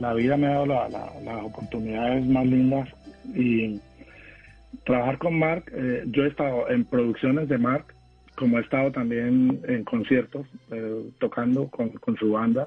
La 0.00 0.14
vida 0.14 0.36
me 0.36 0.46
ha 0.46 0.52
dado 0.54 0.66
la- 0.66 0.88
la- 0.88 1.12
las 1.22 1.44
oportunidades 1.44 2.26
más 2.26 2.46
lindas 2.46 2.88
y 3.34 3.78
trabajar 4.84 5.18
con 5.18 5.38
Mark, 5.38 5.64
eh, 5.72 6.04
yo 6.06 6.24
he 6.24 6.28
estado 6.28 6.68
en 6.70 6.84
producciones 6.84 7.48
de 7.48 7.58
Mark 7.58 7.94
como 8.36 8.56
ha 8.58 8.60
estado 8.60 8.90
también 8.90 9.60
en 9.68 9.84
conciertos, 9.84 10.46
eh, 10.72 11.04
tocando 11.20 11.68
con, 11.68 11.90
con, 11.90 12.16
su 12.16 12.32
banda. 12.32 12.66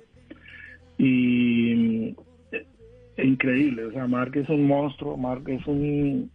Y 0.97 2.15
increíble, 3.25 3.85
o 3.85 3.91
sea, 3.91 4.07
Mark 4.07 4.35
es 4.35 4.49
un 4.49 4.67
monstruo, 4.67 5.17
Mark 5.17 5.43
es 5.47 5.65
un, 5.67 6.29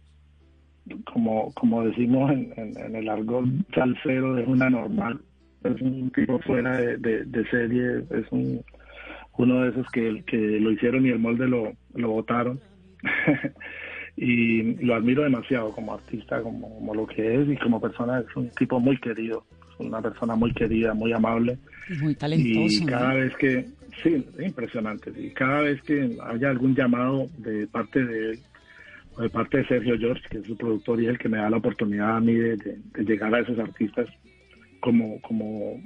como, 1.05 1.53
como 1.53 1.83
decimos 1.85 2.31
en, 2.31 2.53
en, 2.57 2.95
el 2.95 3.09
argot 3.09 3.45
salsero, 3.73 4.37
es 4.37 4.47
una 4.47 4.69
normal, 4.69 5.19
es 5.63 5.81
un 5.81 6.11
tipo 6.11 6.39
fuera 6.39 6.77
de, 6.77 7.25
de, 7.25 7.49
serie, 7.49 8.03
es 8.09 8.25
un, 8.31 8.61
uno 9.37 9.61
de 9.61 9.69
esos 9.69 9.89
que, 9.91 10.23
que 10.27 10.37
lo 10.37 10.71
hicieron 10.71 11.05
y 11.05 11.09
el 11.09 11.19
molde 11.19 11.47
lo, 11.47 11.73
lo 11.95 12.09
botaron. 12.09 12.59
y 14.15 14.75
lo 14.85 14.95
admiro 14.95 15.23
demasiado 15.23 15.71
como 15.71 15.93
artista, 15.93 16.41
como, 16.41 16.93
lo 16.93 17.07
que 17.07 17.41
es 17.41 17.49
y 17.49 17.57
como 17.57 17.81
persona. 17.81 18.19
Es 18.19 18.35
un 18.35 18.49
tipo 18.51 18.79
muy 18.79 18.97
querido, 18.99 19.45
una 19.79 20.01
persona 20.01 20.35
muy 20.35 20.53
querida, 20.53 20.93
muy 20.93 21.13
amable. 21.13 21.57
Muy 22.01 22.15
talentoso. 22.15 22.83
Y 22.83 22.85
cada 22.85 23.13
vez 23.13 23.35
que, 23.37 23.65
sí, 24.01 24.25
es 24.37 24.45
impresionante. 24.45 25.11
Y 25.15 25.31
cada 25.31 25.61
vez 25.61 25.81
que 25.83 26.17
haya 26.23 26.49
algún 26.49 26.75
llamado 26.75 27.27
de 27.37 27.67
parte 27.67 28.03
de 28.03 28.31
él, 28.31 28.39
o 29.15 29.21
de 29.21 29.29
parte 29.29 29.57
de 29.57 29.67
Sergio 29.67 29.97
George, 29.97 30.27
que 30.29 30.39
es 30.39 30.47
su 30.47 30.57
productor 30.57 31.01
y 31.01 31.05
es 31.05 31.11
el 31.11 31.19
que 31.19 31.29
me 31.29 31.37
da 31.37 31.49
la 31.49 31.57
oportunidad 31.57 32.17
a 32.17 32.19
mí 32.19 32.33
de, 32.33 32.79
llegar 33.05 33.33
a 33.35 33.41
esos 33.41 33.59
artistas 33.59 34.07
como, 34.79 35.21
como, 35.21 35.79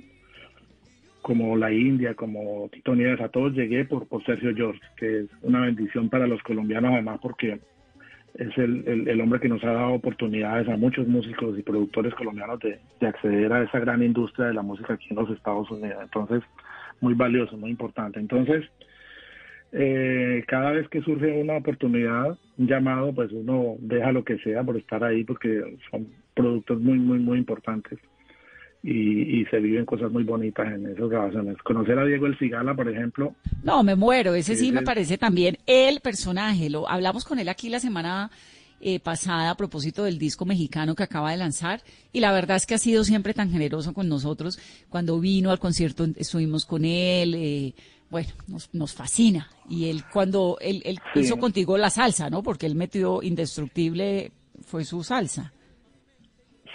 como 1.22 1.58
La 1.58 1.72
India, 1.72 2.14
como 2.14 2.70
Tito 2.72 2.96
Nieves, 2.96 3.20
a 3.20 3.30
todos 3.30 3.54
llegué 3.54 3.84
por, 3.84 4.08
por 4.08 4.24
Sergio 4.24 4.56
George, 4.56 4.80
que 4.96 5.20
es 5.20 5.30
una 5.42 5.62
bendición 5.62 6.10
para 6.10 6.26
los 6.26 6.42
colombianos 6.42 6.94
además 6.94 7.20
porque 7.22 7.60
es 8.38 8.58
el, 8.58 9.08
el, 9.08 9.20
hombre 9.22 9.40
que 9.40 9.50
nos 9.50 9.64
ha 9.64 9.72
dado 9.72 9.94
oportunidades 9.94 10.70
a 10.70 10.78
muchos 10.78 11.08
músicos 11.08 11.58
y 11.58 11.64
productores 11.64 12.14
colombianos 12.14 12.60
de, 12.60 12.80
acceder 13.08 13.52
a 13.52 13.64
esa 13.64 13.80
gran 13.80 14.04
industria 14.04 14.48
de 14.48 14.54
la 14.54 14.62
música 14.62 14.94
aquí 14.94 15.08
en 15.10 15.16
los 15.16 15.30
Estados 15.32 15.70
Unidos. 15.72 15.98
Entonces, 16.04 16.44
muy 17.02 17.14
valioso, 17.14 17.58
muy 17.58 17.72
importante. 17.72 18.20
Entonces, 18.20 18.66
eh, 19.72 20.44
cada 20.48 20.72
vez 20.72 20.88
que 20.90 21.02
surge 21.02 21.42
una 21.42 21.58
oportunidad, 21.58 22.38
un 22.58 22.68
llamado, 22.68 23.14
pues 23.14 23.32
uno 23.32 23.76
deja 23.80 24.12
lo 24.12 24.24
que 24.24 24.38
sea 24.40 24.64
por 24.64 24.78
estar 24.78 25.04
ahí 25.04 25.24
porque 25.24 25.78
son 25.92 26.08
productos 26.34 26.80
muy, 26.80 26.98
muy, 26.98 27.20
muy 27.20 27.38
importantes. 27.38 28.00
Y, 28.84 29.44
se 29.46 29.60
viven 29.60 29.86
cosas 29.86 30.12
muy 30.12 30.24
bonitas 30.24 30.72
en 30.72 30.86
esas 30.86 31.10
grabaciones. 31.10 31.58
Conocer 31.58 32.00
a 32.00 32.06
Diego 32.06 32.26
El 32.26 32.38
Cigala, 32.38 32.74
por 32.74 32.88
ejemplo. 32.88 33.34
No, 33.64 33.84
me 33.84 33.96
muero. 33.96 34.34
Ese 34.34 34.56
sí 34.56 34.72
me 34.72 34.84
parece 34.84 35.18
también 35.18 35.58
el 35.66 36.00
personaje. 36.00 36.70
Lo 36.70 36.88
hablamos 36.88 37.26
con 37.26 37.40
él 37.40 37.50
aquí 37.50 37.70
la 37.70 37.80
semana 37.80 38.30
eh, 38.82 39.00
pasada 39.00 39.52
a 39.52 39.58
propósito 39.58 40.04
del 40.04 40.18
disco 40.18 40.46
mexicano 40.46 40.96
que 40.96 41.04
acaba 41.04 41.32
de 41.32 41.38
lanzar 41.38 41.82
y 42.14 42.20
la 42.20 42.32
verdad 42.32 42.58
es 42.58 42.66
que 42.66 42.76
ha 42.76 42.80
sido 42.80 43.04
siempre 43.04 43.34
tan 43.34 43.50
generoso 43.52 43.94
con 43.94 44.08
nosotros. 44.08 44.60
Cuando 44.90 45.20
vino 45.20 45.52
al 45.52 45.60
concierto 45.60 46.06
estuvimos 46.16 46.66
con 46.66 46.86
él. 46.86 47.36
Eh, 47.36 47.74
bueno, 48.10 48.30
nos, 48.48 48.74
nos 48.74 48.94
fascina. 48.94 49.50
Y 49.70 49.90
él 49.90 50.04
cuando 50.12 50.58
él, 50.62 50.82
hizo 51.16 51.38
contigo 51.38 51.78
la 51.78 51.90
salsa, 51.90 52.30
¿no? 52.30 52.42
Porque 52.42 52.66
él 52.66 52.76
metió 52.76 53.22
Indestructible, 53.22 54.32
fue 54.62 54.86
su 54.86 55.04
salsa. 55.04 55.52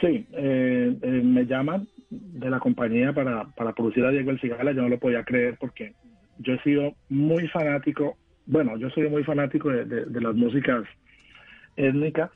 Sí, 0.00 0.26
eh, 0.32 0.94
me 1.02 1.46
llaman 1.46 1.88
de 2.10 2.50
la 2.50 2.58
compañía 2.58 3.12
para, 3.12 3.44
para 3.54 3.72
producir 3.72 4.04
a 4.04 4.10
Diego 4.10 4.30
El 4.30 4.40
Cigala, 4.40 4.72
yo 4.72 4.82
no 4.82 4.88
lo 4.88 4.98
podía 4.98 5.24
creer 5.24 5.56
porque 5.58 5.94
yo 6.38 6.54
he 6.54 6.62
sido 6.62 6.94
muy 7.08 7.48
fanático, 7.48 8.16
bueno, 8.46 8.76
yo 8.76 8.90
soy 8.90 9.08
muy 9.08 9.24
fanático 9.24 9.70
de, 9.70 10.20
las 10.20 10.34
músicas 10.34 10.84
étnicas 11.76 12.30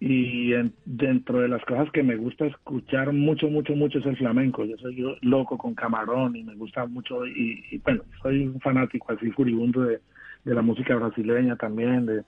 y 0.00 0.52
dentro 0.84 1.40
de 1.40 1.48
las 1.48 1.64
cosas 1.64 1.90
que 1.90 2.02
me 2.02 2.16
gusta 2.16 2.46
escuchar 2.46 3.12
mucho, 3.12 3.48
mucho, 3.48 3.74
mucho 3.74 3.98
es 3.98 4.06
el 4.06 4.16
flamenco. 4.16 4.64
Yo 4.64 4.76
soy 4.78 5.18
loco 5.22 5.58
con 5.58 5.74
camarón 5.74 6.36
y 6.36 6.44
me 6.44 6.54
gusta 6.54 6.86
mucho 6.86 7.26
y, 7.26 7.80
bueno, 7.84 8.02
soy 8.22 8.46
un 8.46 8.60
fanático 8.60 9.12
así 9.12 9.30
furibundo 9.32 9.82
de, 9.82 10.00
la 10.44 10.62
música 10.62 10.94
brasileña 10.94 11.56
también, 11.56 12.06
de, 12.06 12.22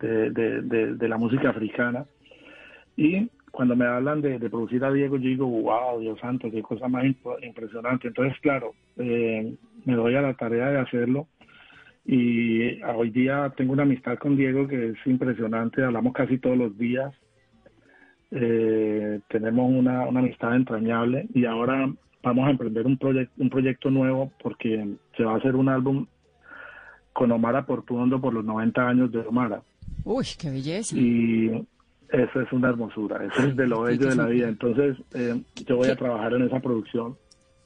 de, 0.00 0.94
de 0.94 1.08
la 1.08 1.16
música 1.16 1.50
africana. 1.50 2.04
Y 2.96 3.30
cuando 3.50 3.76
me 3.76 3.86
hablan 3.86 4.20
de, 4.20 4.38
producir 4.50 4.84
a 4.84 4.92
Diego, 4.92 5.16
yo 5.16 5.28
digo, 5.28 5.46
wow, 5.46 6.00
Dios 6.00 6.18
santo, 6.20 6.50
qué 6.50 6.62
cosa 6.62 6.88
más 6.88 7.04
impresionante. 7.42 8.08
Entonces, 8.08 8.38
claro, 8.40 8.72
eh, 8.96 9.54
me 9.84 9.94
doy 9.94 10.14
a 10.14 10.22
la 10.22 10.34
tarea 10.34 10.68
de 10.70 10.78
hacerlo. 10.78 11.26
Y 12.10 12.82
hoy 12.84 13.10
día 13.10 13.52
tengo 13.54 13.74
una 13.74 13.82
amistad 13.82 14.16
con 14.16 14.34
Diego 14.34 14.66
que 14.66 14.88
es 14.88 14.96
impresionante, 15.04 15.84
hablamos 15.84 16.14
casi 16.14 16.38
todos 16.38 16.56
los 16.56 16.78
días. 16.78 17.12
Eh, 18.30 19.20
tenemos 19.28 19.70
una, 19.70 20.08
una 20.08 20.20
amistad 20.20 20.56
entrañable 20.56 21.28
y 21.34 21.44
ahora 21.44 21.92
vamos 22.22 22.48
a 22.48 22.50
emprender 22.50 22.86
un, 22.86 22.96
proyecto 22.96 23.34
un 23.36 23.50
proyecto 23.50 23.90
nuevo 23.90 24.32
porque 24.42 24.88
se 25.18 25.22
va 25.22 25.34
a 25.34 25.36
hacer 25.36 25.54
un 25.54 25.68
álbum 25.68 26.06
con 27.12 27.30
Omar 27.30 27.66
Portuondo 27.66 28.18
por 28.18 28.32
los 28.32 28.42
90 28.42 28.88
años 28.88 29.12
de 29.12 29.18
Omar. 29.18 29.60
Uy, 30.02 30.24
qué 30.38 30.48
belleza. 30.48 30.96
Y 30.96 31.50
eso 32.08 32.40
es 32.40 32.50
una 32.52 32.70
hermosura, 32.70 33.22
eso 33.22 33.48
es 33.48 33.54
de 33.54 33.66
lo 33.66 33.82
bello 33.82 34.08
de 34.08 34.16
la 34.16 34.26
vida. 34.28 34.48
Entonces, 34.48 34.96
eh, 35.12 35.42
yo 35.66 35.76
voy 35.76 35.90
a 35.90 35.96
trabajar 35.96 36.32
en 36.32 36.44
esa 36.44 36.58
producción. 36.58 37.18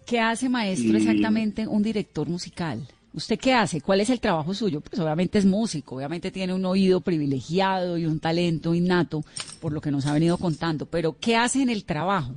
¿Qué 0.04 0.18
hace, 0.18 0.48
maestro, 0.48 0.96
exactamente 0.96 1.64
un 1.68 1.84
director 1.84 2.28
musical? 2.28 2.88
¿Usted 3.14 3.38
qué 3.38 3.52
hace? 3.52 3.82
¿Cuál 3.82 4.00
es 4.00 4.08
el 4.08 4.20
trabajo 4.20 4.54
suyo? 4.54 4.80
Pues 4.80 4.98
obviamente 4.98 5.38
es 5.38 5.44
músico, 5.44 5.96
obviamente 5.96 6.30
tiene 6.30 6.54
un 6.54 6.64
oído 6.64 7.02
privilegiado 7.02 7.98
y 7.98 8.06
un 8.06 8.20
talento 8.20 8.74
innato, 8.74 9.20
por 9.60 9.72
lo 9.72 9.82
que 9.82 9.90
nos 9.90 10.06
ha 10.06 10.14
venido 10.14 10.38
contando, 10.38 10.86
pero 10.86 11.16
¿qué 11.20 11.36
hace 11.36 11.62
en 11.62 11.68
el 11.68 11.84
trabajo, 11.84 12.34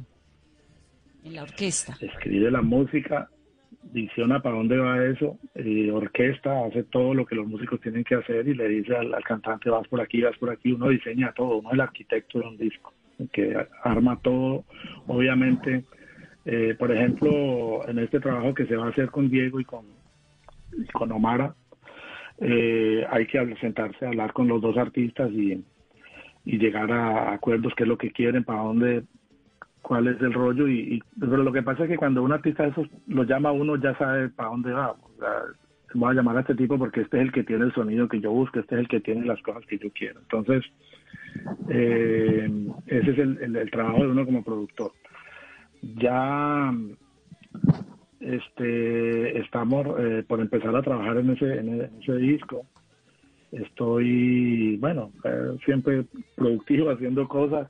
en 1.23 1.35
la 1.35 1.43
orquesta? 1.43 1.95
Escribe 2.01 2.51
la 2.51 2.61
música, 2.61 3.29
visiona 3.83 4.41
para 4.41 4.57
dónde 4.57 4.77
va 4.77 5.05
eso, 5.05 5.37
y 5.55 5.89
orquesta, 5.89 6.65
hace 6.65 6.83
todo 6.83 7.13
lo 7.13 7.25
que 7.25 7.35
los 7.35 7.47
músicos 7.47 7.79
tienen 7.79 8.03
que 8.03 8.15
hacer 8.15 8.45
y 8.45 8.53
le 8.53 8.67
dice 8.67 8.97
al, 8.97 9.15
cantante 9.23 9.69
vas 9.69 9.87
por 9.87 10.01
aquí, 10.01 10.21
vas 10.21 10.37
por 10.37 10.49
aquí, 10.49 10.73
uno 10.73 10.89
diseña 10.89 11.31
todo, 11.31 11.59
uno 11.59 11.69
es 11.69 11.75
el 11.75 11.81
arquitecto 11.81 12.39
de 12.39 12.47
un 12.47 12.57
disco, 12.57 12.93
que 13.31 13.55
arma 13.81 14.19
todo, 14.21 14.65
obviamente, 15.07 15.85
eh, 16.43 16.75
por 16.77 16.91
ejemplo, 16.91 17.87
en 17.87 17.99
este 17.99 18.19
trabajo 18.19 18.53
que 18.53 18.65
se 18.65 18.75
va 18.75 18.87
a 18.87 18.89
hacer 18.89 19.09
con 19.09 19.29
Diego 19.29 19.61
y 19.61 19.63
con, 19.63 19.85
con 20.93 21.11
Omara, 21.11 21.55
eh, 22.39 23.05
hay 23.09 23.27
que 23.27 23.55
sentarse 23.57 24.05
a 24.05 24.09
hablar 24.09 24.33
con 24.33 24.47
los 24.47 24.61
dos 24.61 24.77
artistas 24.77 25.31
y, 25.31 25.63
y 26.45 26.57
llegar 26.57 26.91
a 26.91 27.33
acuerdos, 27.33 27.73
qué 27.75 27.83
es 27.83 27.89
lo 27.89 27.97
que 27.97 28.11
quieren, 28.11 28.43
para 28.43 28.61
dónde 28.61 29.03
cuál 29.85 30.07
es 30.07 30.19
el 30.19 30.33
rollo 30.33 30.67
y, 30.67 31.01
pero 31.19 31.37
lo 31.37 31.51
que 31.51 31.61
pasa 31.61 31.83
es 31.83 31.89
que 31.89 31.97
cuando 31.97 32.23
un 32.23 32.31
artista 32.31 32.63
de 32.63 32.69
esos 32.69 32.87
lo 33.07 33.23
llama 33.23 33.51
uno 33.51 33.75
ya 33.75 33.95
sabe 33.97 34.29
para 34.29 34.49
dónde 34.49 34.71
va. 34.71 34.95
voy 35.93 36.11
a 36.11 36.13
llamar 36.15 36.37
a 36.37 36.39
este 36.39 36.55
tipo 36.55 36.79
porque 36.79 37.01
este 37.01 37.17
es 37.17 37.23
el 37.25 37.31
que 37.31 37.43
tiene 37.43 37.65
el 37.65 37.73
sonido 37.73 38.07
que 38.07 38.19
yo 38.19 38.31
busco, 38.31 38.59
este 38.59 38.75
es 38.75 38.81
el 38.81 38.87
que 38.87 38.99
tiene 38.99 39.25
las 39.25 39.39
cosas 39.43 39.63
que 39.67 39.77
yo 39.77 39.91
quiero. 39.91 40.19
Entonces, 40.21 40.65
eh, 41.69 42.49
ese 42.87 43.11
es 43.11 43.17
el, 43.19 43.71
trabajo 43.71 43.99
de 43.99 44.07
uno 44.07 44.25
como 44.25 44.43
productor. 44.43 44.91
Ya 45.83 46.73
este 48.25 49.39
estamos 49.39 49.87
eh, 49.99 50.23
por 50.27 50.41
empezar 50.41 50.75
a 50.75 50.81
trabajar 50.81 51.17
en 51.17 51.31
ese, 51.31 51.59
en 51.59 51.81
ese 52.01 52.15
disco. 52.17 52.65
Estoy, 53.51 54.77
bueno, 54.77 55.11
eh, 55.23 55.57
siempre 55.63 56.05
productivo 56.35 56.89
haciendo 56.91 57.27
cosas 57.27 57.69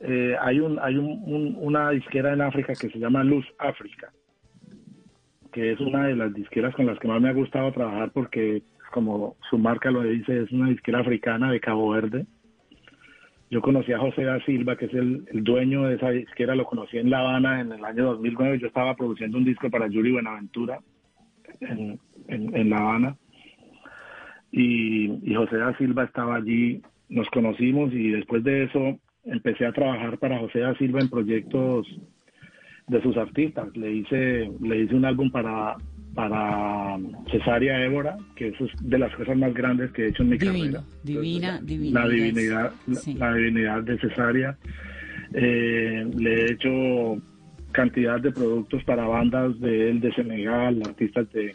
eh, 0.00 0.34
hay 0.40 0.60
un 0.60 0.78
hay 0.78 0.96
un, 0.96 1.56
una 1.60 1.90
disquera 1.90 2.32
en 2.32 2.40
África 2.40 2.72
que 2.74 2.88
se 2.88 2.98
llama 2.98 3.22
Luz 3.22 3.44
África, 3.58 4.10
que 5.52 5.72
es 5.72 5.80
una 5.80 6.06
de 6.06 6.16
las 6.16 6.32
disqueras 6.32 6.74
con 6.74 6.86
las 6.86 6.98
que 6.98 7.08
más 7.08 7.20
me 7.20 7.28
ha 7.28 7.34
gustado 7.34 7.70
trabajar 7.72 8.10
porque, 8.12 8.62
como 8.92 9.36
su 9.50 9.58
marca 9.58 9.90
lo 9.90 10.02
dice, 10.02 10.42
es 10.42 10.52
una 10.52 10.70
disquera 10.70 11.00
africana 11.00 11.52
de 11.52 11.60
Cabo 11.60 11.90
Verde. 11.90 12.26
Yo 13.50 13.60
conocí 13.60 13.92
a 13.92 13.98
José 13.98 14.22
da 14.22 14.38
Silva, 14.44 14.76
que 14.76 14.86
es 14.86 14.94
el, 14.94 15.24
dueño 15.42 15.82
de 15.82 15.96
esa 15.96 16.10
disquera, 16.10 16.54
lo 16.54 16.64
conocí 16.64 16.98
en 16.98 17.10
La 17.10 17.18
Habana 17.18 17.60
en 17.60 17.72
el 17.72 17.84
año 17.84 18.04
2009. 18.04 18.60
Yo 18.60 18.68
estaba 18.68 18.94
produciendo 18.94 19.38
un 19.38 19.44
disco 19.44 19.68
para 19.68 19.88
Yuri 19.88 20.12
Buenaventura 20.12 20.78
en, 21.60 21.98
en, 22.28 22.70
La 22.70 22.76
Habana. 22.78 23.16
Y, 24.52 25.10
y 25.28 25.34
José 25.34 25.56
da 25.56 25.76
Silva 25.78 26.04
estaba 26.04 26.36
allí, 26.36 26.80
nos 27.08 27.28
conocimos 27.30 27.92
y 27.92 28.10
después 28.10 28.44
de 28.44 28.64
eso 28.64 28.98
empecé 29.24 29.66
a 29.66 29.72
trabajar 29.72 30.18
para 30.18 30.38
José 30.38 30.60
da 30.60 30.76
Silva 30.76 31.00
en 31.00 31.10
proyectos 31.10 31.88
de 32.86 33.02
sus 33.02 33.16
artistas. 33.16 33.76
Le 33.76 33.92
hice, 33.92 34.48
le 34.60 34.82
hice 34.82 34.94
un 34.94 35.04
álbum 35.04 35.28
para, 35.28 35.76
para 36.14 36.69
Cesárea 37.30 37.84
Évora, 37.84 38.16
que 38.36 38.48
es 38.48 38.54
de 38.80 38.98
las 38.98 39.14
cosas 39.14 39.36
más 39.36 39.52
grandes 39.54 39.90
que 39.92 40.04
he 40.04 40.08
hecho 40.08 40.22
en 40.22 40.28
mi 40.30 40.38
carrera. 40.38 40.82
Divina, 41.02 41.60
divina. 41.62 42.00
La 42.00 42.08
divinidad, 42.08 42.72
la, 43.18 43.34
divinidad 43.34 43.82
de 43.82 43.98
Cesárea. 43.98 44.56
Eh, 45.32 46.10
le 46.16 46.34
he 46.34 46.52
hecho 46.52 47.22
cantidad 47.72 48.20
de 48.20 48.32
productos 48.32 48.82
para 48.84 49.06
bandas 49.06 49.58
de 49.60 49.90
él 49.90 50.00
de 50.00 50.12
Senegal, 50.14 50.82
artistas 50.84 51.30
de 51.32 51.54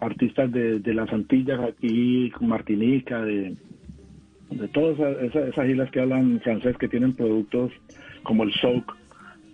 artistas 0.00 0.50
de, 0.50 0.80
de 0.80 0.94
las 0.94 1.12
Antillas 1.12 1.60
aquí, 1.60 2.32
Martinica, 2.40 3.22
de, 3.22 3.56
de 4.50 4.68
todas 4.68 4.98
esas, 5.22 5.68
islas 5.68 5.90
que 5.90 6.00
hablan 6.00 6.40
francés 6.40 6.76
que 6.78 6.88
tienen 6.88 7.14
productos 7.14 7.72
como 8.22 8.44
el 8.44 8.52
souk, 8.54 8.96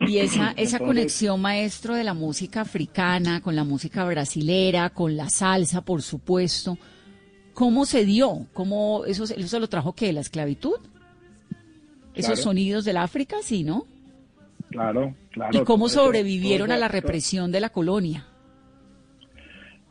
Y 0.01 0.19
esa, 0.21 0.51
esa 0.53 0.53
Entonces, 0.53 0.81
conexión, 0.81 1.41
maestro, 1.41 1.95
de 1.95 2.05
la 2.05 2.15
música 2.15 2.63
africana 2.63 3.41
con 3.41 3.55
la 3.57 3.65
música 3.65 4.05
brasilera, 4.05 4.91
con 4.91 5.17
la 5.17 5.29
salsa, 5.29 5.83
por 5.85 6.03
supuesto, 6.03 6.79
¿cómo 7.55 7.85
se 7.85 8.05
dio? 8.05 8.47
¿Cómo 8.53 9.05
eso, 9.07 9.25
eso 9.25 9.61
lo 9.61 9.69
trajo 9.69 9.95
qué? 9.95 10.13
¿La 10.13 10.21
esclavitud? 10.21 10.77
Esos 12.15 12.33
Claro. 12.33 12.43
sonidos 12.43 12.85
del 12.85 12.97
África, 12.97 13.37
sí, 13.43 13.63
¿no? 13.63 13.85
Claro, 14.71 15.15
claro. 15.31 15.61
¿Y 15.61 15.65
cómo 15.65 15.89
sobrevivieron 15.89 16.69
todo 16.69 16.77
a 16.77 16.81
la 16.81 16.89
represión 16.89 17.51
de 17.53 17.61
la 17.61 17.71
colonia? 17.71 18.27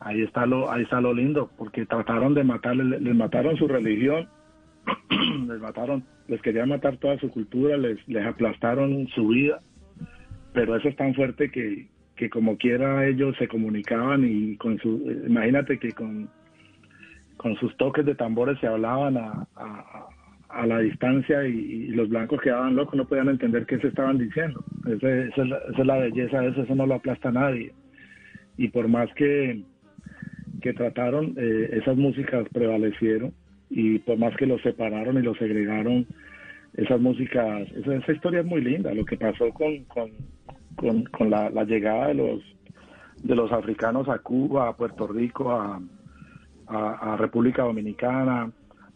Ahí 0.00 0.22
está 0.22 0.46
lo, 0.46 0.70
ahí 0.72 0.82
está 0.82 1.00
lo 1.00 1.12
lindo, 1.12 1.50
porque 1.58 1.84
trataron 1.84 2.34
de 2.34 2.42
matarles, 2.44 2.86
les, 2.86 3.02
les 3.02 3.14
mataron 3.14 3.56
su 3.56 3.68
religión, 3.68 4.28
les 5.48 5.60
mataron, 5.60 6.04
les 6.28 6.40
querían 6.40 6.70
matar 6.70 6.96
toda 6.96 7.18
su 7.18 7.30
cultura, 7.30 7.76
les, 7.76 7.98
les 8.08 8.26
aplastaron 8.26 9.06
su 9.14 9.28
vida, 9.28 9.60
pero 10.52 10.76
eso 10.76 10.88
es 10.88 10.96
tan 10.96 11.14
fuerte 11.14 11.50
que, 11.50 11.88
que 12.16 12.28
como 12.30 12.56
quiera 12.56 13.06
ellos 13.06 13.36
se 13.38 13.48
comunicaban 13.48 14.24
y 14.24 14.56
con 14.56 14.78
su, 14.78 15.10
imagínate 15.26 15.78
que 15.78 15.92
con, 15.92 16.28
con 17.36 17.56
sus 17.56 17.76
toques 17.76 18.04
de 18.04 18.14
tambores 18.14 18.58
se 18.60 18.66
hablaban 18.66 19.16
a, 19.16 19.46
a- 19.56 20.08
a 20.50 20.66
la 20.66 20.80
distancia 20.80 21.46
y, 21.46 21.88
los 21.88 22.08
blancos 22.08 22.40
quedaban 22.40 22.76
locos, 22.76 22.96
no 22.96 23.06
podían 23.06 23.28
entender 23.28 23.66
qué 23.66 23.78
se 23.78 23.88
estaban 23.88 24.18
diciendo. 24.18 24.64
Esa, 24.86 25.26
es 25.26 25.36
la, 25.36 25.58
esa 25.58 25.80
es 25.80 25.86
la 25.86 25.98
belleza 25.98 26.40
de 26.40 26.48
eso, 26.48 26.62
eso 26.62 26.74
no 26.74 26.86
lo 26.86 26.94
aplasta 26.94 27.30
nadie. 27.30 27.72
Y 28.56 28.68
por 28.68 28.88
más 28.88 29.12
que, 29.14 29.62
que 30.60 30.72
trataron, 30.72 31.34
eh, 31.36 31.70
esas 31.72 31.96
músicas 31.96 32.48
prevalecieron 32.50 33.32
y 33.70 33.98
por 34.00 34.18
más 34.18 34.36
que 34.36 34.46
los 34.46 34.60
separaron 34.62 35.18
y 35.18 35.22
los 35.22 35.38
segregaron, 35.38 36.06
esas 36.74 37.00
músicas, 37.00 37.68
esa, 37.72 37.94
esa 37.94 38.12
historia 38.12 38.40
es 38.40 38.46
muy 38.46 38.60
linda, 38.60 38.92
lo 38.94 39.04
que 39.04 39.16
pasó 39.16 39.50
con, 39.50 39.84
con, 39.84 40.10
con, 40.80 41.04
con 41.04 41.30
la, 41.30 41.50
la 41.50 41.64
llegada 41.64 42.08
de 42.08 42.14
los, 42.14 42.40
de 43.22 43.34
los 43.34 43.52
africanos 43.52 44.08
a 44.08 44.18
Cuba, 44.18 44.68
a 44.68 44.76
Puerto 44.76 45.06
Rico, 45.06 45.50
a, 45.52 45.80
a, 46.68 47.12
a 47.12 47.16
República 47.16 47.62
Dominicana, 47.64 48.50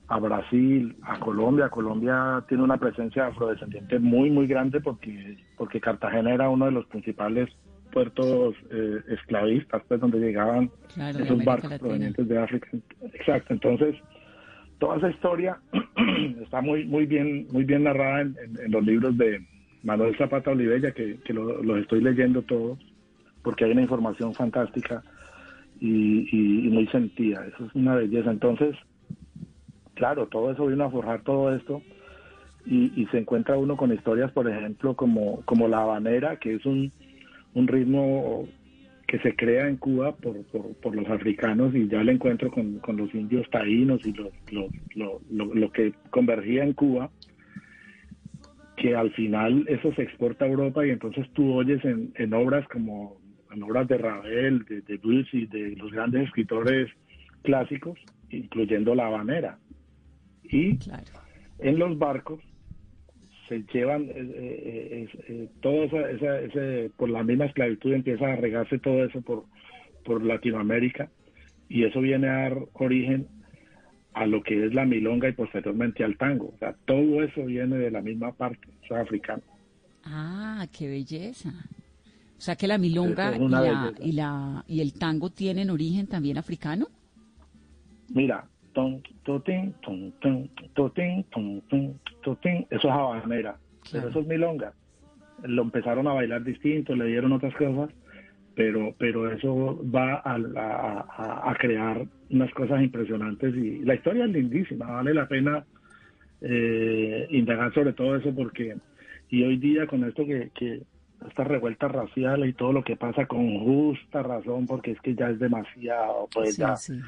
a 0.08 0.18
Brasil, 0.18 0.96
a 1.02 1.18
Colombia. 1.20 1.68
Colombia 1.68 2.42
tiene 2.48 2.62
una 2.62 2.78
presencia 2.78 3.26
afrodescendiente 3.26 3.98
muy, 3.98 4.30
muy 4.30 4.46
grande 4.46 4.80
porque, 4.80 5.36
porque 5.58 5.80
Cartagena 5.80 6.32
era 6.32 6.48
uno 6.48 6.64
de 6.66 6.72
los 6.72 6.86
principales 6.86 7.50
puertos 7.92 8.54
eh, 8.70 9.00
esclavistas, 9.08 9.82
pues 9.86 10.00
donde 10.00 10.18
llegaban 10.18 10.70
Claro, 10.94 11.18
esos 11.20 11.44
barcos 11.44 11.70
Latina. 11.70 11.78
provenientes 11.78 12.28
de 12.28 12.38
África. 12.38 12.68
Exacto. 13.12 13.52
Entonces, 13.54 13.94
toda 14.78 14.96
esa 14.96 15.10
historia 15.10 15.58
está 16.42 16.60
muy, 16.60 16.84
muy 16.86 17.06
bien, 17.06 17.46
muy 17.52 17.64
bien 17.64 17.84
narrada 17.84 18.22
en, 18.22 18.36
en- 18.42 18.64
en 18.66 18.72
los 18.72 18.84
libros 18.84 19.16
de 19.16 19.46
Manuel 19.84 20.16
Zapata 20.16 20.50
Olivella, 20.50 20.92
que, 20.92 21.18
que 21.24 21.32
lo- 21.32 21.62
los 21.62 21.78
estoy 21.78 22.00
leyendo 22.02 22.42
todos, 22.42 22.78
porque 23.42 23.64
hay 23.64 23.72
una 23.72 23.82
información 23.82 24.34
fantástica 24.34 25.04
y, 25.78 26.26
y- 26.32 26.68
muy 26.70 26.86
sentida. 26.88 27.46
Eso 27.46 27.66
es 27.66 27.74
una 27.74 27.94
belleza. 27.94 28.30
Entonces, 28.30 28.74
claro, 29.94 30.26
todo 30.26 30.50
eso 30.50 30.66
vino 30.66 30.84
a 30.84 30.90
forjar 30.90 31.22
todo 31.22 31.54
esto. 31.54 31.82
Y, 32.66 32.92
y 33.00 33.06
se 33.08 33.18
encuentra 33.18 33.58
uno 33.58 33.76
con 33.76 33.92
historias, 33.92 34.32
por 34.32 34.48
ejemplo, 34.48 34.94
como, 34.94 35.42
como 35.44 35.68
la 35.68 35.82
habanera, 35.82 36.36
que 36.38 36.54
es 36.54 36.64
un, 36.64 36.90
un 37.52 37.68
ritmo 37.68 38.48
que 39.06 39.18
se 39.18 39.36
crea 39.36 39.68
en 39.68 39.76
Cuba 39.76 40.16
por, 40.16 40.42
por, 40.46 40.74
por 40.76 40.96
los 40.96 41.06
africanos 41.10 41.74
y 41.74 41.88
ya 41.88 42.00
el 42.00 42.08
encuentro 42.08 42.50
con, 42.50 42.78
con 42.78 42.96
los 42.96 43.14
indios 43.14 43.46
taínos 43.50 44.00
y 44.06 44.12
los- 44.14 44.32
lo, 44.50 44.70
lo- 45.30 45.54
lo 45.54 45.70
que 45.72 45.92
convergía 46.08 46.64
en 46.64 46.72
Cuba, 46.72 47.10
que 48.76 48.94
al 48.96 49.12
final 49.12 49.64
eso 49.68 49.92
se 49.94 50.02
exporta 50.02 50.44
a 50.44 50.48
Europa 50.48 50.86
y 50.86 50.90
entonces 50.90 51.26
tú 51.32 51.52
oyes 51.54 51.84
en, 51.84 52.12
en 52.16 52.32
obras 52.34 52.66
como 52.68 53.16
en 53.50 53.62
obras 53.62 53.86
de 53.86 53.98
Ravel, 53.98 54.64
de, 54.64 54.80
de 54.80 54.98
Debussy, 54.98 55.46
de 55.46 55.76
los 55.76 55.92
grandes 55.92 56.24
escritores 56.24 56.90
clásicos, 57.42 57.98
incluyendo 58.30 58.94
la 58.94 59.06
habanera. 59.06 59.58
Y 60.42 60.78
en 61.58 61.78
los 61.78 61.96
barcos 61.98 62.40
se 63.48 63.62
llevan 63.72 64.04
eh, 64.04 64.12
eh, 64.16 65.06
eh, 65.06 65.08
eh, 65.28 65.48
todo 65.60 65.84
esa, 65.84 66.10
esa- 66.10 66.40
ese, 66.40 66.90
por 66.96 67.10
la 67.10 67.22
misma 67.22 67.44
esclavitud 67.46 67.92
empieza 67.92 68.32
a 68.32 68.36
regarse 68.36 68.78
todo 68.78 69.04
eso 69.04 69.20
por, 69.22 69.44
por 70.04 70.24
Latinoamérica 70.24 71.10
y 71.68 71.84
eso 71.84 72.00
viene 72.00 72.28
a 72.28 72.32
dar 72.48 72.58
origen 72.72 73.28
a 74.14 74.26
lo 74.26 74.42
que 74.42 74.66
es 74.66 74.74
la 74.74 74.84
milonga 74.84 75.28
y 75.28 75.32
posteriormente 75.32 76.04
al 76.04 76.16
tango. 76.16 76.52
O 76.54 76.58
sea, 76.58 76.74
todo 76.86 77.22
eso 77.22 77.44
viene 77.44 77.76
de 77.76 77.90
la 77.90 78.00
misma 78.00 78.32
parte, 78.32 78.68
eso 78.84 78.94
es 78.96 79.02
africano. 79.02 79.42
Ah, 80.04 80.66
qué 80.76 80.88
belleza. 80.88 81.50
O 82.36 82.40
sea 82.40 82.56
que 82.56 82.66
la 82.66 82.78
milonga 82.78 83.30
es 83.32 83.40
y, 83.40 83.48
la, 83.48 83.92
y, 84.00 84.12
la, 84.12 84.64
y 84.68 84.80
el 84.80 84.92
tango 84.94 85.30
tienen 85.30 85.70
origen 85.70 86.06
también 86.06 86.36
africano. 86.38 86.86
Mira, 88.08 88.44
ton, 88.74 89.02
totín, 89.24 89.74
ton, 89.82 90.12
ton, 90.20 90.50
totín, 90.74 91.24
ton, 91.32 91.60
ton, 91.68 91.98
totín, 92.22 92.66
eso 92.70 92.88
es 92.88 92.94
habanera, 92.94 93.56
pero 93.90 94.08
eso 94.08 94.20
es 94.20 94.26
milonga. 94.26 94.72
Lo 95.42 95.62
empezaron 95.62 96.06
a 96.06 96.12
bailar 96.12 96.44
distinto, 96.44 96.94
le 96.94 97.06
dieron 97.06 97.32
otras 97.32 97.54
cosas, 97.54 97.90
pero 98.54 98.94
pero 98.98 99.30
eso 99.32 99.80
va 99.90 100.16
a, 100.16 100.34
a- 100.34 101.06
a- 101.16 101.50
a 101.50 101.54
crear 101.56 102.06
unas 102.34 102.52
cosas 102.52 102.82
impresionantes 102.82 103.54
y 103.54 103.80
la 103.84 103.94
historia 103.94 104.24
es 104.24 104.30
lindísima, 104.30 104.86
vale 104.86 105.14
la 105.14 105.26
pena 105.28 105.64
eh, 106.40 107.26
indagar 107.30 107.72
sobre 107.72 107.92
todo 107.92 108.16
eso 108.16 108.34
porque 108.34 108.76
y 109.30 109.42
hoy 109.42 109.56
día 109.56 109.86
con 109.86 110.04
esto 110.04 110.26
que, 110.26 110.50
que 110.54 110.82
estas 111.26 111.46
revueltas 111.46 111.90
raciales 111.90 112.50
y 112.50 112.52
todo 112.52 112.72
lo 112.72 112.84
que 112.84 112.96
pasa 112.96 113.26
con 113.26 113.58
justa 113.60 114.22
razón 114.22 114.66
porque 114.66 114.90
es 114.92 115.00
que 115.00 115.14
ya 115.14 115.30
es 115.30 115.38
demasiado 115.38 116.28
pues 116.32 116.56
Sí, 116.56 116.62
ya 116.62 116.76
sí. 116.76 117.00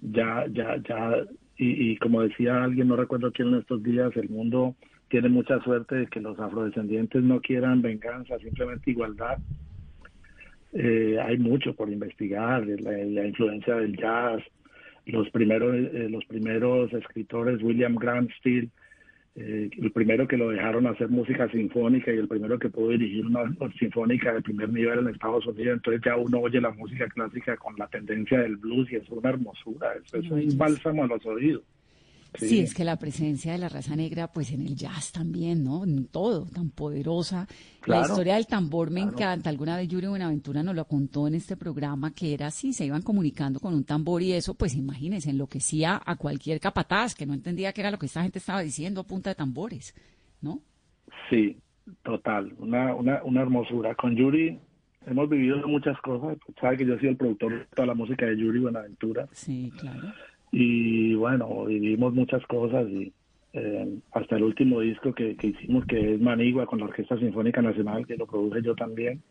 ya, 0.00 0.46
ya, 0.52 0.76
ya, 0.88 1.16
y, 1.56 1.92
y 1.92 1.96
como 1.98 2.22
decía 2.22 2.62
alguien, 2.64 2.88
no 2.88 2.96
recuerdo 2.96 3.32
quién 3.32 3.48
en 3.48 3.56
estos 3.56 3.82
días, 3.82 4.16
el 4.16 4.28
mundo 4.28 4.76
tiene 5.08 5.28
mucha 5.28 5.60
suerte 5.60 5.96
de 5.96 6.06
que 6.06 6.20
los 6.20 6.38
afrodescendientes 6.38 7.22
no 7.22 7.40
quieran 7.40 7.82
venganza, 7.82 8.38
simplemente 8.38 8.92
igualdad. 8.92 9.38
Eh, 10.72 11.18
hay 11.20 11.38
mucho 11.38 11.74
por 11.74 11.90
investigar, 11.90 12.66
la, 12.66 12.92
la 12.92 13.26
influencia 13.26 13.74
del 13.76 13.96
jazz, 13.96 14.42
los 15.06 15.28
primeros, 15.30 15.74
eh, 15.74 16.08
los 16.10 16.24
primeros 16.26 16.92
escritores, 16.92 17.62
William 17.62 17.96
Grant 17.96 18.30
Steele, 18.38 18.68
eh, 19.36 19.70
el 19.80 19.92
primero 19.92 20.26
que 20.26 20.36
lo 20.36 20.50
dejaron 20.50 20.86
hacer 20.86 21.08
música 21.08 21.48
sinfónica 21.50 22.12
y 22.12 22.18
el 22.18 22.28
primero 22.28 22.58
que 22.58 22.68
pudo 22.68 22.90
dirigir 22.90 23.26
una 23.26 23.52
sinfónica 23.78 24.32
de 24.34 24.42
primer 24.42 24.70
nivel 24.70 24.98
en 25.00 25.08
Estados 25.08 25.46
Unidos. 25.46 25.76
Entonces 25.76 26.02
ya 26.04 26.16
uno 26.16 26.40
oye 26.40 26.60
la 26.60 26.72
música 26.72 27.08
clásica 27.08 27.56
con 27.56 27.76
la 27.76 27.86
tendencia 27.86 28.40
del 28.40 28.56
blues 28.56 28.90
y 28.90 28.96
es 28.96 29.08
una 29.08 29.30
hermosura, 29.30 29.94
eso 30.04 30.18
es 30.18 30.30
un 30.30 30.58
bálsamo 30.58 31.04
a 31.04 31.06
los 31.06 31.24
oídos. 31.26 31.62
Sí. 32.34 32.60
es 32.60 32.74
que 32.74 32.84
la 32.84 32.96
presencia 32.96 33.52
de 33.52 33.58
la 33.58 33.68
raza 33.68 33.96
negra, 33.96 34.32
pues 34.32 34.52
en 34.52 34.62
el 34.62 34.76
jazz 34.76 35.12
también, 35.12 35.64
¿no? 35.64 35.84
En 35.84 36.06
todo, 36.06 36.46
tan 36.46 36.70
poderosa. 36.70 37.46
Claro, 37.80 38.02
la 38.02 38.06
historia 38.08 38.34
del 38.34 38.46
tambor 38.46 38.90
me 38.90 39.00
claro. 39.00 39.16
encanta. 39.16 39.50
Alguna 39.50 39.76
vez 39.76 39.88
Yuri 39.88 40.06
Buenaventura 40.06 40.62
nos 40.62 40.74
lo 40.74 40.84
contó 40.84 41.26
en 41.26 41.34
este 41.34 41.56
programa, 41.56 42.12
que 42.12 42.34
era 42.34 42.48
así, 42.48 42.72
se 42.72 42.84
iban 42.86 43.02
comunicando 43.02 43.60
con 43.60 43.74
un 43.74 43.84
tambor 43.84 44.22
y 44.22 44.32
eso, 44.32 44.54
pues 44.54 44.74
imagínense, 44.74 45.30
enloquecía 45.30 46.00
a 46.04 46.16
cualquier 46.16 46.60
capataz 46.60 47.14
que 47.14 47.26
no 47.26 47.34
entendía 47.34 47.72
qué 47.72 47.80
era 47.80 47.90
lo 47.90 47.98
que 47.98 48.06
esta 48.06 48.22
gente 48.22 48.38
estaba 48.38 48.60
diciendo 48.60 49.00
a 49.00 49.04
punta 49.04 49.30
de 49.30 49.34
tambores, 49.34 49.94
¿no? 50.40 50.60
Sí, 51.28 51.56
total, 52.02 52.52
una, 52.58 52.94
una, 52.94 53.22
una 53.24 53.42
hermosura. 53.42 53.94
Con 53.94 54.14
Yuri 54.16 54.58
hemos 55.06 55.28
vivido 55.28 55.66
muchas 55.66 55.98
cosas, 56.00 56.38
sabe 56.60 56.78
que 56.78 56.86
yo 56.86 56.98
soy 56.98 57.08
el 57.08 57.16
productor 57.16 57.58
de 57.58 57.64
toda 57.74 57.86
la 57.86 57.94
música 57.94 58.26
de 58.26 58.36
Yuri 58.36 58.60
Buenaventura. 58.60 59.28
Sí, 59.32 59.72
claro. 59.78 60.12
Y 60.52 61.14
bueno, 61.14 61.64
vivimos 61.66 62.12
muchas 62.14 62.44
cosas 62.46 62.88
y 62.88 63.12
eh, 63.52 63.98
hasta 64.12 64.36
el 64.36 64.44
último 64.44 64.80
disco 64.80 65.12
que, 65.12 65.36
que 65.36 65.48
hicimos 65.48 65.84
que 65.86 66.14
es 66.14 66.20
Manigua 66.20 66.66
con 66.66 66.78
la 66.80 66.86
Orquesta 66.86 67.18
Sinfónica 67.18 67.60
Nacional 67.62 68.06
que 68.06 68.16
lo 68.16 68.26
produje 68.26 68.62
yo 68.62 68.74
también. 68.74 69.22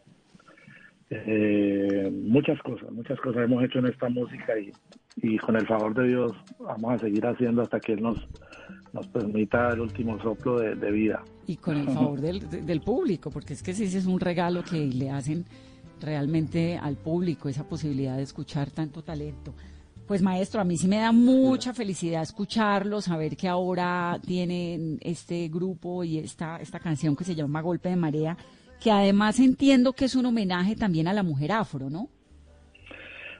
Eh, 1.12 2.12
muchas 2.28 2.62
cosas, 2.62 2.92
muchas 2.92 3.20
cosas 3.20 3.44
hemos 3.44 3.64
hecho 3.64 3.80
en 3.80 3.88
esta 3.88 4.10
música 4.10 4.60
y, 4.60 4.72
y 5.18 5.38
con 5.40 5.56
el 5.56 5.66
favor 5.66 5.96
de 5.96 6.08
Dios 6.10 6.34
vamos 6.60 6.94
a 6.94 7.00
seguir 7.00 7.26
haciendo 7.26 7.64
hasta 7.64 7.80
que 7.80 7.94
Él 7.94 8.02
nos, 8.04 8.28
nos 8.94 9.08
permita 9.08 9.70
el 9.74 9.80
último 9.80 10.22
soplo 10.22 10.60
de, 10.60 10.92
vida. 10.92 11.24
Y 11.48 11.56
con 11.56 11.78
el 11.78 11.86
favor 11.88 12.22
del, 12.22 12.48
de- 12.48 12.62
del 12.62 12.82
público, 12.82 13.32
porque 13.32 13.54
es 13.54 13.64
que 13.64 13.74
sí, 13.74 13.86
ese 13.86 13.98
es 13.98 14.06
un 14.06 14.20
regalo 14.20 14.62
que 14.64 14.86
le 14.86 15.10
hacen 15.10 15.46
realmente 16.00 16.78
al 16.78 16.96
público, 16.96 17.50
esa 17.50 17.68
posibilidad 17.68 18.16
de 18.16 18.24
escuchar 18.24 18.70
tanto 18.70 19.02
talento. 19.02 19.56
Pues 20.10 20.24
maestro, 20.24 20.60
a 20.60 20.64
mí 20.64 20.76
sí 20.76 20.88
me 20.88 20.98
da 20.98 21.12
mucha 21.12 21.72
felicidad 21.72 22.24
escucharlo, 22.24 23.00
saber 23.00 23.38
que 23.38 23.48
ahora 23.48 24.18
tienen 24.26 24.98
este 25.02 25.48
grupo 25.50 26.04
y 26.04 26.18
esta, 26.18 26.58
esta 26.58 26.80
canción 26.80 27.16
que 27.16 27.24
se 27.24 27.36
llama 27.36 27.62
Golpe 27.62 27.90
de 27.90 27.96
Marea, 27.96 28.36
que 28.84 28.90
además 28.90 29.40
entiendo 29.40 29.94
que 29.94 30.06
es 30.06 30.16
un 30.16 30.26
homenaje 30.26 30.76
también 30.76 31.08
a 31.08 31.14
la 31.14 31.22
mujer 31.22 31.52
afro, 31.52 31.92
¿no? 31.92 32.10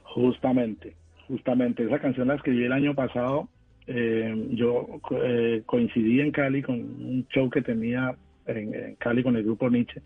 Justamente, 0.04 0.94
justamente. 1.26 1.82
Esa 1.82 1.98
canción 1.98 2.28
la 2.28 2.36
escribí 2.36 2.62
el 2.62 2.72
año 2.72 2.94
pasado. 2.94 3.48
Eh, 3.88 4.32
yo 4.50 5.00
eh, 5.24 5.64
coincidí 5.66 6.20
en 6.20 6.30
Cali 6.30 6.62
con 6.62 6.76
un 6.76 7.26
show 7.34 7.50
que 7.50 7.62
tenía 7.62 8.14
en, 8.46 8.72
en 8.72 8.94
Cali 8.94 9.24
con 9.24 9.34
el 9.34 9.42
grupo 9.42 9.68
Nietzsche. 9.68 10.00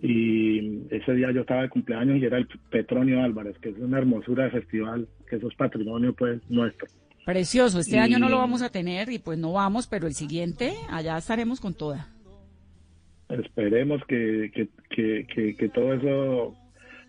Y 0.00 0.82
ese 0.90 1.12
día 1.14 1.32
yo 1.32 1.40
estaba 1.40 1.62
de 1.62 1.68
cumpleaños 1.68 2.18
y 2.18 2.24
era 2.24 2.38
el 2.38 2.46
Petronio 2.70 3.22
Álvarez, 3.22 3.58
que 3.58 3.70
es 3.70 3.78
una 3.78 3.98
hermosura 3.98 4.44
de 4.44 4.50
festival, 4.50 5.08
que 5.28 5.36
eso 5.36 5.48
es 5.48 5.54
patrimonio 5.56 6.14
pues 6.14 6.40
nuestro. 6.48 6.86
Precioso, 7.24 7.80
este 7.80 7.96
Y- 7.96 7.98
año 7.98 8.18
no 8.18 8.28
lo 8.28 8.38
vamos 8.38 8.62
a 8.62 8.70
tener 8.70 9.10
y 9.10 9.18
pues 9.18 9.38
no 9.38 9.52
vamos, 9.52 9.86
pero 9.86 10.06
el 10.06 10.14
siguiente 10.14 10.72
allá 10.90 11.18
estaremos 11.18 11.60
con 11.60 11.74
toda. 11.74 12.08
Esperemos 13.28 14.00
que, 14.06 14.50
que, 14.54 14.68
que, 14.88 15.26
que- 15.26 15.54
que 15.56 15.68
todo 15.68 15.92
eso 15.94 16.54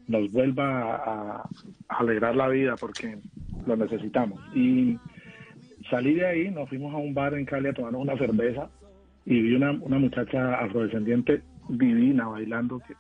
nos 0.08 0.32
vuelva 0.32 0.96
a, 0.96 1.42
a 1.88 1.98
alegrar 2.00 2.36
la 2.36 2.50
vida 2.50 2.76
porque 2.78 3.18
lo 3.66 3.78
necesitamos. 3.78 4.42
Y 4.56 4.98
salí 5.90 6.16
de 6.16 6.26
ahí, 6.26 6.50
nos 6.52 6.68
fuimos 6.68 6.94
a 6.94 6.98
un 6.98 7.14
bar 7.14 7.36
en 7.36 7.46
Cali 7.46 7.68
a 7.70 7.74
tomarnos 7.74 8.02
una 8.02 8.18
cerveza 8.18 8.70
y 9.26 9.40
vi 9.42 9.56
una, 9.56 9.72
una 9.72 10.00
muchacha 10.00 10.56
afrodescendiente 10.56 11.42
divina 11.70 12.28
bailando 12.28 12.80
que 12.80 12.96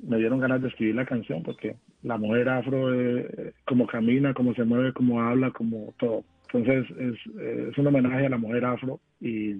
me 0.00 0.18
dieron 0.18 0.40
ganas 0.40 0.62
de 0.62 0.68
escribir 0.68 0.96
la 0.96 1.06
canción 1.06 1.42
porque 1.42 1.76
la 2.02 2.18
mujer 2.18 2.48
afro, 2.48 2.92
eh, 2.94 3.52
como 3.66 3.86
camina, 3.86 4.34
como 4.34 4.54
se 4.54 4.64
mueve, 4.64 4.92
como 4.92 5.22
habla, 5.22 5.50
como 5.50 5.94
todo. 5.98 6.24
Entonces 6.52 6.86
es, 6.98 7.78
un 7.78 7.86
homenaje 7.86 8.26
a 8.26 8.30
la 8.30 8.38
mujer 8.38 8.64
afro 8.64 9.00
y, 9.20 9.56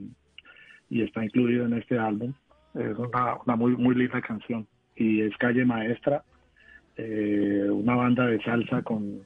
está 0.91 1.24
incluido 1.24 1.66
en 1.66 1.74
este 1.74 1.99
álbum. 1.99 2.32
Es 2.74 2.97
una, 2.99 3.57
muy, 3.57 3.76
muy 3.76 3.95
linda 3.95 4.20
canción 4.20 4.66
y 4.97 5.22
es 5.22 5.37
Calle 5.39 5.64
Maestra, 5.64 6.22
eh, 6.97 7.68
una 7.70 7.97
banda 7.97 8.26
de 8.26 8.41
salsa 8.43 8.82
con, 8.82 9.22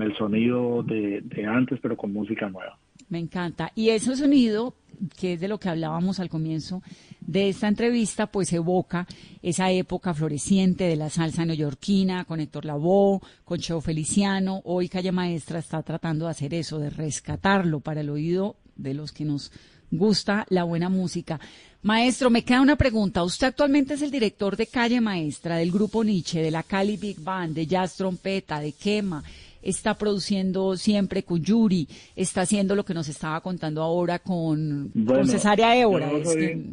el 0.00 0.16
sonido 0.16 0.82
de 0.82 1.46
antes 1.46 1.78
pero 1.82 1.96
con 1.96 2.12
música 2.12 2.48
nueva. 2.48 2.78
Me 3.12 3.18
encanta. 3.18 3.72
Y 3.74 3.90
ese 3.90 4.16
sonido, 4.16 4.74
que 5.18 5.34
es 5.34 5.40
de 5.40 5.46
lo 5.46 5.60
que 5.60 5.68
hablábamos 5.68 6.18
al 6.18 6.30
comienzo 6.30 6.82
de 7.20 7.50
esta 7.50 7.68
entrevista, 7.68 8.26
pues 8.28 8.50
evoca 8.54 9.06
esa 9.42 9.70
época 9.70 10.14
floreciente 10.14 10.84
de 10.84 10.96
la 10.96 11.10
salsa 11.10 11.44
neoyorquina, 11.44 12.24
con 12.24 12.40
Héctor 12.40 12.64
Lavoe, 12.64 13.20
con 13.44 13.58
Cheo 13.58 13.82
Feliciano. 13.82 14.62
Hoy 14.64 14.88
Calle 14.88 15.12
Maestra 15.12 15.58
está 15.58 15.82
tratando 15.82 16.24
de 16.24 16.30
hacer 16.30 16.54
eso, 16.54 16.78
de 16.78 16.88
rescatarlo 16.88 17.80
para 17.80 18.00
el 18.00 18.08
oído 18.08 18.56
de 18.76 18.94
los 18.94 19.12
que 19.12 19.26
nos 19.26 19.52
gusta 19.90 20.46
la 20.48 20.64
buena 20.64 20.88
música. 20.88 21.38
Maestro, 21.82 22.30
me 22.30 22.44
queda 22.44 22.62
una 22.62 22.76
pregunta. 22.76 23.24
Usted 23.24 23.48
actualmente 23.48 23.92
es 23.92 24.00
el 24.00 24.10
director 24.10 24.56
de 24.56 24.68
Calle 24.68 25.02
Maestra, 25.02 25.56
del 25.56 25.70
grupo 25.70 26.02
Nietzsche, 26.02 26.40
de 26.40 26.50
la 26.50 26.62
Cali 26.62 26.96
Big 26.96 27.20
Band, 27.20 27.54
de 27.54 27.66
Jazz 27.66 27.94
Trompeta, 27.94 28.58
de 28.58 28.72
Quema. 28.72 29.22
Está 29.62 29.94
produciendo 29.94 30.76
siempre 30.76 31.22
con 31.22 31.42
Yuri, 31.42 31.88
está 32.16 32.42
haciendo 32.42 32.74
lo 32.74 32.84
que 32.84 32.94
nos 32.94 33.08
estaba 33.08 33.40
contando 33.40 33.80
ahora 33.82 34.18
con, 34.18 34.90
Bueno, 34.92 35.20
con 35.20 35.28
Cesárea 35.28 35.76
Évora, 35.76 36.10
yo 36.10 36.16
es 36.18 36.28
soy- 36.32 36.38
que- 36.38 36.66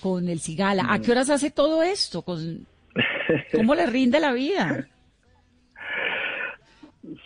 con 0.00 0.28
el 0.28 0.40
Cigala. 0.40 0.86
¿A 0.88 0.98
qué 1.00 1.12
horas 1.12 1.28
hace 1.30 1.50
todo 1.50 1.82
esto? 1.82 2.22
Con- 2.22 2.66
¿Cómo 3.54 3.74
le 3.74 3.86
rinde 3.86 4.18
la 4.18 4.32
vida? 4.32 4.88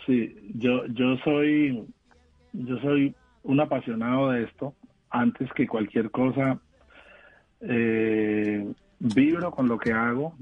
Sí, 0.05 0.35
yo, 0.55 0.85
yo 0.87 1.17
soy, 1.23 1.85
yo 2.53 2.77
soy 2.79 3.15
un 3.43 3.59
apasionado 3.59 4.31
de 4.31 4.43
esto. 4.43 4.73
Antes 5.09 5.49
que 5.53 5.67
cualquier 5.67 6.11
cosa, 6.11 6.59
eh, 7.61 8.67
vibro 8.99 9.51
con 9.51 9.67
lo 9.67 9.77
que 9.77 9.91
hago. 9.93 10.35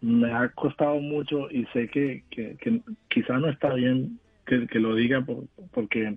Me 0.00 0.32
ha 0.32 0.48
costado 0.50 1.00
mucho 1.00 1.50
y 1.50 1.64
sé 1.72 1.88
que, 1.88 2.22
que, 2.30 2.82
no 3.28 3.48
está 3.48 3.74
bien 3.74 4.20
que, 4.44 4.66
lo 4.78 4.94
diga 4.94 5.22
por- 5.22 5.44
porque 5.72 6.16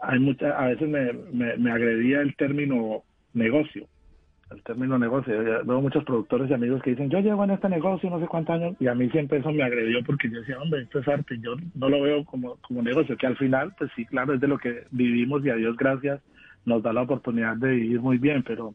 hay 0.00 0.18
mucha, 0.18 0.58
a 0.58 0.66
veces 0.68 0.88
me, 0.88 1.12
me, 1.56 1.70
agredía 1.70 2.20
el 2.20 2.34
término 2.36 3.04
negocio 3.34 3.86
el 4.50 4.62
término 4.62 4.98
negocio. 4.98 5.34
Veo 5.64 5.80
muchos 5.80 6.04
productores 6.04 6.50
y 6.50 6.54
amigos 6.54 6.82
que 6.82 6.90
dicen, 6.90 7.10
yo 7.10 7.20
llevo 7.20 7.44
en 7.44 7.52
este 7.52 7.68
negocio 7.68 8.10
no 8.10 8.20
sé 8.20 8.26
cuántos 8.26 8.56
años, 8.56 8.76
y 8.78 8.86
a 8.86 8.94
mí 8.94 9.08
siempre 9.10 9.38
eso 9.38 9.50
me 9.50 9.62
agredió 9.62 10.02
porque 10.04 10.30
yo 10.30 10.40
decía, 10.40 10.60
hombre, 10.60 10.82
esto 10.82 10.98
es 10.98 11.08
arte, 11.08 11.38
yo 11.40 11.54
no 11.74 11.88
lo 11.88 12.02
veo 12.02 12.24
como, 12.24 12.56
como 12.56 12.82
negocio, 12.82 13.16
que 13.16 13.26
al 13.26 13.36
final, 13.36 13.74
pues 13.78 13.90
sí, 13.96 14.04
claro, 14.04 14.34
es 14.34 14.40
de 14.40 14.48
lo 14.48 14.58
que 14.58 14.84
vivimos 14.90 15.44
y 15.44 15.50
a 15.50 15.54
Dios 15.54 15.76
gracias 15.76 16.20
nos 16.64 16.82
da 16.82 16.92
la 16.92 17.02
oportunidad 17.02 17.56
de 17.56 17.70
vivir 17.70 18.00
muy 18.00 18.18
bien, 18.18 18.42
pero 18.42 18.74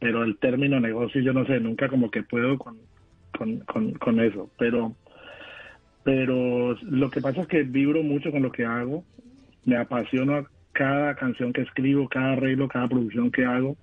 pero 0.00 0.22
el 0.22 0.38
término 0.38 0.78
negocio 0.78 1.20
yo 1.20 1.32
no 1.32 1.44
sé, 1.44 1.58
nunca 1.58 1.88
como 1.88 2.10
que 2.10 2.22
puedo 2.22 2.56
con, 2.56 2.76
con, 3.36 3.60
con, 3.60 3.92
con 3.94 4.20
eso, 4.20 4.50
pero 4.58 4.94
pero 6.08 6.74
lo 6.82 7.10
que 7.10 7.20
pasa 7.20 7.42
es 7.42 7.46
que 7.48 7.64
vibro 7.64 8.02
mucho 8.02 8.30
con 8.30 8.42
lo 8.42 8.50
que 8.50 8.64
hago, 8.64 9.04
me 9.66 9.76
apasiona 9.76 10.44
cada 10.72 11.14
canción 11.16 11.52
que 11.52 11.60
escribo, 11.60 12.08
cada 12.08 12.32
arreglo, 12.32 12.66
cada 12.66 12.88
producción 12.88 13.30
que 13.30 13.44
hago. 13.44 13.76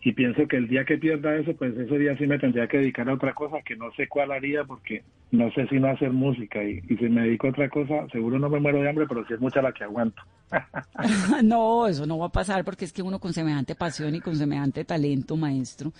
Y 0.00 0.12
pienso 0.12 0.48
que 0.48 0.56
el 0.56 0.68
día 0.68 0.86
que 0.86 0.96
pierda 0.96 1.36
eso, 1.36 1.54
pues 1.56 1.76
ese 1.76 1.98
día 1.98 2.16
sí 2.16 2.26
me 2.26 2.38
tendría 2.38 2.68
que 2.68 2.78
dedicar 2.78 3.10
a 3.10 3.14
otra 3.14 3.34
cosa 3.34 3.60
que 3.62 3.76
no 3.76 3.92
sé 3.96 4.08
cuál 4.08 4.30
haría 4.30 4.64
porque 4.64 5.02
no 5.32 5.50
sé 5.50 5.66
si 5.66 5.78
no 5.78 5.88
hacer 5.88 6.10
música. 6.10 6.64
Y, 6.64 6.80
y 6.88 6.96
si 6.96 7.08
me 7.10 7.22
dedico 7.22 7.48
a 7.48 7.50
otra 7.50 7.68
cosa 7.68 8.06
seguro 8.12 8.38
no 8.38 8.48
me 8.48 8.60
muero 8.60 8.80
de 8.80 8.88
hambre, 8.88 9.06
pero 9.06 9.26
sí 9.26 9.34
es 9.34 9.40
mucha 9.40 9.60
la 9.60 9.72
que 9.72 9.84
aguanto. 9.84 10.22
no, 11.44 11.86
eso 11.86 12.06
no 12.06 12.16
va 12.16 12.26
a 12.26 12.32
pasar 12.32 12.64
porque 12.64 12.86
es 12.86 12.94
que 12.94 13.02
uno 13.02 13.18
con 13.18 13.34
semejante 13.34 13.74
pasión 13.74 14.14
y 14.14 14.20
con 14.20 14.36
semejante 14.36 14.86
talento, 14.86 15.36
maestro, 15.36 15.92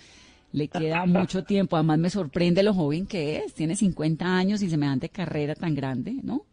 le 0.51 0.67
queda 0.67 1.05
mucho 1.05 1.43
tiempo. 1.43 1.75
Además 1.75 1.99
me 1.99 2.09
sorprende 2.09 2.63
lo 2.63 2.73
joven 2.73 3.05
que 3.05 3.37
es. 3.37 3.53
Tiene 3.53 3.75
50 3.75 4.25
años 4.25 4.61
y 4.61 4.69
semejante 4.69 5.09
carrera 5.09 5.55
tan 5.55 5.75
grande, 5.75 6.15
¿no? 6.23 6.45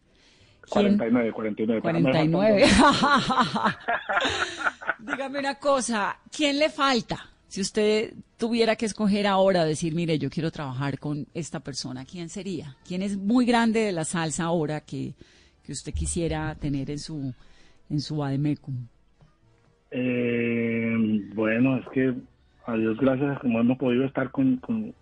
¿Quién? 0.69 0.97
49, 0.97 1.31
49. 1.31 1.81
para 1.81 1.99
mí 1.99 2.05
me 2.05 2.11
49. 2.11 2.67
faltan 2.67 3.75
Dígame 4.99 5.39
una 5.39 5.55
cosa, 5.55 6.19
¿quién 6.35 6.59
le 6.59 6.69
falta? 6.69 7.29
Si 7.47 7.61
usted 7.61 8.13
tuviera 8.35 8.75
que 8.75 8.85
escoger 8.85 9.25
ahora, 9.25 9.63
decir, 9.63 9.95
mire, 9.95 10.19
yo 10.19 10.29
quiero 10.29 10.51
trabajar 10.51 10.99
con 10.99 11.25
esta 11.33 11.61
persona, 11.61 12.03
¿quién 12.03 12.27
sería? 12.27 12.75
¿Quién 12.85 13.01
es 13.01 13.15
muy 13.15 13.45
grande 13.45 13.79
de 13.79 13.93
la 13.93 14.03
salsa 14.03 14.43
ahora 14.43 14.81
que, 14.81 15.13
que 15.63 15.71
usted 15.71 15.93
quisiera 15.93 16.53
tener 16.55 16.91
en 16.91 16.99
su, 16.99 17.33
en 17.89 18.01
su 18.01 18.21
Ademecum? 18.21 18.87
Eh, 19.91 20.93
bueno, 21.33 21.77
es 21.77 21.85
que 21.93 22.13
a 22.67 22.75
Dios 22.75 22.97
gracias, 22.99 23.39
como 23.39 23.59
hemos 23.59 23.77
podido 23.77 24.05
estar 24.05 24.29
con, 24.31 24.57
con- 24.57 24.93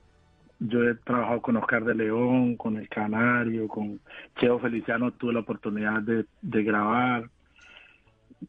yo 0.60 0.84
he 0.90 0.96
trabajado 0.96 1.42
con 1.42 1.58
Oscar 1.58 1.84
de 1.84 1.96
León, 1.96 2.56
con 2.56 2.78
El 2.78 2.88
Canario, 2.88 3.68
con 3.68 4.00
Cheo 4.40 4.58
Feliciano, 4.60 5.12
tuve 5.12 5.34
la 5.34 5.42
oportunidad 5.42 6.02
de, 6.02 6.26
de 6.42 6.64
grabar, 6.64 7.30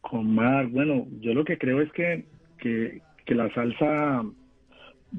con 0.03 0.33
Mar. 0.33 0.69
Bueno, 0.69 1.07
yo 1.21 1.35
lo 1.35 1.45
que 1.45 1.59
creo 1.59 1.81
es 1.81 1.91
que, 1.93 2.27
que, 2.59 3.01
que 3.25 3.35
la 3.35 3.53
salsa 3.55 4.23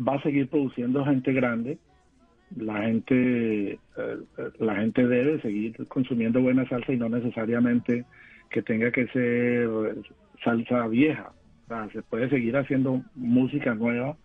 va 0.08 0.16
a 0.16 0.22
seguir 0.22 0.48
produciendo 0.50 1.04
gente 1.04 1.34
grande. 1.34 1.78
La 2.56 2.84
gente, 2.84 3.74
eh, 3.74 4.18
la 4.60 4.76
gente 4.78 5.06
debe 5.06 5.42
seguir 5.42 5.76
consumiendo 5.90 6.40
buena 6.42 6.68
salsa 6.70 6.94
y 6.94 6.98
no 6.98 7.10
necesariamente 7.10 8.06
que 8.50 8.62
tenga 8.62 8.92
que 8.92 9.08
ser 9.08 9.70
salsa 10.42 10.88
vieja. 10.88 11.32
Se 11.92 12.02
puede 12.04 12.30
seguir 12.30 12.56
haciendo 12.56 13.02
música 13.16 13.76
nueva 13.76 14.16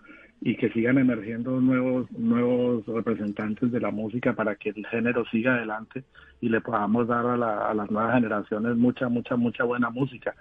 y 0.40 0.57
que 0.57 0.70
sigan 0.70 0.99
emergiendo 0.99 1.61
nuevos 1.61 2.11
nuevos 2.12 2.86
representantes 2.86 3.70
de 3.72 3.80
la 3.80 3.90
música 3.90 4.32
para 4.34 4.55
que 4.57 4.70
el 4.70 4.86
género 4.86 5.24
siga 5.26 5.55
adelante 5.55 6.05
y 6.40 6.49
le 6.49 6.61
podamos 6.61 7.07
dar 7.09 7.26
a, 7.26 7.36
la- 7.36 7.68
a 7.70 7.74
las 7.74 7.90
nuevas 7.90 8.14
generaciones 8.14 8.76
mucha 8.76 9.09
mucha 9.09 9.36
mucha 9.36 9.64
buena 9.64 9.90
música. 9.90 10.34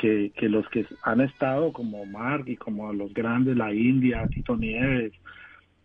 Que, 0.00 0.30
que 0.36 0.48
los 0.48 0.68
que 0.68 0.86
han 1.02 1.20
estado 1.20 1.72
como 1.72 2.06
Mark 2.06 2.44
y 2.46 2.56
como 2.56 2.92
los 2.92 3.12
grandes 3.12 3.56
la 3.56 3.72
India 3.74 4.28
Tito 4.28 4.56
Nieves 4.56 5.12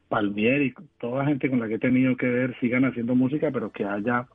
Palmieri 0.08 0.74
toda 1.00 1.26
gente 1.26 1.50
con 1.50 1.60
la 1.60 1.68
que 1.68 1.76
he 1.76 1.80
tenido 1.80 2.16
que 2.16 2.28
ver 2.30 2.56
sigan 2.60 2.86
haciendo 2.86 3.16
música 3.16 3.50
pero 3.52 3.72
que 3.72 3.86
haya 3.86 4.28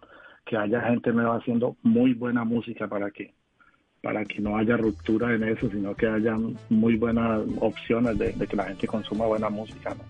que 0.47 0.57
haya 0.57 0.81
gente 0.81 1.13
nueva 1.13 1.37
haciendo 1.37 1.77
muy 1.85 2.13
buena 2.15 2.43
música 2.43 2.89
para 2.89 3.13
que 3.13 3.35
para 4.03 4.25
que 4.25 4.41
no 4.41 4.57
haya 4.57 4.77
ruptura 4.77 5.35
en 5.35 5.43
eso, 5.43 5.69
sino 5.71 5.95
que 5.95 6.07
haya 6.07 6.37
muy 6.69 6.97
buenas 6.97 7.41
opciones 7.61 8.19
de, 8.19 8.33
de 8.33 8.47
que 8.47 8.57
la 8.57 8.65
gente 8.65 8.87
consuma 8.87 9.27
buena 9.27 9.51
música. 9.51 9.91
¿no? 9.91 10.03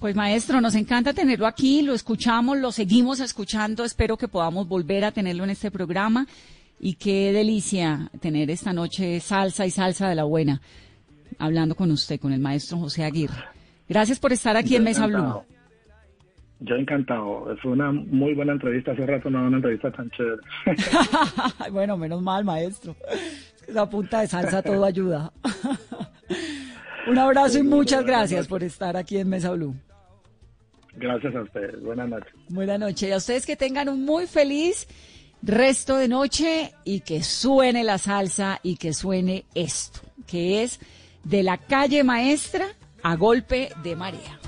Pues 0.00 0.16
maestro, 0.16 0.60
nos 0.60 0.74
encanta 0.74 1.12
tenerlo 1.12 1.46
aquí, 1.46 1.82
lo 1.82 1.92
escuchamos, 1.92 2.58
lo 2.58 2.72
seguimos 2.72 3.20
escuchando, 3.20 3.84
espero 3.84 4.16
que 4.16 4.28
podamos 4.28 4.66
volver 4.66 5.04
a 5.04 5.12
tenerlo 5.12 5.44
en 5.44 5.50
este 5.50 5.70
programa 5.70 6.26
y 6.80 6.94
qué 6.94 7.32
delicia 7.32 8.10
tener 8.20 8.50
esta 8.50 8.72
noche 8.72 9.20
salsa 9.20 9.66
y 9.66 9.70
salsa 9.70 10.08
de 10.08 10.14
la 10.14 10.24
buena, 10.24 10.62
hablando 11.38 11.74
con 11.74 11.90
usted, 11.90 12.18
con 12.18 12.32
el 12.32 12.40
maestro 12.40 12.78
José 12.78 13.04
Aguirre. 13.04 13.44
Gracias 13.88 14.18
por 14.18 14.32
estar 14.32 14.56
aquí 14.56 14.76
en 14.76 14.84
Mesa 14.84 15.06
Blue. 15.06 15.42
Yo 16.60 16.76
encantado, 16.76 17.56
fue 17.62 17.72
una 17.72 17.90
muy 17.90 18.34
buena 18.34 18.52
entrevista, 18.52 18.92
hace 18.92 19.06
rato 19.06 19.30
no 19.30 19.38
era 19.38 19.48
una 19.48 19.56
entrevista 19.56 19.90
tan 19.90 20.10
chévere. 20.10 20.42
bueno, 21.72 21.96
menos 21.96 22.20
mal, 22.20 22.44
maestro. 22.44 22.94
Es 23.10 23.62
que 23.62 23.70
esa 23.72 23.88
punta 23.88 24.20
de 24.20 24.28
salsa 24.28 24.62
todo 24.62 24.84
ayuda. 24.84 25.32
Un 27.08 27.18
abrazo 27.18 27.58
y 27.58 27.62
muchas 27.62 28.04
gracias 28.04 28.46
por 28.46 28.62
estar 28.62 28.94
aquí 28.96 29.16
en 29.16 29.30
Mesa 29.30 29.52
Blue. 29.52 29.74
Gracias 30.96 31.34
a 31.34 31.42
ustedes, 31.42 31.80
buenas 31.82 32.08
noches. 32.10 32.32
Buenas 32.50 32.78
noches. 32.78 33.08
Y 33.08 33.12
a 33.12 33.16
ustedes 33.16 33.46
que 33.46 33.56
tengan 33.56 33.88
un 33.88 34.04
muy 34.04 34.26
feliz 34.26 34.86
resto 35.42 35.96
de 35.96 36.08
noche 36.08 36.72
y 36.84 37.00
que 37.00 37.22
suene 37.22 37.84
la 37.84 37.96
salsa 37.96 38.60
y 38.62 38.76
que 38.76 38.92
suene 38.92 39.46
esto, 39.54 40.00
que 40.26 40.62
es 40.62 40.78
de 41.24 41.42
la 41.42 41.56
calle 41.56 42.04
maestra 42.04 42.66
a 43.02 43.16
golpe 43.16 43.70
de 43.82 43.96
marea. 43.96 44.39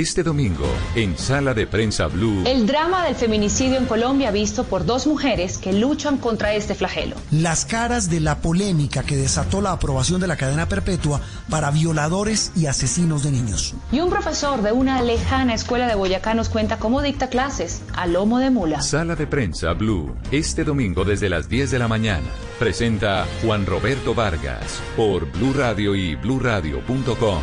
Este 0.00 0.22
domingo, 0.22 0.64
en 0.94 1.18
Sala 1.18 1.52
de 1.52 1.66
Prensa 1.66 2.06
Blue, 2.06 2.44
El 2.46 2.66
drama 2.66 3.04
del 3.04 3.14
feminicidio 3.14 3.76
en 3.76 3.84
Colombia 3.84 4.30
visto 4.30 4.64
por 4.64 4.86
dos 4.86 5.06
mujeres 5.06 5.58
que 5.58 5.74
luchan 5.74 6.16
contra 6.16 6.54
este 6.54 6.74
flagelo. 6.74 7.16
Las 7.30 7.66
caras 7.66 8.08
de 8.08 8.20
la 8.20 8.38
polémica 8.38 9.02
que 9.02 9.14
desató 9.14 9.60
la 9.60 9.72
aprobación 9.72 10.18
de 10.18 10.26
la 10.26 10.38
cadena 10.38 10.66
perpetua 10.70 11.20
para 11.50 11.70
violadores 11.70 12.50
y 12.56 12.64
asesinos 12.64 13.24
de 13.24 13.32
niños. 13.32 13.74
Y 13.92 14.00
un 14.00 14.08
profesor 14.08 14.62
de 14.62 14.72
una 14.72 15.02
lejana 15.02 15.52
escuela 15.52 15.86
de 15.86 15.96
Boyacá 15.96 16.32
nos 16.32 16.48
cuenta 16.48 16.78
cómo 16.78 17.02
dicta 17.02 17.28
clases 17.28 17.82
a 17.92 18.06
lomo 18.06 18.38
de 18.38 18.48
mula. 18.48 18.80
Sala 18.80 19.16
de 19.16 19.26
Prensa 19.26 19.74
Blue, 19.74 20.14
este 20.30 20.64
domingo 20.64 21.04
desde 21.04 21.28
las 21.28 21.50
10 21.50 21.72
de 21.72 21.78
la 21.78 21.88
mañana. 21.88 22.26
Presenta 22.58 23.26
Juan 23.44 23.66
Roberto 23.66 24.14
Vargas 24.14 24.80
por 24.96 25.30
Blue 25.30 25.52
Radio 25.52 25.94
y 25.94 26.14
bluradio.com. 26.14 27.42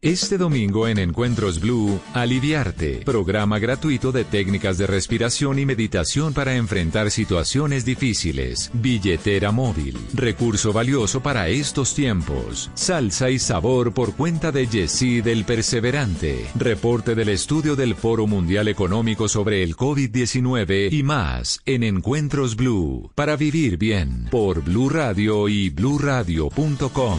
Este 0.00 0.38
domingo 0.38 0.86
en 0.86 0.96
Encuentros 1.00 1.58
Blue, 1.58 2.00
Aliviarte, 2.14 3.02
programa 3.04 3.58
gratuito 3.58 4.12
de 4.12 4.22
técnicas 4.22 4.78
de 4.78 4.86
respiración 4.86 5.58
y 5.58 5.66
meditación 5.66 6.32
para 6.32 6.54
enfrentar 6.54 7.10
situaciones 7.10 7.84
difíciles. 7.84 8.70
Billetera 8.74 9.50
móvil, 9.50 9.98
recurso 10.14 10.72
valioso 10.72 11.20
para 11.20 11.48
estos 11.48 11.94
tiempos. 11.94 12.70
Salsa 12.74 13.30
y 13.30 13.40
sabor 13.40 13.92
por 13.92 14.14
cuenta 14.14 14.52
de 14.52 14.68
Yesid 14.68 15.26
el 15.26 15.44
Perseverante. 15.44 16.46
Reporte 16.54 17.16
del 17.16 17.30
estudio 17.30 17.74
del 17.74 17.96
Foro 17.96 18.28
Mundial 18.28 18.68
Económico 18.68 19.28
sobre 19.28 19.64
el 19.64 19.74
COVID-19 19.74 20.92
y 20.92 21.02
más 21.02 21.60
en 21.66 21.82
Encuentros 21.82 22.54
Blue. 22.54 23.10
Para 23.16 23.34
vivir 23.34 23.78
bien, 23.78 24.28
por 24.30 24.62
Blue 24.62 24.90
Radio 24.90 25.48
y 25.48 25.70
bluradio.com. 25.70 27.18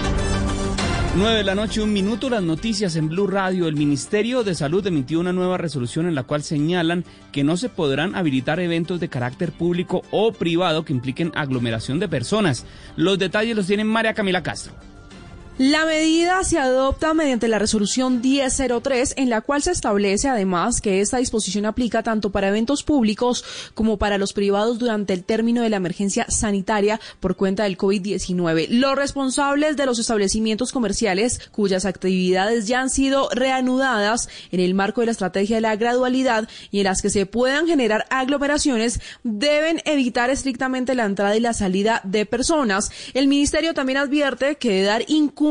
9 1.13 1.39
de 1.39 1.43
la 1.43 1.55
noche, 1.55 1.81
un 1.81 1.91
minuto, 1.91 2.29
las 2.29 2.41
noticias 2.41 2.95
en 2.95 3.09
Blue 3.09 3.27
Radio. 3.27 3.67
El 3.67 3.75
Ministerio 3.75 4.45
de 4.45 4.55
Salud 4.55 4.87
emitió 4.87 5.19
una 5.19 5.33
nueva 5.33 5.57
resolución 5.57 6.07
en 6.07 6.15
la 6.15 6.23
cual 6.23 6.41
señalan 6.41 7.03
que 7.33 7.43
no 7.43 7.57
se 7.57 7.67
podrán 7.67 8.15
habilitar 8.15 8.61
eventos 8.61 9.01
de 9.01 9.09
carácter 9.09 9.51
público 9.51 10.03
o 10.11 10.31
privado 10.31 10.85
que 10.85 10.93
impliquen 10.93 11.33
aglomeración 11.35 11.99
de 11.99 12.07
personas. 12.07 12.65
Los 12.95 13.19
detalles 13.19 13.57
los 13.57 13.67
tiene 13.67 13.83
María 13.83 14.13
Camila 14.13 14.41
Castro. 14.41 14.73
La 15.63 15.85
medida 15.85 16.43
se 16.43 16.57
adopta 16.57 17.13
mediante 17.13 17.47
la 17.47 17.59
resolución 17.59 18.19
1003, 18.19 19.13
en 19.15 19.29
la 19.29 19.41
cual 19.41 19.61
se 19.61 19.69
establece 19.69 20.27
además 20.27 20.81
que 20.81 21.01
esta 21.01 21.17
disposición 21.17 21.67
aplica 21.67 22.01
tanto 22.01 22.31
para 22.31 22.47
eventos 22.47 22.81
públicos 22.81 23.45
como 23.75 23.99
para 23.99 24.17
los 24.17 24.33
privados 24.33 24.79
durante 24.79 25.13
el 25.13 25.23
término 25.23 25.61
de 25.61 25.69
la 25.69 25.75
emergencia 25.75 26.25
sanitaria 26.29 26.99
por 27.19 27.35
cuenta 27.35 27.65
del 27.65 27.77
COVID-19. 27.77 28.69
Los 28.69 28.95
responsables 28.95 29.77
de 29.77 29.85
los 29.85 29.99
establecimientos 29.99 30.71
comerciales 30.71 31.39
cuyas 31.51 31.85
actividades 31.85 32.65
ya 32.65 32.81
han 32.81 32.89
sido 32.89 33.29
reanudadas 33.29 34.29
en 34.51 34.61
el 34.61 34.73
marco 34.73 35.01
de 35.01 35.05
la 35.05 35.11
estrategia 35.11 35.57
de 35.57 35.61
la 35.61 35.75
gradualidad 35.75 36.49
y 36.71 36.79
en 36.79 36.85
las 36.85 37.03
que 37.03 37.11
se 37.11 37.27
puedan 37.27 37.67
generar 37.67 38.07
aglomeraciones 38.09 38.99
deben 39.23 39.79
evitar 39.85 40.31
estrictamente 40.31 40.95
la 40.95 41.05
entrada 41.05 41.37
y 41.37 41.39
la 41.39 41.53
salida 41.53 42.01
de 42.03 42.25
personas. 42.25 42.89
El 43.13 43.27
ministerio 43.27 43.75
también 43.75 43.99
advierte 43.99 44.55
que 44.55 44.81
dar 44.81 45.03
incumplimiento 45.07 45.50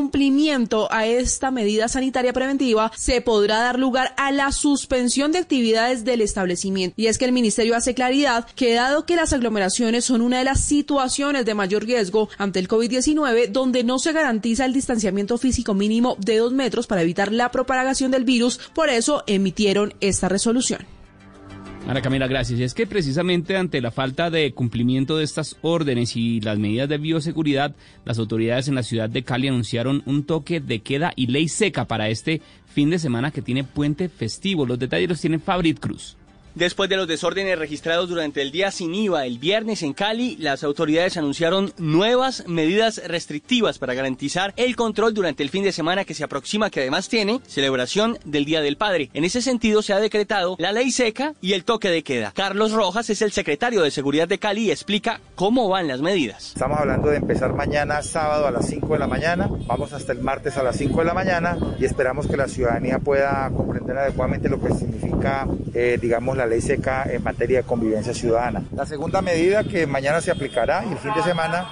a 0.90 1.06
esta 1.06 1.50
medida 1.50 1.88
sanitaria 1.88 2.32
preventiva, 2.32 2.90
se 2.96 3.20
podrá 3.20 3.58
dar 3.58 3.78
lugar 3.78 4.14
a 4.16 4.30
la 4.32 4.52
suspensión 4.52 5.32
de 5.32 5.38
actividades 5.38 6.04
del 6.04 6.22
establecimiento. 6.22 6.94
Y 6.96 7.06
es 7.06 7.18
que 7.18 7.24
el 7.24 7.32
ministerio 7.32 7.76
hace 7.76 7.94
claridad 7.94 8.46
que 8.54 8.74
dado 8.74 9.04
que 9.04 9.16
las 9.16 9.32
aglomeraciones 9.32 10.04
son 10.04 10.22
una 10.22 10.38
de 10.38 10.44
las 10.44 10.60
situaciones 10.60 11.44
de 11.44 11.54
mayor 11.54 11.84
riesgo 11.84 12.28
ante 12.38 12.58
el 12.58 12.68
COVID-19, 12.68 13.48
donde 13.48 13.84
no 13.84 13.98
se 13.98 14.12
garantiza 14.12 14.64
el 14.64 14.72
distanciamiento 14.72 15.38
físico 15.38 15.74
mínimo 15.74 16.16
de 16.18 16.38
dos 16.38 16.52
metros 16.52 16.86
para 16.86 17.02
evitar 17.02 17.32
la 17.32 17.50
propagación 17.50 18.10
del 18.10 18.24
virus, 18.24 18.58
por 18.74 18.88
eso 18.88 19.24
emitieron 19.26 19.94
esta 20.00 20.28
resolución. 20.28 20.99
Ana 21.88 22.02
Camila, 22.02 22.28
gracias. 22.28 22.60
Y 22.60 22.62
es 22.62 22.74
que 22.74 22.86
precisamente 22.86 23.56
ante 23.56 23.80
la 23.80 23.90
falta 23.90 24.30
de 24.30 24.52
cumplimiento 24.52 25.16
de 25.16 25.24
estas 25.24 25.56
órdenes 25.62 26.14
y 26.14 26.40
las 26.40 26.58
medidas 26.58 26.88
de 26.88 26.98
bioseguridad, 26.98 27.74
las 28.04 28.18
autoridades 28.18 28.68
en 28.68 28.76
la 28.76 28.82
ciudad 28.82 29.10
de 29.10 29.24
Cali 29.24 29.48
anunciaron 29.48 30.02
un 30.06 30.24
toque 30.24 30.60
de 30.60 30.80
queda 30.80 31.12
y 31.16 31.26
ley 31.26 31.48
seca 31.48 31.86
para 31.86 32.08
este 32.08 32.42
fin 32.66 32.90
de 32.90 32.98
semana 32.98 33.32
que 33.32 33.42
tiene 33.42 33.64
puente 33.64 34.08
festivo. 34.08 34.66
Los 34.66 34.78
detalles 34.78 35.08
los 35.08 35.20
tiene 35.20 35.38
Fabrit 35.40 35.80
Cruz. 35.80 36.16
Después 36.60 36.90
de 36.90 36.96
los 36.98 37.08
desórdenes 37.08 37.58
registrados 37.58 38.10
durante 38.10 38.42
el 38.42 38.50
día 38.50 38.70
sin 38.70 38.94
IVA 38.94 39.24
el 39.24 39.38
viernes 39.38 39.82
en 39.82 39.94
Cali, 39.94 40.36
las 40.36 40.62
autoridades 40.62 41.16
anunciaron 41.16 41.72
nuevas 41.78 42.46
medidas 42.48 43.00
restrictivas 43.06 43.78
para 43.78 43.94
garantizar 43.94 44.52
el 44.58 44.76
control 44.76 45.14
durante 45.14 45.42
el 45.42 45.48
fin 45.48 45.64
de 45.64 45.72
semana 45.72 46.04
que 46.04 46.12
se 46.12 46.22
aproxima, 46.22 46.68
que 46.68 46.80
además 46.80 47.08
tiene 47.08 47.40
celebración 47.46 48.18
del 48.26 48.44
Día 48.44 48.60
del 48.60 48.76
Padre. 48.76 49.08
En 49.14 49.24
ese 49.24 49.40
sentido 49.40 49.80
se 49.80 49.94
ha 49.94 50.00
decretado 50.00 50.56
la 50.58 50.70
ley 50.72 50.90
seca 50.90 51.32
y 51.40 51.54
el 51.54 51.64
toque 51.64 51.88
de 51.88 52.02
queda. 52.02 52.32
Carlos 52.34 52.72
Rojas 52.72 53.08
es 53.08 53.22
el 53.22 53.32
secretario 53.32 53.80
de 53.80 53.90
Seguridad 53.90 54.28
de 54.28 54.38
Cali 54.38 54.66
y 54.66 54.70
explica 54.70 55.22
cómo 55.36 55.66
van 55.70 55.88
las 55.88 56.02
medidas. 56.02 56.48
Estamos 56.48 56.78
hablando 56.78 57.08
de 57.08 57.16
empezar 57.16 57.54
mañana 57.54 58.02
sábado 58.02 58.46
a 58.46 58.50
las 58.50 58.66
5 58.66 58.92
de 58.92 58.98
la 58.98 59.06
mañana, 59.06 59.48
vamos 59.66 59.94
hasta 59.94 60.12
el 60.12 60.20
martes 60.20 60.58
a 60.58 60.62
las 60.62 60.76
5 60.76 60.98
de 60.98 61.06
la 61.06 61.14
mañana 61.14 61.56
y 61.78 61.86
esperamos 61.86 62.26
que 62.26 62.36
la 62.36 62.48
ciudadanía 62.48 62.98
pueda 62.98 63.50
comprender 63.56 63.96
adecuadamente 63.96 64.50
lo 64.50 64.60
que 64.60 64.74
significa, 64.74 65.48
eh, 65.72 65.98
digamos, 65.98 66.36
la 66.36 66.49
ley 66.50 66.60
seca 66.60 67.04
en 67.10 67.22
materia 67.22 67.58
de 67.58 67.64
convivencia 67.64 68.12
ciudadana. 68.12 68.62
La 68.74 68.86
segunda 68.86 69.22
medida 69.22 69.64
que 69.64 69.86
mañana 69.86 70.20
se 70.20 70.30
aplicará 70.30 70.84
y 70.84 70.92
el 70.92 70.98
fin 70.98 71.12
de 71.14 71.22
semana 71.22 71.66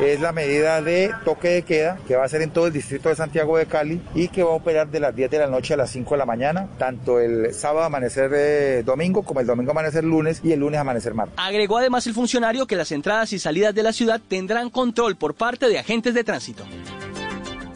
es 0.00 0.20
la 0.20 0.32
medida 0.32 0.80
de 0.80 1.10
toque 1.24 1.48
de 1.48 1.62
queda 1.62 1.98
que 2.06 2.16
va 2.16 2.24
a 2.24 2.28
ser 2.28 2.42
en 2.42 2.50
todo 2.50 2.66
el 2.66 2.72
distrito 2.72 3.08
de 3.08 3.16
Santiago 3.16 3.58
de 3.58 3.66
Cali 3.66 4.00
y 4.14 4.28
que 4.28 4.42
va 4.42 4.50
a 4.50 4.54
operar 4.54 4.88
de 4.88 5.00
las 5.00 5.14
10 5.14 5.30
de 5.30 5.38
la 5.38 5.46
noche 5.46 5.74
a 5.74 5.76
las 5.76 5.90
5 5.90 6.14
de 6.14 6.18
la 6.18 6.26
mañana, 6.26 6.68
tanto 6.78 7.20
el 7.20 7.52
sábado 7.52 7.84
amanecer 7.84 8.30
eh, 8.34 8.82
domingo 8.84 9.22
como 9.22 9.40
el 9.40 9.46
domingo 9.46 9.72
amanecer 9.72 10.04
lunes 10.04 10.40
y 10.42 10.52
el 10.52 10.60
lunes 10.60 10.80
amanecer 10.80 11.14
martes. 11.14 11.34
Agregó 11.36 11.78
además 11.78 12.06
el 12.06 12.14
funcionario 12.14 12.66
que 12.66 12.76
las 12.76 12.92
entradas 12.92 13.32
y 13.32 13.38
salidas 13.38 13.74
de 13.74 13.82
la 13.82 13.92
ciudad 13.92 14.20
tendrán 14.26 14.70
control 14.70 15.16
por 15.16 15.34
parte 15.34 15.68
de 15.68 15.78
agentes 15.78 16.14
de 16.14 16.24
tránsito. 16.24 16.64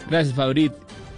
Gracias, 0.09 0.35
Fabrit. 0.35 0.73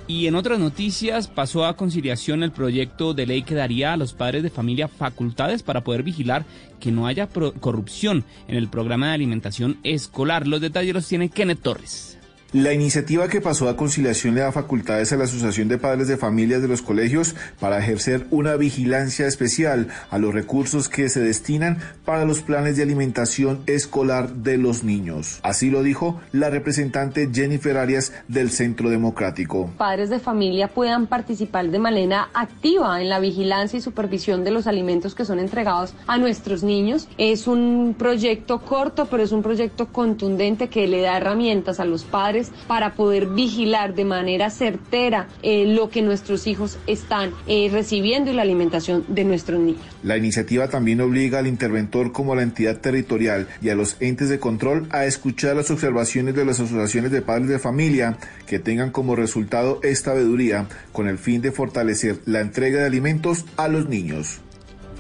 Y 0.09 0.29
en 0.29 0.37
otras 0.37 0.61
noticias 0.61 1.27
pasó 1.27 1.67
a 1.67 1.77
conciliación 1.77 2.45
el 2.45 2.53
proyecto 2.53 3.13
de 3.13 3.27
ley 3.27 3.43
que 3.43 3.57
daría 3.57 3.93
a 3.93 3.97
los 3.97 4.13
padres 4.13 4.45
de 4.45 4.51
familia 4.51 4.87
facultades 4.87 5.65
para 5.65 5.83
poder 5.83 6.05
vigilar 6.05 6.45
que 6.79 6.93
no 6.93 7.09
haya 7.09 7.29
corrupción 7.29 8.25
en 8.47 8.55
el 8.57 8.69
programa 8.69 9.09
de 9.09 9.15
alimentación 9.15 9.79
escolar. 9.83 10.47
Los 10.47 10.61
detalles 10.61 10.95
los 10.95 11.09
tiene 11.09 11.29
Kenneth 11.29 11.61
Torres. 11.61 12.16
La 12.57 12.73
iniciativa 12.73 13.29
que 13.29 13.43
pasó 13.43 13.69
a 13.69 13.77
conciliación 13.77 14.35
le 14.35 14.41
da 14.41 14.51
facultades 14.51 15.13
a 15.13 15.19
la 15.19 15.25
Asociación 15.25 15.69
de 15.69 15.77
Padres 15.77 16.09
de 16.09 16.17
Familias 16.17 16.63
de 16.63 16.69
los 16.69 16.81
colegios 16.81 17.37
para 17.61 17.79
ejercer 17.79 18.27
una 18.31 18.57
vigilancia 18.57 19.27
especial 19.27 19.89
a 20.11 20.17
los 20.17 20.33
recursos 20.33 20.89
que 20.89 21.11
se 21.11 21.21
destinan 21.21 21.77
para 22.07 22.25
los 22.25 22.41
planes 22.41 22.79
de 22.79 22.83
alimentación 22.83 23.61
escolar 23.67 24.33
de 24.37 24.57
los 24.57 24.85
niños. 24.85 25.39
Así 25.43 25.69
lo 25.69 25.83
dijo 25.83 26.19
la 26.33 26.49
representante 26.49 27.29
Jennifer 27.31 27.77
Arias 27.77 28.15
del 28.27 28.51
Centro 28.51 28.89
Democrático. 28.89 29.71
Padres 29.77 30.09
de 30.09 30.19
familia 30.19 30.69
puedan 30.69 31.09
participar 31.09 31.69
de 31.69 31.79
manera 31.79 32.31
activa 32.33 33.03
en 33.03 33.11
la 33.11 33.21
vigilancia 33.21 33.77
y 33.77 33.83
supervisión 33.83 34.45
de 34.45 34.53
los 34.53 34.67
alimentos 34.67 35.15
que 35.15 35.27
son 35.27 35.41
entregados 35.41 35.93
a 36.07 36.17
nuestros 36.17 36.63
niños. 36.63 37.07
Es 37.19 37.49
un 37.49 37.95
proyecto 37.99 38.63
corto, 38.63 39.09
pero 39.11 39.23
es 39.23 39.33
un 39.33 39.43
proyecto 39.43 39.89
contundente 39.89 40.69
que 40.69 40.87
le 40.87 41.03
da 41.03 41.19
herramientas 41.19 41.81
a 41.81 41.85
los 41.85 42.05
padres 42.05 42.46
para 42.67 42.95
poder 42.95 43.27
vigilar 43.27 43.95
de 43.95 44.05
manera 44.05 44.51
certera 44.51 45.29
eh, 45.43 45.67
lo 45.67 45.91
que 45.91 46.03
nuestros 46.03 46.47
hijos 46.47 46.79
están 46.87 47.33
eh, 47.47 47.69
recibiendo 47.71 48.31
y 48.31 48.35
la 48.35 48.43
alimentación 48.43 49.05
de 49.09 49.25
nuestros 49.25 49.61
niños. 49.61 49.81
La 50.03 50.17
iniciativa 50.17 50.69
también 50.69 51.01
obliga 51.01 51.39
al 51.39 51.47
interventor 51.47 52.13
como 52.13 52.33
a 52.33 52.37
la 52.37 52.43
entidad 52.43 52.81
territorial 52.81 53.49
y 53.61 53.71
a 53.71 53.75
los 53.75 53.97
entes 54.01 54.29
de 54.29 54.39
control 54.39 54.87
a 54.91 55.05
escuchar 55.05 55.57
las 55.57 55.71
observaciones 55.71 56.35
de 56.35 56.45
las 56.45 56.61
asociaciones 56.61 57.11
de 57.11 57.23
padres 57.23 57.49
de 57.49 57.59
familia 57.59 58.19
que 58.47 58.59
tengan 58.59 58.91
como 58.91 59.17
resultado 59.17 59.81
esta 59.83 60.15
veeduría 60.15 60.67
con 60.93 61.09
el 61.09 61.19
fin 61.19 61.43
de 61.43 61.53
fortalecer 61.53 62.21
la 62.25 62.41
entrega 62.41 62.81
de 62.81 62.87
alimentos 62.87 63.45
a 63.57 63.69
los 63.69 63.89
niños. 63.89 64.41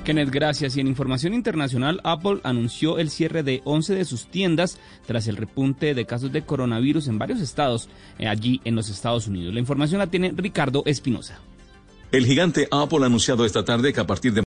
Kenneth, 0.06 0.30
gracias. 0.30 0.76
Y 0.76 0.80
en 0.80 0.86
información 0.86 1.34
internacional, 1.34 2.00
Apple 2.04 2.38
anunció 2.44 2.98
el 2.98 3.10
cierre 3.10 3.42
de 3.42 3.60
11 3.64 3.96
de 3.96 4.04
sus 4.04 4.26
tiendas 4.28 4.78
tras 5.04 5.26
el 5.26 5.36
repunte 5.36 5.94
de 5.94 6.06
casos 6.06 6.30
de 6.30 6.42
coronavirus 6.42 7.08
en 7.08 7.18
varios 7.18 7.40
estados 7.40 7.88
eh, 8.20 8.28
allí 8.28 8.60
en 8.64 8.76
los 8.76 8.88
Estados 8.88 9.26
Unidos. 9.26 9.52
La 9.52 9.58
información 9.58 9.98
la 9.98 10.06
tiene 10.06 10.32
Ricardo 10.34 10.84
Espinosa. 10.86 11.40
El 12.12 12.24
gigante 12.24 12.68
Apple 12.70 13.00
ha 13.02 13.06
anunciado 13.06 13.44
esta 13.44 13.64
tarde 13.64 13.92
que 13.92 13.98
a 13.98 14.06
partir 14.06 14.32
de 14.32 14.44